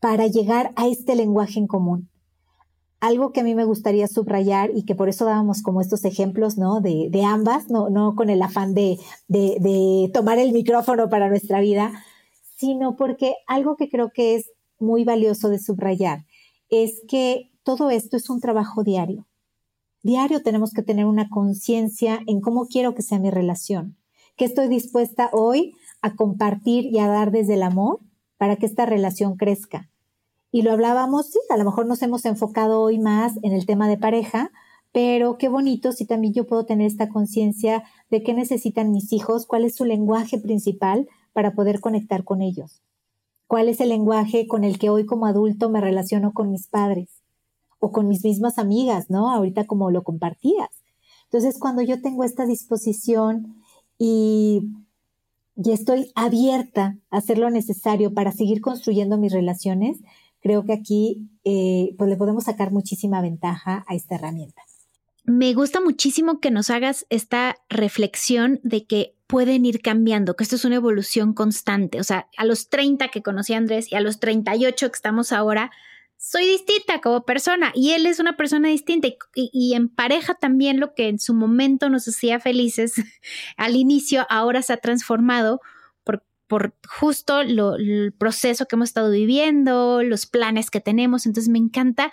para 0.00 0.26
llegar 0.26 0.72
a 0.76 0.86
este 0.86 1.16
lenguaje 1.16 1.58
en 1.58 1.66
común. 1.66 2.11
Algo 3.02 3.32
que 3.32 3.40
a 3.40 3.42
mí 3.42 3.56
me 3.56 3.64
gustaría 3.64 4.06
subrayar 4.06 4.70
y 4.72 4.84
que 4.84 4.94
por 4.94 5.08
eso 5.08 5.24
dábamos 5.24 5.60
como 5.60 5.80
estos 5.80 6.04
ejemplos, 6.04 6.56
¿no? 6.56 6.80
De, 6.80 7.24
ambas, 7.24 7.68
no, 7.68 7.90
no 7.90 8.14
con 8.14 8.30
el 8.30 8.40
afán 8.40 8.74
de, 8.74 8.96
de 9.26 10.08
tomar 10.14 10.38
el 10.38 10.52
micrófono 10.52 11.08
para 11.08 11.28
nuestra 11.28 11.60
vida, 11.60 11.92
sino 12.56 12.94
porque 12.94 13.34
algo 13.48 13.74
que 13.74 13.90
creo 13.90 14.12
que 14.14 14.36
es 14.36 14.52
muy 14.78 15.02
valioso 15.02 15.48
de 15.48 15.58
subrayar 15.58 16.26
es 16.68 17.02
que 17.08 17.50
todo 17.64 17.90
esto 17.90 18.16
es 18.16 18.30
un 18.30 18.40
trabajo 18.40 18.84
diario. 18.84 19.26
Diario 20.04 20.44
tenemos 20.44 20.72
que 20.72 20.82
tener 20.82 21.06
una 21.06 21.28
conciencia 21.28 22.20
en 22.28 22.40
cómo 22.40 22.66
quiero 22.66 22.94
que 22.94 23.02
sea 23.02 23.18
mi 23.18 23.30
relación, 23.30 23.96
qué 24.36 24.44
estoy 24.44 24.68
dispuesta 24.68 25.28
hoy 25.32 25.74
a 26.02 26.14
compartir 26.14 26.86
y 26.86 27.00
a 27.00 27.08
dar 27.08 27.32
desde 27.32 27.54
el 27.54 27.64
amor 27.64 27.98
para 28.36 28.54
que 28.54 28.66
esta 28.66 28.86
relación 28.86 29.36
crezca, 29.36 29.90
y 30.52 30.60
lo 30.60 30.70
hablábamos, 30.70 31.28
sí, 31.28 31.40
a 31.48 31.56
lo 31.56 31.64
mejor 31.64 31.86
nos 31.86 32.02
hemos 32.02 32.26
enfocado 32.26 32.82
hoy 32.82 32.98
más 32.98 33.32
en 33.42 33.54
el 33.54 33.64
tema 33.64 33.88
de 33.88 33.96
pareja, 33.96 34.52
pero 34.92 35.38
qué 35.38 35.48
bonito 35.48 35.92
si 35.92 36.04
también 36.04 36.34
yo 36.34 36.46
puedo 36.46 36.66
tener 36.66 36.86
esta 36.86 37.08
conciencia 37.08 37.84
de 38.10 38.22
qué 38.22 38.34
necesitan 38.34 38.92
mis 38.92 39.14
hijos, 39.14 39.46
cuál 39.46 39.64
es 39.64 39.74
su 39.74 39.86
lenguaje 39.86 40.38
principal 40.38 41.08
para 41.32 41.54
poder 41.54 41.80
conectar 41.80 42.22
con 42.24 42.42
ellos. 42.42 42.82
¿Cuál 43.46 43.70
es 43.70 43.80
el 43.80 43.88
lenguaje 43.88 44.46
con 44.46 44.62
el 44.62 44.78
que 44.78 44.90
hoy 44.90 45.06
como 45.06 45.24
adulto 45.24 45.70
me 45.70 45.80
relaciono 45.80 46.34
con 46.34 46.50
mis 46.50 46.68
padres 46.68 47.22
o 47.80 47.90
con 47.90 48.06
mis 48.06 48.22
mismas 48.22 48.58
amigas, 48.58 49.08
¿no? 49.08 49.30
Ahorita 49.30 49.64
como 49.64 49.90
lo 49.90 50.02
compartías. 50.02 50.68
Entonces, 51.24 51.58
cuando 51.58 51.80
yo 51.80 52.02
tengo 52.02 52.24
esta 52.24 52.44
disposición 52.44 53.56
y, 53.98 54.68
y 55.56 55.72
estoy 55.72 56.12
abierta 56.14 56.98
a 57.10 57.16
hacer 57.16 57.38
lo 57.38 57.48
necesario 57.48 58.12
para 58.12 58.32
seguir 58.32 58.60
construyendo 58.60 59.16
mis 59.16 59.32
relaciones, 59.32 59.98
creo 60.42 60.64
que 60.64 60.72
aquí 60.72 61.30
eh, 61.44 61.94
pues 61.96 62.10
le 62.10 62.16
podemos 62.16 62.44
sacar 62.44 62.72
muchísima 62.72 63.22
ventaja 63.22 63.84
a 63.88 63.94
esta 63.94 64.16
herramienta. 64.16 64.62
Me 65.24 65.54
gusta 65.54 65.80
muchísimo 65.80 66.40
que 66.40 66.50
nos 66.50 66.68
hagas 66.68 67.06
esta 67.08 67.56
reflexión 67.68 68.60
de 68.64 68.86
que 68.86 69.14
pueden 69.28 69.64
ir 69.64 69.80
cambiando, 69.80 70.34
que 70.34 70.42
esto 70.42 70.56
es 70.56 70.64
una 70.64 70.74
evolución 70.74 71.32
constante. 71.32 72.00
O 72.00 72.04
sea, 72.04 72.28
a 72.36 72.44
los 72.44 72.68
30 72.68 73.08
que 73.08 73.22
conocí 73.22 73.54
a 73.54 73.58
Andrés 73.58 73.90
y 73.90 73.94
a 73.94 74.00
los 74.00 74.18
38 74.18 74.90
que 74.90 74.96
estamos 74.96 75.32
ahora, 75.32 75.70
soy 76.18 76.46
distinta 76.46 77.00
como 77.00 77.24
persona 77.24 77.72
y 77.74 77.90
él 77.92 78.06
es 78.06 78.18
una 78.18 78.36
persona 78.36 78.68
distinta 78.68 79.08
y, 79.08 79.50
y, 79.52 79.74
en 79.74 79.88
pareja 79.88 80.34
también 80.34 80.78
lo 80.78 80.94
que 80.94 81.08
en 81.08 81.18
su 81.18 81.34
momento 81.34 81.88
nos 81.88 82.06
hacía 82.06 82.38
felices 82.38 82.94
al 83.56 83.74
inicio 83.74 84.24
ahora 84.28 84.62
se 84.62 84.72
ha 84.72 84.76
transformado 84.76 85.60
por 86.52 86.74
justo 86.86 87.40
el 87.40 88.12
proceso 88.18 88.66
que 88.66 88.76
hemos 88.76 88.90
estado 88.90 89.10
viviendo, 89.10 90.02
los 90.02 90.26
planes 90.26 90.68
que 90.68 90.82
tenemos. 90.82 91.24
Entonces 91.24 91.50
me 91.50 91.58
encanta 91.58 92.10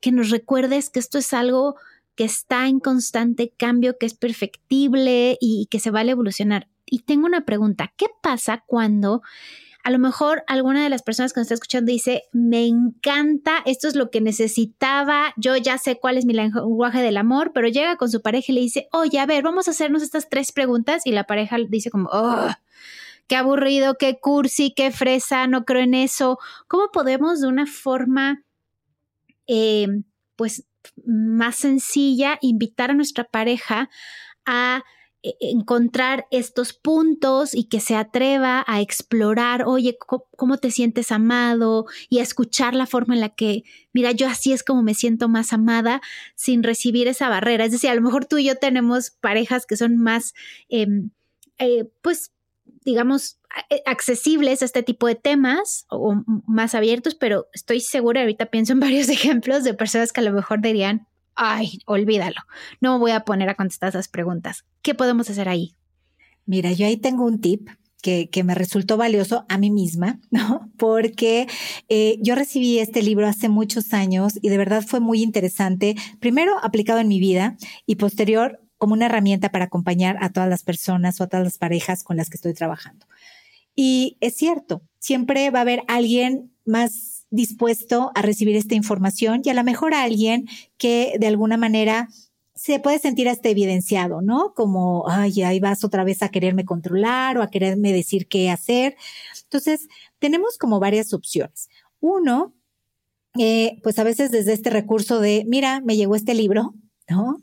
que 0.00 0.10
nos 0.10 0.30
recuerdes 0.30 0.90
que 0.90 0.98
esto 0.98 1.18
es 1.18 1.32
algo 1.32 1.76
que 2.16 2.24
está 2.24 2.66
en 2.66 2.80
constante 2.80 3.54
cambio, 3.56 3.96
que 3.96 4.06
es 4.06 4.14
perfectible 4.14 5.38
y, 5.40 5.68
que 5.70 5.78
se 5.78 5.92
vale 5.92 6.10
evolucionar. 6.10 6.66
Y 6.84 7.02
tengo 7.02 7.26
una 7.26 7.44
pregunta, 7.44 7.92
¿qué 7.96 8.06
pasa 8.20 8.64
cuando 8.66 9.22
a 9.84 9.90
lo 9.92 10.00
mejor 10.00 10.42
alguna 10.48 10.82
de 10.82 10.90
las 10.90 11.04
personas 11.04 11.32
que 11.32 11.38
nos 11.38 11.44
está 11.44 11.54
escuchando 11.54 11.92
dice, 11.92 12.24
me 12.32 12.66
encanta, 12.66 13.62
esto 13.66 13.86
es 13.86 13.94
lo 13.94 14.10
que 14.10 14.20
necesitaba, 14.20 15.32
yo 15.36 15.56
ya 15.56 15.78
sé 15.78 16.00
cuál 16.00 16.18
es 16.18 16.24
mi 16.24 16.32
lenguaje 16.32 17.02
del 17.02 17.18
amor, 17.18 17.52
pero 17.54 17.68
llega 17.68 17.94
con 17.94 18.10
su 18.10 18.20
pareja 18.20 18.50
y 18.50 18.56
le 18.56 18.62
dice, 18.62 18.88
oye, 18.90 19.20
a 19.20 19.26
ver, 19.26 19.44
vamos 19.44 19.68
a 19.68 19.70
hacernos 19.70 20.02
estas 20.02 20.28
tres 20.28 20.50
preguntas 20.50 21.06
y 21.06 21.12
la 21.12 21.22
pareja 21.22 21.56
dice 21.68 21.92
como, 21.92 22.08
oh, 22.10 22.48
qué 23.26 23.36
aburrido, 23.36 23.96
qué 23.98 24.18
cursi, 24.20 24.72
qué 24.74 24.90
fresa, 24.90 25.46
no 25.46 25.64
creo 25.64 25.82
en 25.82 25.94
eso. 25.94 26.38
¿Cómo 26.68 26.90
podemos 26.92 27.40
de 27.40 27.48
una 27.48 27.66
forma, 27.66 28.42
eh, 29.46 29.88
pues, 30.36 30.64
más 31.04 31.56
sencilla 31.56 32.38
invitar 32.40 32.90
a 32.90 32.94
nuestra 32.94 33.24
pareja 33.24 33.90
a 34.44 34.84
e, 35.26 35.34
encontrar 35.40 36.26
estos 36.30 36.72
puntos 36.72 37.54
y 37.54 37.64
que 37.64 37.80
se 37.80 37.96
atreva 37.96 38.64
a 38.68 38.80
explorar, 38.80 39.64
oye, 39.66 39.96
¿cómo 40.36 40.58
te 40.58 40.70
sientes 40.70 41.10
amado? 41.10 41.86
Y 42.08 42.20
a 42.20 42.22
escuchar 42.22 42.74
la 42.74 42.86
forma 42.86 43.14
en 43.14 43.20
la 43.20 43.30
que, 43.30 43.64
mira, 43.92 44.12
yo 44.12 44.28
así 44.28 44.52
es 44.52 44.62
como 44.62 44.82
me 44.84 44.94
siento 44.94 45.28
más 45.28 45.52
amada 45.52 46.00
sin 46.36 46.62
recibir 46.62 47.08
esa 47.08 47.28
barrera. 47.28 47.64
Es 47.64 47.72
decir, 47.72 47.90
a 47.90 47.94
lo 47.96 48.02
mejor 48.02 48.26
tú 48.26 48.38
y 48.38 48.44
yo 48.44 48.56
tenemos 48.56 49.10
parejas 49.10 49.66
que 49.66 49.76
son 49.76 49.96
más, 49.96 50.32
em, 50.68 51.10
eh, 51.58 51.90
pues, 52.02 52.32
digamos, 52.86 53.38
eh, 53.68 53.82
accesibles 53.84 54.62
a 54.62 54.64
este 54.64 54.82
tipo 54.82 55.08
de 55.08 55.16
temas 55.16 55.84
o 55.90 56.22
más 56.46 56.74
abiertos, 56.74 57.16
pero 57.16 57.48
estoy 57.52 57.80
segura, 57.80 58.22
ahorita 58.22 58.46
pienso 58.46 58.72
en 58.72 58.80
varios 58.88 59.10
ejemplos 59.10 59.64
de 59.64 59.74
personas 59.74 60.12
que 60.12 60.20
a 60.20 60.24
lo 60.24 60.32
mejor 60.32 60.62
dirían, 60.62 61.06
ay, 61.34 61.80
olvídalo, 61.84 62.40
no 62.80 62.98
voy 62.98 63.10
a 63.10 63.20
poner 63.20 63.50
a 63.50 63.56
contestar 63.56 63.90
esas 63.90 64.08
preguntas. 64.08 64.64
¿Qué 64.80 64.94
podemos 64.94 65.28
hacer 65.28 65.48
ahí? 65.48 65.74
Mira, 66.46 66.72
yo 66.72 66.86
ahí 66.86 66.96
tengo 66.96 67.24
un 67.24 67.40
tip 67.40 67.68
que, 68.02 68.44
me 68.44 68.54
resultó 68.54 68.96
valioso 68.96 69.44
a 69.48 69.58
mí 69.58 69.70
misma, 69.70 70.20
¿no? 70.30 70.70
Porque 70.76 71.48
eh, 71.88 72.18
yo 72.22 72.36
recibí 72.36 72.78
este 72.78 73.02
libro 73.02 73.26
hace 73.26 73.48
muchos 73.48 73.92
años 73.92 74.38
y 74.40 74.48
de 74.48 74.58
verdad 74.58 74.84
fue 74.86 75.00
muy 75.00 75.22
interesante, 75.22 75.96
primero 76.20 76.52
aplicado 76.62 77.00
en 77.00 77.08
mi 77.08 77.18
vida 77.18 77.56
y 77.84 77.96
posterior 77.96 78.60
como 78.78 78.94
una 78.94 79.06
herramienta 79.06 79.50
para 79.50 79.66
acompañar 79.66 80.16
a 80.20 80.30
todas 80.30 80.48
las 80.48 80.62
personas 80.62 81.20
o 81.20 81.24
a 81.24 81.26
todas 81.28 81.44
las 81.44 81.58
parejas 81.58 82.04
con 82.04 82.16
las 82.16 82.30
que 82.30 82.36
estoy 82.36 82.54
trabajando. 82.54 83.06
Y 83.74 84.16
es 84.20 84.36
cierto, 84.36 84.82
siempre 84.98 85.50
va 85.50 85.60
a 85.60 85.62
haber 85.62 85.82
alguien 85.88 86.50
más 86.64 87.26
dispuesto 87.30 88.12
a 88.14 88.22
recibir 88.22 88.56
esta 88.56 88.74
información 88.74 89.42
y 89.44 89.50
a 89.50 89.54
lo 89.54 89.64
mejor 89.64 89.94
alguien 89.94 90.46
que 90.78 91.14
de 91.18 91.26
alguna 91.26 91.56
manera 91.56 92.08
se 92.54 92.80
puede 92.80 92.98
sentir 92.98 93.28
hasta 93.28 93.50
evidenciado, 93.50 94.22
¿no? 94.22 94.54
Como, 94.54 95.04
ay, 95.08 95.42
ahí 95.42 95.60
vas 95.60 95.84
otra 95.84 96.04
vez 96.04 96.22
a 96.22 96.30
quererme 96.30 96.64
controlar 96.64 97.36
o 97.36 97.42
a 97.42 97.50
quererme 97.50 97.92
decir 97.92 98.28
qué 98.28 98.50
hacer. 98.50 98.96
Entonces, 99.42 99.88
tenemos 100.18 100.56
como 100.56 100.80
varias 100.80 101.12
opciones. 101.12 101.68
Uno, 102.00 102.54
eh, 103.38 103.78
pues 103.82 103.98
a 103.98 104.04
veces 104.04 104.30
desde 104.30 104.54
este 104.54 104.70
recurso 104.70 105.20
de, 105.20 105.44
mira, 105.46 105.82
me 105.82 105.96
llegó 105.96 106.16
este 106.16 106.32
libro, 106.32 106.74
¿no? 107.08 107.36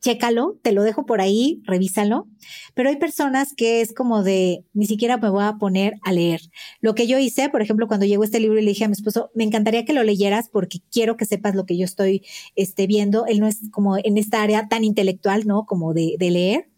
Chécalo, 0.00 0.58
te 0.62 0.72
lo 0.72 0.82
dejo 0.82 1.04
por 1.04 1.20
ahí, 1.20 1.60
revísalo. 1.64 2.26
Pero 2.74 2.88
hay 2.88 2.96
personas 2.96 3.52
que 3.54 3.80
es 3.80 3.92
como 3.92 4.22
de, 4.22 4.64
ni 4.72 4.86
siquiera 4.86 5.18
me 5.18 5.28
voy 5.28 5.44
a 5.44 5.58
poner 5.58 5.94
a 6.02 6.12
leer. 6.12 6.40
Lo 6.80 6.94
que 6.94 7.06
yo 7.06 7.18
hice, 7.18 7.48
por 7.50 7.62
ejemplo, 7.62 7.86
cuando 7.86 8.06
llegó 8.06 8.24
este 8.24 8.40
libro 8.40 8.58
y 8.58 8.62
le 8.62 8.70
dije 8.70 8.84
a 8.84 8.88
mi 8.88 8.92
esposo, 8.92 9.30
me 9.34 9.44
encantaría 9.44 9.84
que 9.84 9.92
lo 9.92 10.02
leyeras 10.02 10.48
porque 10.48 10.78
quiero 10.90 11.16
que 11.16 11.26
sepas 11.26 11.54
lo 11.54 11.66
que 11.66 11.76
yo 11.76 11.84
estoy 11.84 12.22
este, 12.56 12.86
viendo. 12.86 13.26
Él 13.26 13.40
no 13.40 13.46
es 13.46 13.58
como 13.70 13.98
en 13.98 14.16
esta 14.16 14.42
área 14.42 14.68
tan 14.68 14.84
intelectual, 14.84 15.46
¿no? 15.46 15.66
Como 15.66 15.92
de, 15.92 16.16
leer. 16.18 16.68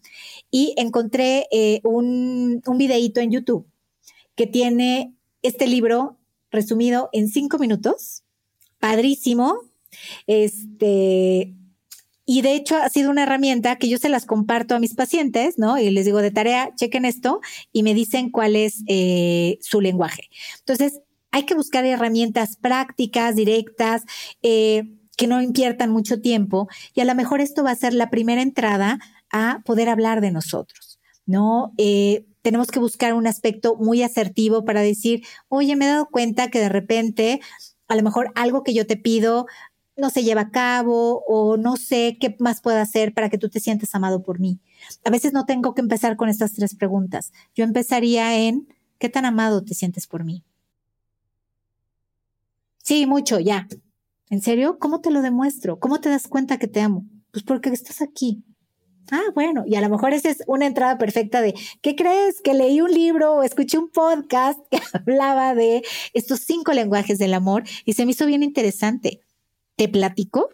Y 0.51 0.73
encontré 0.77 1.47
eh, 1.51 1.79
un, 1.83 2.61
un 2.65 2.77
videíto 2.77 3.21
en 3.21 3.31
YouTube 3.31 3.67
que 4.35 4.47
tiene 4.47 5.13
este 5.41 5.67
libro 5.67 6.17
resumido 6.51 7.09
en 7.13 7.29
cinco 7.29 7.57
minutos. 7.57 8.23
Padrísimo. 8.79 9.59
Este, 10.27 11.53
y 12.25 12.41
de 12.41 12.55
hecho 12.55 12.77
ha 12.77 12.89
sido 12.89 13.11
una 13.11 13.23
herramienta 13.23 13.75
que 13.75 13.89
yo 13.89 13.97
se 13.97 14.09
las 14.09 14.25
comparto 14.25 14.75
a 14.75 14.79
mis 14.79 14.95
pacientes, 14.95 15.57
¿no? 15.57 15.77
Y 15.77 15.89
les 15.91 16.05
digo 16.05 16.21
de 16.21 16.31
tarea, 16.31 16.73
chequen 16.75 17.05
esto 17.05 17.41
y 17.71 17.83
me 17.83 17.93
dicen 17.93 18.29
cuál 18.29 18.55
es 18.55 18.83
eh, 18.87 19.57
su 19.61 19.81
lenguaje. 19.81 20.29
Entonces, 20.59 21.01
hay 21.31 21.45
que 21.45 21.55
buscar 21.55 21.85
herramientas 21.85 22.57
prácticas, 22.57 23.35
directas, 23.35 24.03
eh, 24.41 24.83
que 25.17 25.27
no 25.27 25.41
inviertan 25.41 25.91
mucho 25.91 26.21
tiempo 26.21 26.67
y 26.93 27.01
a 27.01 27.05
lo 27.05 27.15
mejor 27.15 27.41
esto 27.41 27.63
va 27.63 27.71
a 27.71 27.75
ser 27.75 27.93
la 27.93 28.09
primera 28.09 28.41
entrada 28.41 28.99
a 29.31 29.61
poder 29.65 29.89
hablar 29.89 30.21
de 30.21 30.31
nosotros, 30.31 30.99
¿no? 31.25 31.73
Eh, 31.77 32.25
tenemos 32.41 32.67
que 32.67 32.79
buscar 32.79 33.13
un 33.13 33.27
aspecto 33.27 33.75
muy 33.75 34.03
asertivo 34.03 34.65
para 34.65 34.81
decir, 34.81 35.23
oye, 35.49 35.75
me 35.75 35.85
he 35.85 35.89
dado 35.89 36.07
cuenta 36.07 36.49
que 36.49 36.59
de 36.59 36.69
repente 36.69 37.41
a 37.87 37.95
lo 37.95 38.03
mejor 38.03 38.31
algo 38.35 38.63
que 38.63 38.73
yo 38.73 38.87
te 38.87 38.97
pido 38.97 39.45
no 39.95 40.09
se 40.09 40.23
lleva 40.23 40.41
a 40.41 40.51
cabo 40.51 41.23
o 41.27 41.57
no 41.57 41.75
sé 41.77 42.17
qué 42.19 42.35
más 42.39 42.61
puedo 42.61 42.79
hacer 42.79 43.13
para 43.13 43.29
que 43.29 43.37
tú 43.37 43.49
te 43.49 43.59
sientas 43.59 43.93
amado 43.93 44.23
por 44.23 44.39
mí. 44.39 44.59
A 45.03 45.09
veces 45.09 45.33
no 45.33 45.45
tengo 45.45 45.73
que 45.73 45.81
empezar 45.81 46.15
con 46.15 46.29
estas 46.29 46.53
tres 46.53 46.75
preguntas. 46.75 47.31
Yo 47.55 47.63
empezaría 47.63 48.37
en, 48.37 48.67
¿qué 48.97 49.09
tan 49.09 49.25
amado 49.25 49.63
te 49.63 49.75
sientes 49.75 50.07
por 50.07 50.23
mí? 50.23 50.43
Sí, 52.83 53.05
mucho, 53.05 53.39
ya. 53.39 53.67
¿En 54.29 54.41
serio? 54.41 54.77
¿Cómo 54.79 54.99
te 54.99 55.11
lo 55.11 55.21
demuestro? 55.21 55.79
¿Cómo 55.79 56.01
te 56.01 56.09
das 56.09 56.27
cuenta 56.27 56.57
que 56.57 56.67
te 56.67 56.81
amo? 56.81 57.05
Pues 57.31 57.43
porque 57.43 57.69
estás 57.69 58.01
aquí. 58.01 58.43
Ah, 59.11 59.31
bueno, 59.35 59.63
y 59.67 59.75
a 59.75 59.81
lo 59.81 59.89
mejor 59.89 60.13
esa 60.13 60.29
es 60.29 60.43
una 60.47 60.65
entrada 60.65 60.97
perfecta 60.97 61.41
de, 61.41 61.53
¿qué 61.81 61.95
crees? 61.95 62.41
Que 62.41 62.53
leí 62.53 62.81
un 62.81 62.91
libro 62.91 63.35
o 63.35 63.43
escuché 63.43 63.77
un 63.77 63.89
podcast 63.89 64.59
que 64.71 64.79
hablaba 64.93 65.53
de 65.55 65.83
estos 66.13 66.39
cinco 66.39 66.73
lenguajes 66.73 67.19
del 67.19 67.33
amor 67.33 67.63
y 67.85 67.93
se 67.93 68.05
me 68.05 68.11
hizo 68.11 68.25
bien 68.25 68.43
interesante 68.43 69.21
te 69.75 69.89
platico, 69.89 70.49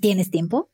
¿tienes 0.00 0.30
tiempo? 0.30 0.70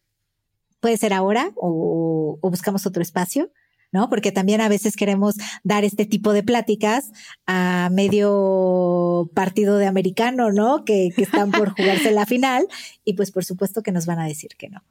Puede 0.81 0.97
ser 0.97 1.12
ahora 1.12 1.53
o, 1.57 2.39
buscamos 2.43 2.87
otro 2.87 3.03
espacio. 3.03 3.51
¿no? 3.91 4.11
Porque 4.11 4.33
también 4.33 4.61
a 4.61 4.69
veces 4.69 4.97
queremos 4.97 5.37
dar 5.64 5.83
este 5.83 6.05
tipo 6.05 6.35
de 6.35 6.43
pláticas 6.43 7.11
a 7.47 7.89
medio 7.91 9.31
partido 9.33 9.79
de 9.79 9.87
americano, 9.87 10.53
¿no? 10.53 10.85
Que, 10.85 11.09
están 11.16 11.51
por 11.51 11.71
jugarse 11.77 12.11
la 12.11 12.27
final 12.27 12.69
y 13.07 13.14
pues 13.14 13.31
por 13.31 13.47
supuesto 13.47 13.83
que 13.83 13.91
nos 13.91 14.05
van 14.05 14.19
a 14.19 14.27
decir 14.27 14.51
que 14.59 14.69
no. 14.69 14.85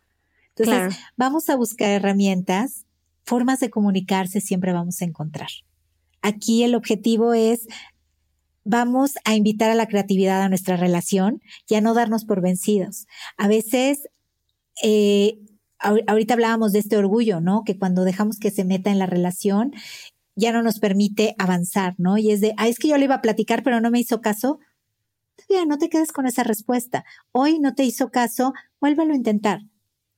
Entonces, 0.55 0.99
vamos 1.15 1.47
a 1.51 1.55
buscar 1.55 1.91
herramientas, 1.91 2.85
formas 3.23 3.59
de 3.59 3.69
comunicarse 3.69 4.41
siempre 4.41 4.73
vamos 4.73 4.99
a 5.03 5.05
encontrar. 5.05 5.49
Aquí 6.23 6.63
el 6.63 6.73
objetivo 6.73 7.35
es 7.35 7.67
vamos 8.67 9.13
a 9.23 9.35
invitar 9.35 9.71
a 9.71 9.75
la 9.75 9.87
creatividad 9.87 10.41
a 10.41 10.49
nuestra 10.49 10.75
relación 10.75 11.41
y 11.67 11.75
a 11.75 11.81
no 11.81 11.93
darnos 11.93 12.25
por 12.25 12.41
vencidos. 12.41 13.07
A 13.37 13.47
veces, 13.47 14.09
eh, 14.83 15.39
ahorita 15.79 16.33
hablábamos 16.33 16.73
de 16.73 16.79
este 16.79 16.97
orgullo, 16.97 17.39
¿no? 17.39 17.63
Que 17.63 17.77
cuando 17.77 18.03
dejamos 18.03 18.39
que 18.39 18.51
se 18.51 18.65
meta 18.65 18.91
en 18.91 18.99
la 18.99 19.05
relación, 19.05 19.71
ya 20.35 20.51
no 20.51 20.61
nos 20.61 20.79
permite 20.79 21.33
avanzar, 21.37 21.95
¿no? 21.97 22.17
Y 22.17 22.31
es 22.31 22.41
de, 22.41 22.53
ah, 22.57 22.67
es 22.67 22.77
que 22.77 22.89
yo 22.89 22.97
le 22.97 23.05
iba 23.05 23.15
a 23.15 23.21
platicar, 23.21 23.63
pero 23.63 23.79
no 23.79 23.89
me 23.89 23.99
hizo 23.99 24.21
caso. 24.21 24.59
Ya, 25.49 25.65
no 25.65 25.77
te 25.77 25.89
quedes 25.89 26.11
con 26.11 26.27
esa 26.27 26.43
respuesta. 26.43 27.05
Hoy 27.31 27.59
no 27.59 27.73
te 27.73 27.85
hizo 27.85 28.11
caso, 28.11 28.53
vuélvelo 28.81 29.13
a 29.13 29.15
intentar. 29.17 29.61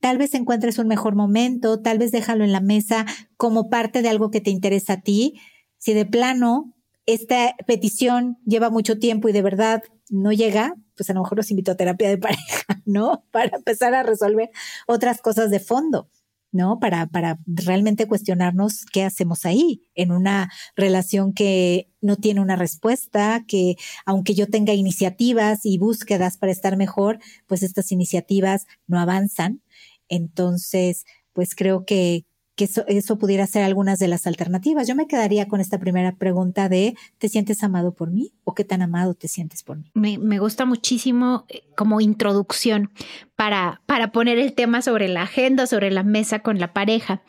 Tal 0.00 0.18
vez 0.18 0.34
encuentres 0.34 0.78
un 0.78 0.88
mejor 0.88 1.14
momento, 1.14 1.80
tal 1.80 1.98
vez 1.98 2.10
déjalo 2.10 2.42
en 2.42 2.52
la 2.52 2.60
mesa 2.60 3.06
como 3.36 3.68
parte 3.68 4.02
de 4.02 4.08
algo 4.08 4.30
que 4.30 4.40
te 4.40 4.50
interesa 4.50 4.94
a 4.94 5.00
ti. 5.02 5.40
Si 5.78 5.92
de 5.92 6.06
plano 6.06 6.74
esta 7.06 7.54
petición 7.66 8.38
lleva 8.46 8.70
mucho 8.70 8.98
tiempo 8.98 9.28
y 9.28 9.32
de 9.32 9.42
verdad 9.42 9.82
no 10.08 10.32
llega, 10.32 10.74
pues 10.96 11.08
a 11.10 11.14
lo 11.14 11.22
mejor 11.22 11.38
los 11.38 11.50
invito 11.50 11.72
a 11.72 11.76
terapia 11.76 12.08
de 12.08 12.18
pareja, 12.18 12.64
¿no? 12.84 13.24
Para 13.30 13.56
empezar 13.56 13.94
a 13.94 14.02
resolver 14.02 14.50
otras 14.86 15.20
cosas 15.20 15.50
de 15.50 15.60
fondo, 15.60 16.08
¿no? 16.52 16.78
Para, 16.80 17.06
para 17.06 17.38
realmente 17.46 18.06
cuestionarnos 18.06 18.84
qué 18.92 19.04
hacemos 19.04 19.44
ahí 19.46 19.82
en 19.94 20.12
una 20.12 20.50
relación 20.76 21.32
que 21.32 21.88
no 22.00 22.16
tiene 22.16 22.40
una 22.40 22.56
respuesta, 22.56 23.44
que 23.46 23.76
aunque 24.04 24.34
yo 24.34 24.48
tenga 24.48 24.74
iniciativas 24.74 25.60
y 25.64 25.78
búsquedas 25.78 26.36
para 26.36 26.52
estar 26.52 26.76
mejor, 26.76 27.18
pues 27.46 27.62
estas 27.62 27.92
iniciativas 27.92 28.66
no 28.86 28.98
avanzan. 28.98 29.62
Entonces, 30.08 31.04
pues 31.32 31.54
creo 31.54 31.84
que, 31.84 32.24
que 32.56 32.68
eso, 32.88 33.18
pudiera 33.18 33.46
ser 33.46 33.62
algunas 33.62 33.98
de 33.98 34.08
las 34.08 34.26
alternativas. 34.26 34.86
Yo 34.86 34.94
me 34.94 35.06
quedaría 35.06 35.48
con 35.48 35.60
esta 35.60 35.78
primera 35.78 36.16
pregunta 36.16 36.68
de, 36.68 36.94
¿te 37.18 37.28
sientes 37.28 37.62
amado 37.62 37.94
por 37.94 38.10
mí 38.10 38.32
o 38.44 38.54
qué 38.54 38.64
tan 38.64 38.82
amado 38.82 39.14
te 39.14 39.28
sientes 39.28 39.62
por 39.62 39.78
mí? 39.78 39.90
Me, 39.94 40.38
gusta 40.38 40.66
muchísimo 40.66 41.46
eh, 41.48 41.62
como 41.74 42.00
introducción 42.00 42.90
para, 43.34 43.80
para 43.86 44.12
poner 44.12 44.38
el 44.38 44.52
tema 44.54 44.82
sobre 44.82 45.08
la 45.08 45.22
agenda, 45.22 45.66
sobre 45.66 45.90
la 45.90 46.02
mesa 46.02 46.40
con 46.40 46.58
la 46.58 46.74
pareja. 46.74 47.22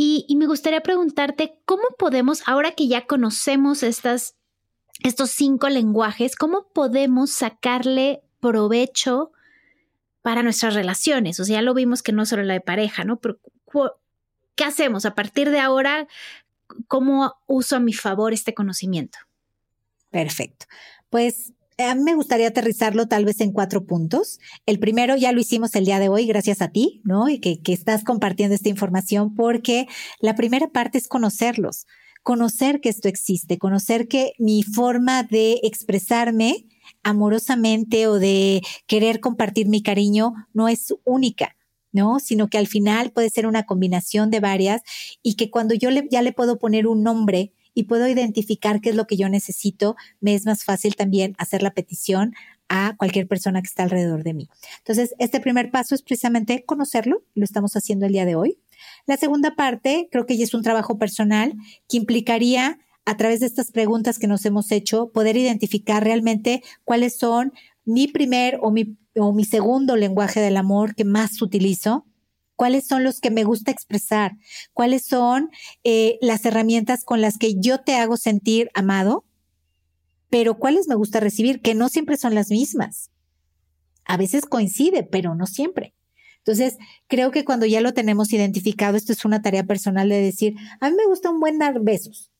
Y, 0.00 0.26
me 0.36 0.46
gustaría 0.46 0.80
preguntarte, 0.80 1.58
¿cómo 1.64 1.82
podemos, 1.98 2.44
ahora 2.46 2.70
que 2.70 2.86
ya 2.86 3.06
conocemos 3.06 3.82
estas, 3.82 4.36
estos 5.02 5.30
cinco 5.30 5.68
lenguajes, 5.68 6.36
cómo 6.36 6.68
podemos 6.72 7.32
sacarle 7.32 8.22
provecho 8.38 9.32
para 10.22 10.44
nuestras 10.44 10.74
relaciones? 10.74 11.40
O 11.40 11.44
sea, 11.44 11.56
ya 11.56 11.62
lo 11.62 11.74
vimos 11.74 12.04
que 12.04 12.12
no 12.12 12.26
solo 12.26 12.44
la 12.44 12.54
de 12.54 12.60
pareja, 12.60 13.02
¿no? 13.02 13.18
¿Qué 14.58 14.64
hacemos? 14.64 15.06
A 15.06 15.14
partir 15.14 15.50
de 15.50 15.60
ahora, 15.60 16.08
¿cómo 16.88 17.34
uso 17.46 17.76
a 17.76 17.80
mi 17.80 17.92
favor 17.92 18.32
este 18.32 18.54
conocimiento? 18.54 19.16
Perfecto. 20.10 20.66
Pues 21.10 21.52
a 21.78 21.94
mí 21.94 22.02
me 22.02 22.16
gustaría 22.16 22.48
aterrizarlo 22.48 23.06
tal 23.06 23.24
vez 23.24 23.40
en 23.40 23.52
cuatro 23.52 23.86
puntos. 23.86 24.40
El 24.66 24.80
primero 24.80 25.14
ya 25.14 25.30
lo 25.30 25.40
hicimos 25.40 25.76
el 25.76 25.84
día 25.84 26.00
de 26.00 26.08
hoy, 26.08 26.26
gracias 26.26 26.60
a 26.60 26.72
ti, 26.72 27.00
¿no? 27.04 27.28
Y 27.28 27.38
que, 27.38 27.62
que 27.62 27.72
estás 27.72 28.02
compartiendo 28.02 28.56
esta 28.56 28.68
información, 28.68 29.32
porque 29.36 29.86
la 30.18 30.34
primera 30.34 30.66
parte 30.66 30.98
es 30.98 31.06
conocerlos, 31.06 31.86
conocer 32.24 32.80
que 32.80 32.88
esto 32.88 33.06
existe, 33.06 33.58
conocer 33.58 34.08
que 34.08 34.32
mi 34.40 34.64
forma 34.64 35.22
de 35.22 35.60
expresarme 35.62 36.66
amorosamente 37.04 38.08
o 38.08 38.18
de 38.18 38.62
querer 38.88 39.20
compartir 39.20 39.68
mi 39.68 39.84
cariño 39.84 40.32
no 40.52 40.66
es 40.66 40.92
única. 41.04 41.54
¿No? 41.92 42.20
Sino 42.20 42.48
que 42.48 42.58
al 42.58 42.66
final 42.66 43.12
puede 43.12 43.30
ser 43.30 43.46
una 43.46 43.64
combinación 43.64 44.30
de 44.30 44.40
varias 44.40 44.82
y 45.22 45.34
que 45.34 45.50
cuando 45.50 45.74
yo 45.74 45.90
le, 45.90 46.06
ya 46.10 46.22
le 46.22 46.32
puedo 46.32 46.58
poner 46.58 46.86
un 46.86 47.02
nombre 47.02 47.52
y 47.74 47.84
puedo 47.84 48.08
identificar 48.08 48.80
qué 48.80 48.90
es 48.90 48.96
lo 48.96 49.06
que 49.06 49.16
yo 49.16 49.28
necesito, 49.28 49.94
me 50.20 50.34
es 50.34 50.46
más 50.46 50.64
fácil 50.64 50.96
también 50.96 51.34
hacer 51.38 51.62
la 51.62 51.74
petición 51.74 52.34
a 52.68 52.96
cualquier 52.96 53.26
persona 53.28 53.62
que 53.62 53.68
está 53.68 53.84
alrededor 53.84 54.24
de 54.24 54.34
mí. 54.34 54.48
Entonces, 54.78 55.14
este 55.18 55.40
primer 55.40 55.70
paso 55.70 55.94
es 55.94 56.02
precisamente 56.02 56.64
conocerlo, 56.64 57.22
lo 57.34 57.44
estamos 57.44 57.76
haciendo 57.76 58.06
el 58.06 58.12
día 58.12 58.24
de 58.24 58.34
hoy. 58.34 58.58
La 59.06 59.16
segunda 59.16 59.54
parte, 59.54 60.08
creo 60.10 60.26
que 60.26 60.36
ya 60.36 60.44
es 60.44 60.54
un 60.54 60.62
trabajo 60.62 60.98
personal 60.98 61.54
que 61.88 61.96
implicaría 61.96 62.78
a 63.04 63.16
través 63.16 63.40
de 63.40 63.46
estas 63.46 63.70
preguntas 63.70 64.18
que 64.18 64.26
nos 64.26 64.44
hemos 64.44 64.70
hecho, 64.70 65.10
poder 65.12 65.36
identificar 65.36 66.04
realmente 66.04 66.62
cuáles 66.84 67.16
son 67.16 67.52
mi 67.86 68.06
primer 68.06 68.58
o 68.60 68.70
mi, 68.70 68.98
o 69.18 69.32
mi 69.32 69.44
segundo 69.44 69.96
lenguaje 69.96 70.40
del 70.40 70.56
amor 70.56 70.94
que 70.94 71.04
más 71.04 71.40
utilizo, 71.42 72.06
cuáles 72.56 72.86
son 72.86 73.04
los 73.04 73.20
que 73.20 73.30
me 73.30 73.44
gusta 73.44 73.70
expresar, 73.70 74.32
cuáles 74.72 75.04
son 75.04 75.50
eh, 75.84 76.18
las 76.20 76.44
herramientas 76.44 77.04
con 77.04 77.20
las 77.20 77.38
que 77.38 77.54
yo 77.58 77.80
te 77.80 77.94
hago 77.94 78.16
sentir 78.16 78.70
amado, 78.74 79.24
pero 80.28 80.58
cuáles 80.58 80.88
me 80.88 80.94
gusta 80.94 81.20
recibir, 81.20 81.60
que 81.60 81.74
no 81.74 81.88
siempre 81.88 82.16
son 82.16 82.34
las 82.34 82.50
mismas. 82.50 83.10
A 84.04 84.16
veces 84.16 84.44
coincide, 84.44 85.04
pero 85.04 85.34
no 85.34 85.46
siempre. 85.46 85.94
Entonces, 86.38 86.78
creo 87.06 87.30
que 87.30 87.44
cuando 87.44 87.66
ya 87.66 87.80
lo 87.80 87.94
tenemos 87.94 88.32
identificado, 88.32 88.96
esto 88.96 89.12
es 89.12 89.24
una 89.24 89.42
tarea 89.42 89.64
personal 89.64 90.08
de 90.08 90.20
decir, 90.20 90.54
a 90.80 90.90
mí 90.90 90.96
me 90.96 91.06
gusta 91.06 91.30
un 91.30 91.40
buen 91.40 91.58
dar 91.58 91.80
besos, 91.80 92.30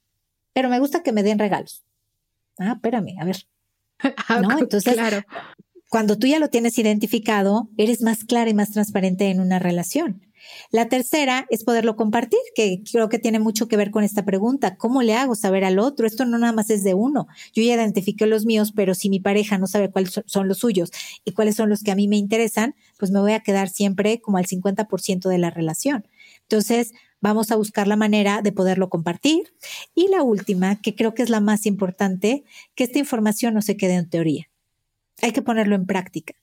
pero 0.53 0.69
me 0.69 0.81
gusta 0.81 1.03
que 1.03 1.13
me 1.13 1.23
den 1.23 1.39
regalos. 1.39 1.85
Ah, 2.59 2.73
espérame, 2.75 3.17
a 3.21 3.25
ver. 3.25 3.47
Ah, 4.29 4.41
¿No? 4.41 4.59
Entonces, 4.59 4.95
claro 4.95 5.25
cuando 5.89 6.19
tú 6.19 6.27
ya 6.27 6.39
lo 6.39 6.49
tienes 6.49 6.79
identificado, 6.79 7.71
eres 7.79 8.03
más 8.03 8.25
clara 8.25 8.51
y 8.51 8.55
más 8.55 8.71
transparente 8.71 9.31
en 9.31 9.41
una 9.41 9.59
relación. 9.59 10.23
La 10.71 10.89
tercera 10.89 11.47
es 11.51 11.65
poderlo 11.65 11.97
compartir, 11.97 12.39
que 12.55 12.83
creo 12.91 13.09
que 13.09 13.19
tiene 13.19 13.39
mucho 13.39 13.69
que 13.69 13.77
ver 13.77 13.91
con 13.91 14.05
esta 14.05 14.25
pregunta. 14.25 14.77
¿Cómo 14.77 15.03
le 15.03 15.15
hago 15.15 15.35
saber 15.35 15.65
al 15.65 15.79
otro? 15.79 16.07
Esto 16.07 16.25
no 16.25 16.39
nada 16.39 16.53
más 16.53 16.71
es 16.71 16.85
de 16.85 16.95
uno. 16.95 17.27
Yo 17.55 17.63
ya 17.63 17.75
identifiqué 17.75 18.27
los 18.27 18.45
míos, 18.45 18.73
pero 18.75 18.95
si 18.95 19.09
mi 19.09 19.21
pareja 19.21 19.59
no 19.59 19.67
sabe 19.67 19.91
cuáles 19.91 20.21
son 20.27 20.49
los 20.49 20.59
suyos 20.59 20.91
y 21.25 21.33
cuáles 21.33 21.57
son 21.57 21.69
los 21.71 21.83
que 21.83 21.91
a 21.91 21.97
mí 21.97 22.07
me 22.07 22.17
interesan, 22.17 22.75
pues 22.99 23.11
me 23.11 23.21
voy 23.21 23.33
a 23.33 23.41
quedar 23.41 23.69
siempre 23.69 24.21
como 24.21 24.39
al 24.39 24.47
50% 24.47 25.29
de 25.29 25.39
la 25.39 25.51
relación. 25.51 26.07
Entonces, 26.43 26.93
vamos 27.21 27.51
a 27.51 27.57
buscar 27.57 27.89
la 27.89 27.97
manera 27.97 28.43
de 28.43 28.53
poderlo 28.53 28.91
compartir. 28.91 29.55
Y 29.95 30.09
la 30.09 30.23
última, 30.23 30.81
que 30.81 30.95
creo 30.95 31.15
que 31.15 31.23
es 31.23 31.31
la 31.31 31.41
más 31.41 31.67
importante, 31.67 32.45
que 32.75 32.85
esta 32.85 32.99
información 32.99 33.55
no 33.55 33.63
se 33.63 33.77
quede 33.77 33.95
en 33.95 34.09
teoría 34.09 34.49
hay 35.23 35.33
que 35.33 35.43
ponerlo 35.43 35.75
en 35.75 35.87
práctica. 35.87 36.35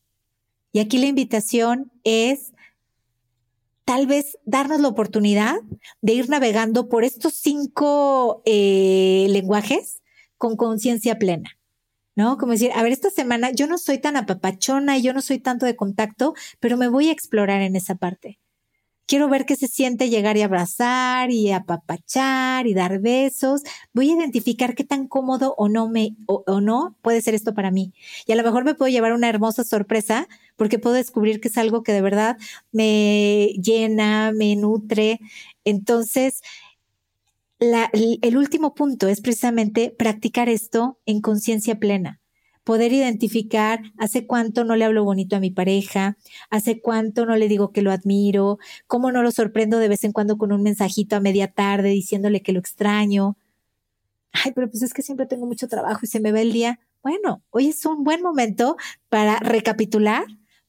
Y 0.72 0.80
aquí 0.80 0.98
la 0.98 1.06
invitación 1.06 1.92
es 2.04 2.54
tal 3.86 4.08
vez 4.08 4.38
darnos 4.46 4.82
la 4.82 4.88
oportunidad 4.88 5.56
de 6.02 6.14
ir 6.14 6.30
navegando 6.30 6.90
por 6.90 7.04
estos 7.04 7.36
cinco 7.36 8.42
eh, 8.46 9.28
lenguajes 9.30 10.02
con 10.38 10.58
conciencia 10.58 11.18
plena. 11.18 11.52
¿No? 12.18 12.38
Como 12.38 12.54
decir, 12.54 12.72
a 12.74 12.82
ver, 12.82 12.94
esta 12.94 13.10
semana 13.10 13.52
yo 13.52 13.68
no 13.68 13.78
soy 13.78 13.98
tan 13.98 14.16
apapachona 14.16 14.98
y 14.98 15.02
yo 15.02 15.14
no 15.14 15.22
soy 15.22 15.38
tanto 15.38 15.66
de 15.66 15.76
contacto, 15.76 16.34
pero 16.62 16.78
me 16.78 16.88
voy 16.88 17.10
a 17.10 17.12
explorar 17.12 17.62
en 17.62 17.76
esa 17.76 17.96
parte. 17.96 18.40
Quiero 19.08 19.30
ver 19.30 19.46
qué 19.46 19.56
se 19.56 19.68
siente 19.68 20.10
llegar 20.10 20.36
y 20.36 20.42
abrazar 20.42 21.30
y 21.30 21.52
apapachar 21.52 22.66
y 22.66 22.74
dar 22.74 23.00
besos. 23.00 23.62
Voy 23.94 24.10
a 24.10 24.14
identificar 24.16 24.74
qué 24.74 24.84
tan 24.84 25.08
cómodo 25.08 25.54
o 25.58 25.70
no 25.70 25.88
me 25.90 26.16
o, 26.26 26.60
no 26.60 26.96
puede 27.02 27.22
ser 27.22 27.36
esto 27.36 27.54
para 27.54 27.70
mí. 27.70 27.94
Y 28.26 28.32
a 28.32 28.36
lo 28.36 28.44
mejor 28.44 28.66
me 28.66 28.74
puedo 28.74 28.92
llevar 28.92 29.14
una 29.14 29.30
hermosa 29.30 29.64
sorpresa 29.64 30.28
porque 30.56 30.80
puedo 30.80 30.96
descubrir 30.96 31.40
que 31.40 31.50
es 31.50 31.58
algo 31.58 31.84
que 31.84 31.94
de 31.94 32.02
verdad 32.02 32.38
me 32.72 33.54
llena, 33.62 34.32
me 34.32 34.56
nutre. 34.56 35.20
Entonces, 35.66 36.42
el 37.60 38.38
último 38.38 38.74
punto 38.74 39.08
es 39.08 39.22
precisamente 39.22 39.92
practicar 39.92 40.50
esto 40.50 41.00
en 41.06 41.22
conciencia 41.22 41.80
plena 41.80 42.22
poder 42.66 42.92
identificar 42.92 43.80
hace 43.98 44.26
cuánto 44.26 44.66
no 44.66 44.76
le 44.76 44.84
hablo 44.84 45.06
bonito 45.06 45.38
a 45.38 45.40
mi 45.40 45.52
pareja, 45.52 46.18
hace 46.50 46.82
cuánto 46.82 47.26
no 47.26 47.38
le 47.38 47.48
digo 47.48 47.72
que 47.72 47.84
lo 47.84 47.92
admiro, 47.92 48.58
cómo 48.88 49.12
no 49.12 49.22
lo 49.22 49.32
sorprendo 49.32 49.78
de 49.78 49.88
vez 49.88 50.04
en 50.04 50.12
cuando 50.12 50.38
con 50.38 50.52
un 50.52 50.64
mensajito 50.64 51.16
a 51.16 51.22
media 51.22 51.48
tarde 51.48 51.90
diciéndole 51.90 52.42
que 52.42 52.52
lo 52.52 52.60
extraño. 52.60 53.38
Ay, 54.34 54.52
pero 54.54 54.70
pues 54.70 54.82
es 54.82 54.94
que 54.94 55.04
siempre 55.04 55.28
tengo 55.28 55.46
mucho 55.46 55.68
trabajo 55.68 56.02
y 56.04 56.08
se 56.08 56.20
me 56.20 56.32
va 56.32 56.42
el 56.42 56.52
día. 56.52 56.80
Bueno, 57.04 57.44
hoy 57.52 57.68
es 57.68 57.86
un 57.86 58.04
buen 58.04 58.22
momento 58.22 58.78
para 59.10 59.38
recapitular 59.38 60.26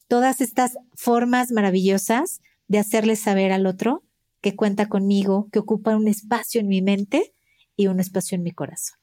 todas 0.07 0.41
estas 0.41 0.77
formas 0.95 1.51
maravillosas 1.51 2.43
de 2.69 2.79
hacerle 2.79 3.17
saber 3.17 3.53
al 3.53 3.67
otro 3.67 4.05
que 4.43 4.55
cuenta 4.55 4.89
conmigo, 4.89 5.49
que 5.51 5.59
ocupa 5.59 5.97
un 5.97 6.09
espacio 6.09 6.61
en 6.61 6.69
mi 6.69 6.83
mente 6.83 7.33
y 7.75 7.87
un 7.87 8.01
espacio 8.01 8.37
en 8.37 8.43
mi 8.43 8.53
corazón. 8.53 8.99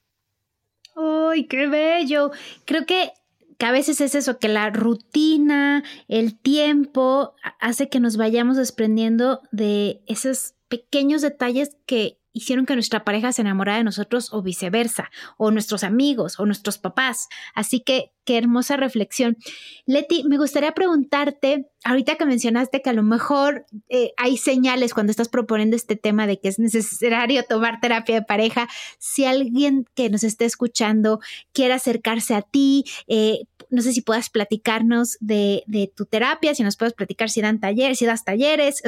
¡Ay, 0.96 1.46
qué 1.48 1.68
bello! 1.68 2.32
Creo 2.66 2.86
que, 2.86 3.12
a 3.60 3.72
veces 3.72 4.02
es 4.02 4.16
eso, 4.16 4.40
que 4.40 4.50
la 4.50 4.70
rutina, 4.70 5.84
el 6.08 6.38
tiempo, 6.38 7.36
hace 7.60 7.90
que 7.90 8.00
nos 8.00 8.18
vayamos 8.18 8.58
desprendiendo 8.58 9.42
de 9.52 10.02
esos 10.06 10.56
pequeños 10.68 11.22
detalles 11.22 11.78
que 11.86 12.20
hicieron 12.34 12.66
que 12.66 12.74
nuestra 12.74 13.04
pareja 13.04 13.32
se 13.32 13.42
enamorara 13.42 13.78
de 13.78 13.84
nosotros 13.84 14.34
o 14.34 14.42
viceversa, 14.42 15.12
o 15.38 15.52
nuestros 15.52 15.84
amigos 15.84 16.40
o 16.40 16.46
nuestros 16.46 16.78
papás. 16.78 17.30
Así 17.54 17.80
que 17.80 18.12
qué 18.26 18.38
hermosa 18.38 18.78
reflexión. 18.78 19.38
Leti, 19.86 20.24
me 20.24 20.38
gustaría 20.38 20.72
preguntarte, 20.74 21.70
ahorita 21.84 22.16
que 22.16 22.26
mencionaste 22.26 22.82
que 22.82 22.90
a 22.90 22.94
lo 22.94 23.04
mejor 23.04 23.66
eh, 23.90 24.14
hay 24.18 24.38
señales 24.38 24.94
cuando 24.94 25.12
estás 25.12 25.30
proponiendo 25.30 25.76
este 25.76 25.96
tema 25.96 26.26
de 26.26 26.40
que 26.40 26.48
es 26.48 26.60
necesario 26.60 27.44
tomar 27.50 27.80
terapia 27.80 28.16
de 28.16 28.22
pareja, 28.22 28.68
si 28.98 29.26
alguien 29.26 29.86
que 29.94 30.10
nos 30.10 30.24
esté 30.24 30.46
escuchando 30.46 31.20
quiere 31.52 31.74
acercarse 31.74 32.34
a 32.34 32.42
ti, 32.42 32.86
eh, 33.08 33.46
no 33.70 33.82
sé 33.82 33.94
si 33.94 34.02
puedas 34.02 34.30
platicarnos 34.30 35.18
de, 35.20 35.64
de 35.68 35.92
tu 35.94 36.06
terapia, 36.06 36.56
si 36.56 36.64
nos 36.64 36.78
puedes 36.78 36.94
platicar 36.94 37.30
si 37.30 37.42
dan 37.42 37.60
talleres, 37.60 38.00
si 38.00 38.06
das 38.06 38.24
talleres, 38.24 38.82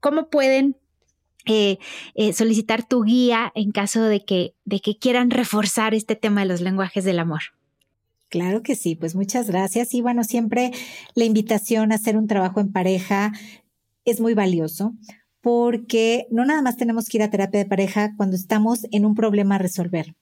cómo 0.00 0.28
pueden 0.30 0.76
eh, 1.48 1.78
eh, 2.14 2.32
solicitar 2.32 2.86
tu 2.86 3.02
guía 3.02 3.52
en 3.54 3.72
caso 3.72 4.02
de 4.02 4.24
que, 4.24 4.54
de 4.64 4.80
que 4.80 4.96
quieran 4.98 5.30
reforzar 5.30 5.94
este 5.94 6.16
tema 6.16 6.42
de 6.42 6.46
los 6.46 6.60
lenguajes 6.60 7.04
del 7.04 7.18
amor. 7.18 7.40
Claro 8.28 8.62
que 8.62 8.74
sí, 8.74 8.94
pues 8.94 9.14
muchas 9.14 9.48
gracias. 9.48 9.94
Y 9.94 10.02
bueno, 10.02 10.22
siempre 10.22 10.72
la 11.14 11.24
invitación 11.24 11.92
a 11.92 11.96
hacer 11.96 12.16
un 12.16 12.26
trabajo 12.26 12.60
en 12.60 12.72
pareja 12.72 13.32
es 14.04 14.20
muy 14.20 14.34
valioso 14.34 14.94
porque 15.40 16.26
no 16.30 16.44
nada 16.44 16.62
más 16.62 16.76
tenemos 16.76 17.06
que 17.06 17.18
ir 17.18 17.22
a 17.22 17.30
terapia 17.30 17.60
de 17.60 17.68
pareja 17.68 18.14
cuando 18.16 18.36
estamos 18.36 18.86
en 18.90 19.06
un 19.06 19.14
problema 19.14 19.54
a 19.54 19.58
resolver 19.58 20.14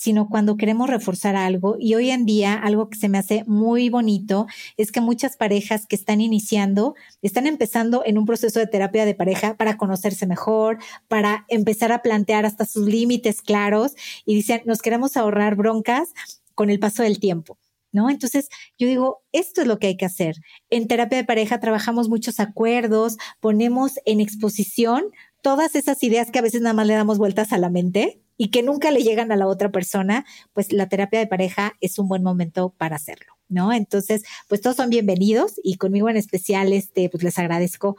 sino 0.00 0.30
cuando 0.30 0.56
queremos 0.56 0.88
reforzar 0.88 1.36
algo. 1.36 1.76
Y 1.78 1.94
hoy 1.94 2.08
en 2.08 2.24
día, 2.24 2.54
algo 2.54 2.88
que 2.88 2.96
se 2.96 3.10
me 3.10 3.18
hace 3.18 3.44
muy 3.46 3.90
bonito 3.90 4.46
es 4.78 4.92
que 4.92 5.02
muchas 5.02 5.36
parejas 5.36 5.86
que 5.86 5.94
están 5.94 6.22
iniciando, 6.22 6.94
están 7.20 7.46
empezando 7.46 8.02
en 8.06 8.16
un 8.16 8.24
proceso 8.24 8.60
de 8.60 8.66
terapia 8.66 9.04
de 9.04 9.14
pareja 9.14 9.58
para 9.58 9.76
conocerse 9.76 10.26
mejor, 10.26 10.78
para 11.08 11.44
empezar 11.48 11.92
a 11.92 12.00
plantear 12.00 12.46
hasta 12.46 12.64
sus 12.64 12.86
límites 12.86 13.42
claros 13.42 13.92
y 14.24 14.34
dicen, 14.34 14.62
nos 14.64 14.80
queremos 14.80 15.18
ahorrar 15.18 15.54
broncas 15.54 16.14
con 16.54 16.70
el 16.70 16.78
paso 16.78 17.02
del 17.02 17.20
tiempo. 17.20 17.58
¿No? 17.92 18.08
Entonces, 18.08 18.48
yo 18.78 18.86
digo, 18.86 19.22
esto 19.32 19.60
es 19.60 19.66
lo 19.66 19.78
que 19.78 19.88
hay 19.88 19.96
que 19.96 20.06
hacer. 20.06 20.36
En 20.70 20.86
terapia 20.86 21.18
de 21.18 21.24
pareja 21.24 21.60
trabajamos 21.60 22.08
muchos 22.08 22.40
acuerdos, 22.40 23.18
ponemos 23.40 23.98
en 24.06 24.20
exposición 24.20 25.04
todas 25.42 25.74
esas 25.74 26.02
ideas 26.04 26.30
que 26.30 26.38
a 26.38 26.42
veces 26.42 26.62
nada 26.62 26.72
más 26.72 26.86
le 26.86 26.94
damos 26.94 27.18
vueltas 27.18 27.52
a 27.52 27.58
la 27.58 27.68
mente 27.68 28.22
y 28.40 28.48
que 28.48 28.62
nunca 28.62 28.90
le 28.90 29.02
llegan 29.02 29.32
a 29.32 29.36
la 29.36 29.46
otra 29.46 29.70
persona, 29.70 30.24
pues 30.54 30.72
la 30.72 30.88
terapia 30.88 31.18
de 31.18 31.26
pareja 31.26 31.74
es 31.82 31.98
un 31.98 32.08
buen 32.08 32.22
momento 32.22 32.72
para 32.78 32.96
hacerlo, 32.96 33.34
¿no? 33.50 33.70
Entonces, 33.70 34.22
pues 34.48 34.62
todos 34.62 34.76
son 34.76 34.88
bienvenidos 34.88 35.60
y 35.62 35.76
conmigo 35.76 36.08
en 36.08 36.16
especial, 36.16 36.72
este, 36.72 37.10
pues 37.10 37.22
les 37.22 37.38
agradezco. 37.38 37.98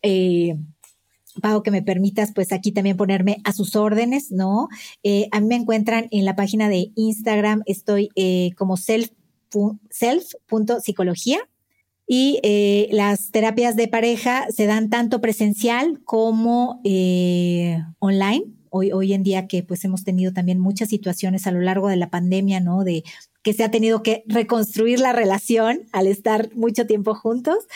Eh, 0.00 0.56
Pau, 1.42 1.62
que 1.62 1.70
me 1.70 1.82
permitas, 1.82 2.32
pues 2.34 2.52
aquí 2.52 2.72
también 2.72 2.96
ponerme 2.96 3.42
a 3.44 3.52
sus 3.52 3.76
órdenes, 3.76 4.32
¿no? 4.32 4.68
Eh, 5.02 5.28
a 5.30 5.40
mí 5.40 5.48
me 5.48 5.56
encuentran 5.56 6.08
en 6.10 6.24
la 6.24 6.36
página 6.36 6.70
de 6.70 6.90
Instagram, 6.94 7.62
estoy 7.66 8.08
eh, 8.16 8.52
como 8.56 8.78
self, 8.78 9.10
self.psicología 9.90 11.38
y 12.06 12.40
eh, 12.42 12.88
las 12.92 13.30
terapias 13.30 13.76
de 13.76 13.88
pareja 13.88 14.46
se 14.48 14.64
dan 14.64 14.88
tanto 14.88 15.20
presencial 15.20 16.00
como 16.02 16.80
online 17.98 18.61
hoy, 18.72 18.90
hoy 18.90 19.12
en 19.12 19.22
día 19.22 19.46
que 19.46 19.62
pues 19.62 19.84
hemos 19.84 20.02
tenido 20.02 20.32
también 20.32 20.58
muchas 20.58 20.88
situaciones 20.88 21.46
a 21.46 21.52
lo 21.52 21.60
largo 21.60 21.88
de 21.88 21.96
la 21.96 22.10
pandemia, 22.10 22.58
¿no? 22.58 22.84
De 22.84 23.04
que 23.42 23.52
se 23.52 23.64
ha 23.64 23.70
tenido 23.70 24.02
que 24.02 24.24
reconstruir 24.26 24.98
la 24.98 25.12
relación 25.12 25.82
al 25.92 26.06
estar 26.06 26.54
mucho 26.54 26.86
tiempo 26.86 27.14
juntos. 27.14 27.66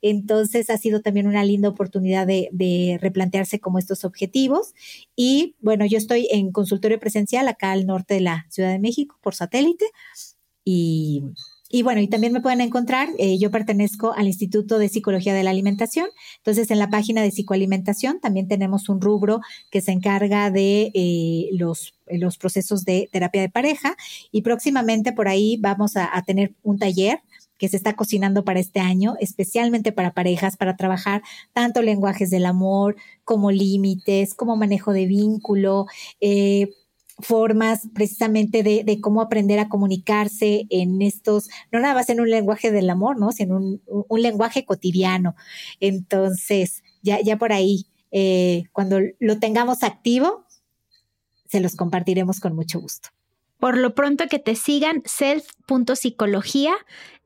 Entonces 0.00 0.70
ha 0.70 0.78
sido 0.78 1.02
también 1.02 1.26
una 1.26 1.44
linda 1.44 1.68
oportunidad 1.68 2.26
de, 2.26 2.48
de 2.52 2.98
replantearse 3.02 3.60
como 3.60 3.78
estos 3.78 4.04
objetivos. 4.04 4.72
Y 5.14 5.56
bueno, 5.60 5.84
yo 5.84 5.98
estoy 5.98 6.26
en 6.30 6.52
consultorio 6.52 6.98
presencial 6.98 7.48
acá 7.48 7.72
al 7.72 7.86
norte 7.86 8.14
de 8.14 8.20
la 8.20 8.46
Ciudad 8.48 8.70
de 8.70 8.78
México 8.78 9.18
por 9.20 9.34
satélite. 9.34 9.84
Y 10.64 11.22
y 11.68 11.82
bueno, 11.82 12.00
y 12.00 12.08
también 12.08 12.32
me 12.32 12.40
pueden 12.40 12.60
encontrar, 12.60 13.08
eh, 13.18 13.38
yo 13.38 13.50
pertenezco 13.50 14.12
al 14.12 14.28
Instituto 14.28 14.78
de 14.78 14.88
Psicología 14.88 15.34
de 15.34 15.42
la 15.42 15.50
Alimentación, 15.50 16.08
entonces 16.38 16.70
en 16.70 16.78
la 16.78 16.90
página 16.90 17.22
de 17.22 17.30
psicoalimentación 17.30 18.20
también 18.20 18.46
tenemos 18.46 18.88
un 18.88 19.00
rubro 19.00 19.40
que 19.70 19.80
se 19.80 19.92
encarga 19.92 20.50
de 20.50 20.92
eh, 20.94 21.48
los, 21.52 21.94
los 22.06 22.38
procesos 22.38 22.84
de 22.84 23.08
terapia 23.12 23.40
de 23.40 23.48
pareja. 23.48 23.96
Y 24.30 24.42
próximamente 24.42 25.12
por 25.12 25.28
ahí 25.28 25.56
vamos 25.60 25.96
a, 25.96 26.10
tener 26.26 26.54
un 26.62 26.78
taller 26.78 27.20
que 27.58 27.68
se 27.68 27.76
está 27.76 27.94
cocinando 27.94 28.44
para 28.44 28.60
este 28.60 28.80
año, 28.80 29.14
especialmente 29.18 29.90
para 29.90 30.12
parejas, 30.12 30.56
para 30.56 30.76
trabajar 30.76 31.22
tanto 31.52 31.82
lenguajes 31.82 32.30
del 32.30 32.46
amor 32.46 32.96
como 33.24 33.50
límites, 33.50 34.34
como 34.34 34.56
manejo 34.56 34.92
de 34.92 35.06
vínculo, 35.06 35.86
eh, 36.20 36.70
formas 37.18 37.88
precisamente 37.94 38.62
de, 38.62 39.00
cómo 39.00 39.20
aprender 39.20 39.58
a 39.58 39.68
comunicarse 39.68 40.66
en 40.70 41.00
estos, 41.00 41.48
no 41.72 41.80
nada 41.80 41.94
más 41.94 42.08
en 42.10 42.20
un 42.20 42.30
lenguaje 42.30 42.70
del 42.70 42.90
amor, 42.90 43.18
¿no? 43.18 43.32
Sino 43.32 43.56
un, 43.56 43.82
un 43.86 44.22
lenguaje 44.22 44.64
cotidiano. 44.64 45.34
Entonces, 45.80 46.82
ya, 47.02 47.20
ya 47.20 47.38
por 47.38 47.52
ahí, 47.52 47.86
eh, 48.10 48.64
cuando 48.72 48.98
lo 49.18 49.38
tengamos 49.38 49.82
activo, 49.82 50.44
se 51.46 51.60
los 51.60 51.76
compartiremos 51.76 52.40
con 52.40 52.54
mucho 52.54 52.80
gusto. 52.80 53.10
Por 53.58 53.78
lo 53.78 53.94
pronto 53.94 54.26
que 54.28 54.38
te 54.38 54.54
sigan 54.54 55.02
self.psicología 55.06 56.74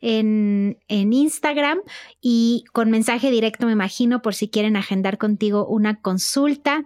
en, 0.00 0.78
en 0.86 1.12
Instagram 1.12 1.80
y 2.20 2.64
con 2.72 2.90
mensaje 2.90 3.30
directo, 3.32 3.66
me 3.66 3.72
imagino, 3.72 4.22
por 4.22 4.34
si 4.34 4.48
quieren 4.48 4.76
agendar 4.76 5.18
contigo 5.18 5.66
una 5.66 6.00
consulta 6.00 6.84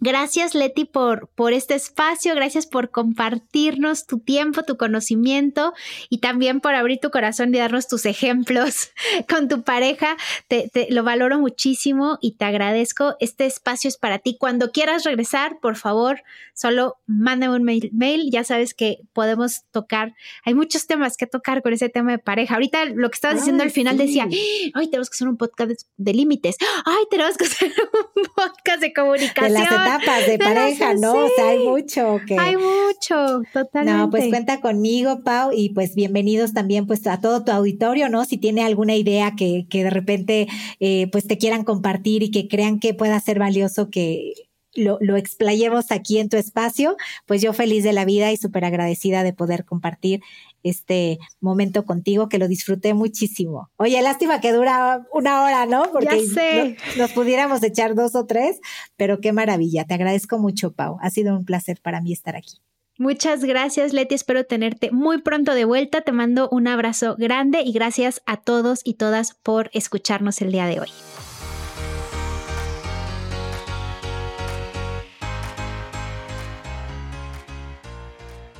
Gracias, 0.00 0.54
Leti, 0.54 0.84
por, 0.84 1.28
por 1.34 1.52
este 1.52 1.74
espacio. 1.74 2.34
Gracias 2.34 2.66
por 2.66 2.90
compartirnos 2.90 4.06
tu 4.06 4.20
tiempo, 4.20 4.62
tu 4.62 4.76
conocimiento 4.76 5.72
y 6.08 6.18
también 6.18 6.60
por 6.60 6.74
abrir 6.74 7.00
tu 7.00 7.10
corazón 7.10 7.52
y 7.52 7.58
darnos 7.58 7.88
tus 7.88 8.06
ejemplos 8.06 8.90
con 9.28 9.48
tu 9.48 9.62
pareja. 9.62 10.16
Te, 10.46 10.70
lo 10.90 11.02
valoro 11.02 11.40
muchísimo 11.40 12.18
y 12.20 12.32
te 12.32 12.44
agradezco. 12.44 13.16
Este 13.18 13.46
espacio 13.46 13.88
es 13.88 13.96
para 13.96 14.20
ti. 14.20 14.36
Cuando 14.38 14.70
quieras 14.70 15.02
regresar, 15.02 15.58
por 15.60 15.74
favor, 15.74 16.22
solo 16.54 16.98
mándame 17.06 17.56
un 17.56 17.64
mail. 17.64 18.30
Ya 18.30 18.44
sabes 18.44 18.74
que 18.74 19.00
podemos 19.12 19.62
tocar. 19.72 20.14
Hay 20.44 20.54
muchos 20.54 20.86
temas 20.86 21.16
que 21.16 21.26
tocar 21.26 21.60
con 21.62 21.72
ese 21.72 21.88
tema 21.88 22.12
de 22.12 22.18
pareja. 22.18 22.54
Ahorita 22.54 22.84
lo 22.84 23.10
que 23.10 23.16
estabas 23.16 23.38
diciendo 23.38 23.64
al 23.64 23.72
final 23.72 23.98
decía, 23.98 24.28
ay, 24.74 24.86
tenemos 24.86 25.10
que 25.10 25.14
hacer 25.14 25.28
un 25.28 25.36
podcast 25.36 25.72
de 25.96 26.14
límites. 26.14 26.56
Ay, 26.84 27.04
tenemos 27.10 27.36
que 27.36 27.46
hacer 27.46 27.72
un 28.14 28.22
podcast 28.36 28.80
de 28.80 28.92
comunicación 28.92 29.87
etapas 29.96 30.26
de 30.26 30.38
pareja, 30.38 30.94
¿no? 30.94 31.12
O 31.12 31.28
sea, 31.34 31.48
hay 31.50 31.66
mucho 31.66 32.20
que... 32.26 32.38
Hay 32.38 32.56
mucho, 32.56 33.42
totalmente. 33.52 33.98
No, 33.98 34.10
pues 34.10 34.28
cuenta 34.28 34.60
conmigo, 34.60 35.22
Pau, 35.24 35.50
y 35.52 35.70
pues 35.70 35.94
bienvenidos 35.94 36.52
también 36.52 36.86
pues 36.86 37.06
a 37.06 37.20
todo 37.20 37.44
tu 37.44 37.52
auditorio, 37.52 38.08
¿no? 38.08 38.24
Si 38.24 38.38
tiene 38.38 38.62
alguna 38.62 38.94
idea 38.94 39.34
que, 39.36 39.66
que 39.68 39.84
de 39.84 39.90
repente 39.90 40.48
eh, 40.80 41.08
pues 41.10 41.26
te 41.26 41.38
quieran 41.38 41.64
compartir 41.64 42.22
y 42.22 42.30
que 42.30 42.48
crean 42.48 42.80
que 42.80 42.94
pueda 42.94 43.18
ser 43.20 43.38
valioso 43.38 43.90
que 43.90 44.34
lo, 44.74 44.98
lo, 45.00 45.16
explayemos 45.16 45.90
aquí 45.90 46.18
en 46.18 46.28
tu 46.28 46.36
espacio, 46.36 46.96
pues 47.26 47.42
yo 47.42 47.52
feliz 47.52 47.82
de 47.82 47.92
la 47.92 48.04
vida 48.04 48.30
y 48.30 48.36
súper 48.36 48.64
agradecida 48.64 49.24
de 49.24 49.32
poder 49.32 49.64
compartir 49.64 50.20
este 50.62 51.18
momento 51.40 51.84
contigo, 51.84 52.28
que 52.28 52.38
lo 52.38 52.48
disfruté 52.48 52.94
muchísimo. 52.94 53.70
Oye, 53.76 54.00
lástima 54.02 54.40
que 54.40 54.52
dura 54.52 55.06
una 55.12 55.42
hora, 55.42 55.66
¿no? 55.66 55.90
Porque 55.92 56.76
nos 56.96 57.12
pudiéramos 57.12 57.62
echar 57.62 57.94
dos 57.94 58.14
o 58.14 58.26
tres, 58.26 58.60
pero 58.96 59.20
qué 59.20 59.32
maravilla. 59.32 59.84
Te 59.84 59.94
agradezco 59.94 60.38
mucho, 60.38 60.72
Pau. 60.72 60.98
Ha 61.00 61.10
sido 61.10 61.36
un 61.36 61.44
placer 61.44 61.80
para 61.82 62.00
mí 62.00 62.12
estar 62.12 62.36
aquí. 62.36 62.58
Muchas 62.98 63.44
gracias, 63.44 63.92
Leti. 63.92 64.16
Espero 64.16 64.44
tenerte 64.44 64.90
muy 64.90 65.22
pronto 65.22 65.54
de 65.54 65.64
vuelta. 65.64 66.00
Te 66.00 66.10
mando 66.10 66.48
un 66.50 66.66
abrazo 66.66 67.14
grande 67.16 67.62
y 67.62 67.72
gracias 67.72 68.20
a 68.26 68.38
todos 68.38 68.80
y 68.82 68.94
todas 68.94 69.34
por 69.34 69.70
escucharnos 69.72 70.42
el 70.42 70.50
día 70.50 70.66
de 70.66 70.80
hoy. 70.80 70.88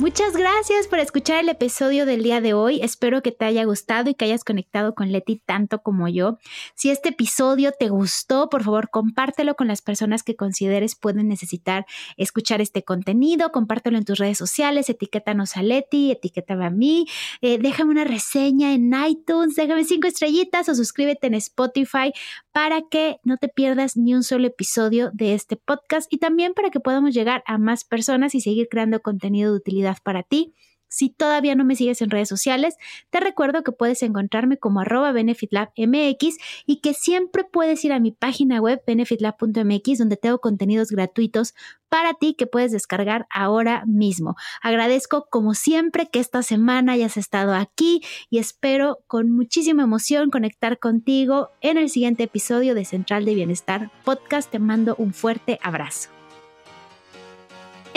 Muchas 0.01 0.37
gracias 0.37 0.87
por 0.87 1.01
escuchar 1.01 1.41
el 1.41 1.49
episodio 1.49 2.07
del 2.07 2.23
día 2.23 2.41
de 2.41 2.55
hoy. 2.55 2.81
Espero 2.83 3.21
que 3.21 3.33
te 3.33 3.45
haya 3.47 3.65
gustado 3.65 4.09
y 4.09 4.15
que 4.15 4.27
hayas 4.27 4.45
conectado 4.45 4.95
con 4.95 5.11
Leti 5.11 5.43
tanto 5.45 5.83
como 5.83 6.07
yo. 6.07 6.39
Si 6.77 6.91
este 6.91 7.09
episodio 7.09 7.73
te 7.77 7.89
gustó, 7.89 8.49
por 8.49 8.63
favor, 8.63 8.91
compártelo 8.91 9.57
con 9.57 9.67
las 9.67 9.83
personas 9.83 10.23
que 10.23 10.37
consideres 10.37 10.95
pueden 10.95 11.27
necesitar 11.27 11.85
escuchar 12.17 12.61
este 12.61 12.85
contenido. 12.85 13.51
Compártelo 13.51 13.99
en 13.99 14.05
tus 14.05 14.19
redes 14.19 14.39
sociales, 14.39 14.89
etiquétanos 14.89 15.57
a 15.57 15.65
Leti, 15.65 16.13
etiquétame 16.13 16.67
a 16.67 16.71
mí. 16.71 17.09
Eh, 17.41 17.59
déjame 17.59 17.91
una 17.91 18.05
reseña 18.05 18.75
en 18.75 18.95
iTunes, 18.95 19.57
déjame 19.57 19.83
cinco 19.83 20.07
estrellitas 20.07 20.69
o 20.69 20.77
suscríbete 20.77 21.27
en 21.27 21.35
Spotify 21.35 22.13
para 22.53 22.83
que 22.89 23.19
no 23.25 23.37
te 23.37 23.49
pierdas 23.49 23.97
ni 23.97 24.15
un 24.15 24.23
solo 24.23 24.47
episodio 24.47 25.11
de 25.13 25.35
este 25.35 25.57
podcast 25.57 26.07
y 26.13 26.19
también 26.19 26.55
para 26.55 26.71
que 26.71 26.79
podamos 26.79 27.15
llegar 27.15 27.43
a 27.47 27.59
más 27.59 27.83
personas 27.83 28.37
y 28.37 28.41
seguir 28.41 28.69
creando 28.71 29.01
contenido 29.01 29.51
de 29.51 29.59
utilidad 29.59 29.88
para 30.03 30.23
ti. 30.23 30.55
Si 30.89 31.11
todavía 31.11 31.55
no 31.55 31.65
me 31.65 31.77
sigues 31.77 32.01
en 32.01 32.11
redes 32.11 32.29
sociales, 32.29 32.77
te 33.11 33.21
recuerdo 33.21 33.63
que 33.63 33.73
puedes 33.73 34.03
encontrarme 34.03 34.57
como 34.57 34.81
arroba 34.81 35.13
benefitlabmx 35.13 36.39
y 36.67 36.81
que 36.81 36.95
siempre 36.95 37.45
puedes 37.45 37.85
ir 37.85 37.93
a 37.93 38.01
mi 38.01 38.11
página 38.11 38.61
web 38.61 38.83
benefitlab.mx 38.87 39.99
donde 39.99 40.17
tengo 40.17 40.39
contenidos 40.39 40.91
gratuitos 40.91 41.55
para 41.91 42.15
ti 42.15 42.35
que 42.35 42.47
puedes 42.47 42.73
descargar 42.73 43.27
ahora 43.31 43.85
mismo. 43.87 44.37
Agradezco 44.63 45.27
como 45.31 45.55
siempre 45.55 46.09
que 46.11 46.21
esta 46.21 46.43
semana 46.43 46.93
hayas 46.93 47.19
estado 47.19 47.55
aquí 47.55 48.03
y 48.31 48.39
espero 48.39 48.99
con 49.07 49.31
muchísima 49.31 49.83
emoción 49.83 50.31
conectar 50.31 50.79
contigo 50.79 51.51
en 51.61 51.77
el 51.77 51.91
siguiente 51.91 52.25
episodio 52.25 52.75
de 52.75 52.87
Central 52.87 53.27
de 53.27 53.35
Bienestar 53.35 53.91
Podcast. 54.05 54.51
Te 54.51 54.59
mando 54.59 54.95
un 54.99 55.13
fuerte 55.13 55.59
abrazo. 55.63 56.18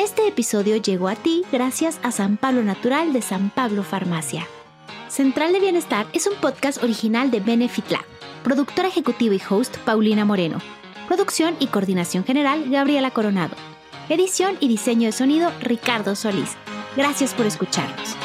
Este 0.04 0.28
episodio 0.28 0.78
llegó 0.78 1.10
a 1.10 1.16
ti 1.16 1.43
gracias 1.52 1.99
a 2.02 2.12
San 2.12 2.36
Pablo 2.36 2.64
Natural 2.64 3.14
de 3.14 3.22
San 3.22 3.52
Pablo 3.52 3.84
Farmacia. 3.84 4.47
Central 5.10 5.54
de 5.54 5.60
Bienestar 5.60 6.08
es 6.12 6.26
un 6.26 6.34
podcast 6.41 6.82
original 6.84 7.30
de 7.30 7.39
Benefit 7.39 7.91
Lab. 7.91 8.06
Productora 8.43 8.88
ejecutiva 8.88 9.36
y 9.36 9.41
host 9.47 9.78
Paulina 9.86 10.26
Moreno. 10.26 10.58
Producción 11.08 11.56
y 11.60 11.68
coordinación 11.68 12.24
general 12.24 12.68
Gabriela 12.68 13.12
Coronado. 13.12 13.56
Edición 14.10 14.58
y 14.60 14.70
diseño 14.70 15.06
de 15.06 15.12
sonido 15.12 15.52
Ricardo 15.60 16.16
Solís. 16.16 16.56
Gracias 16.97 17.36
por 17.36 17.45
escucharnos. 17.45 18.18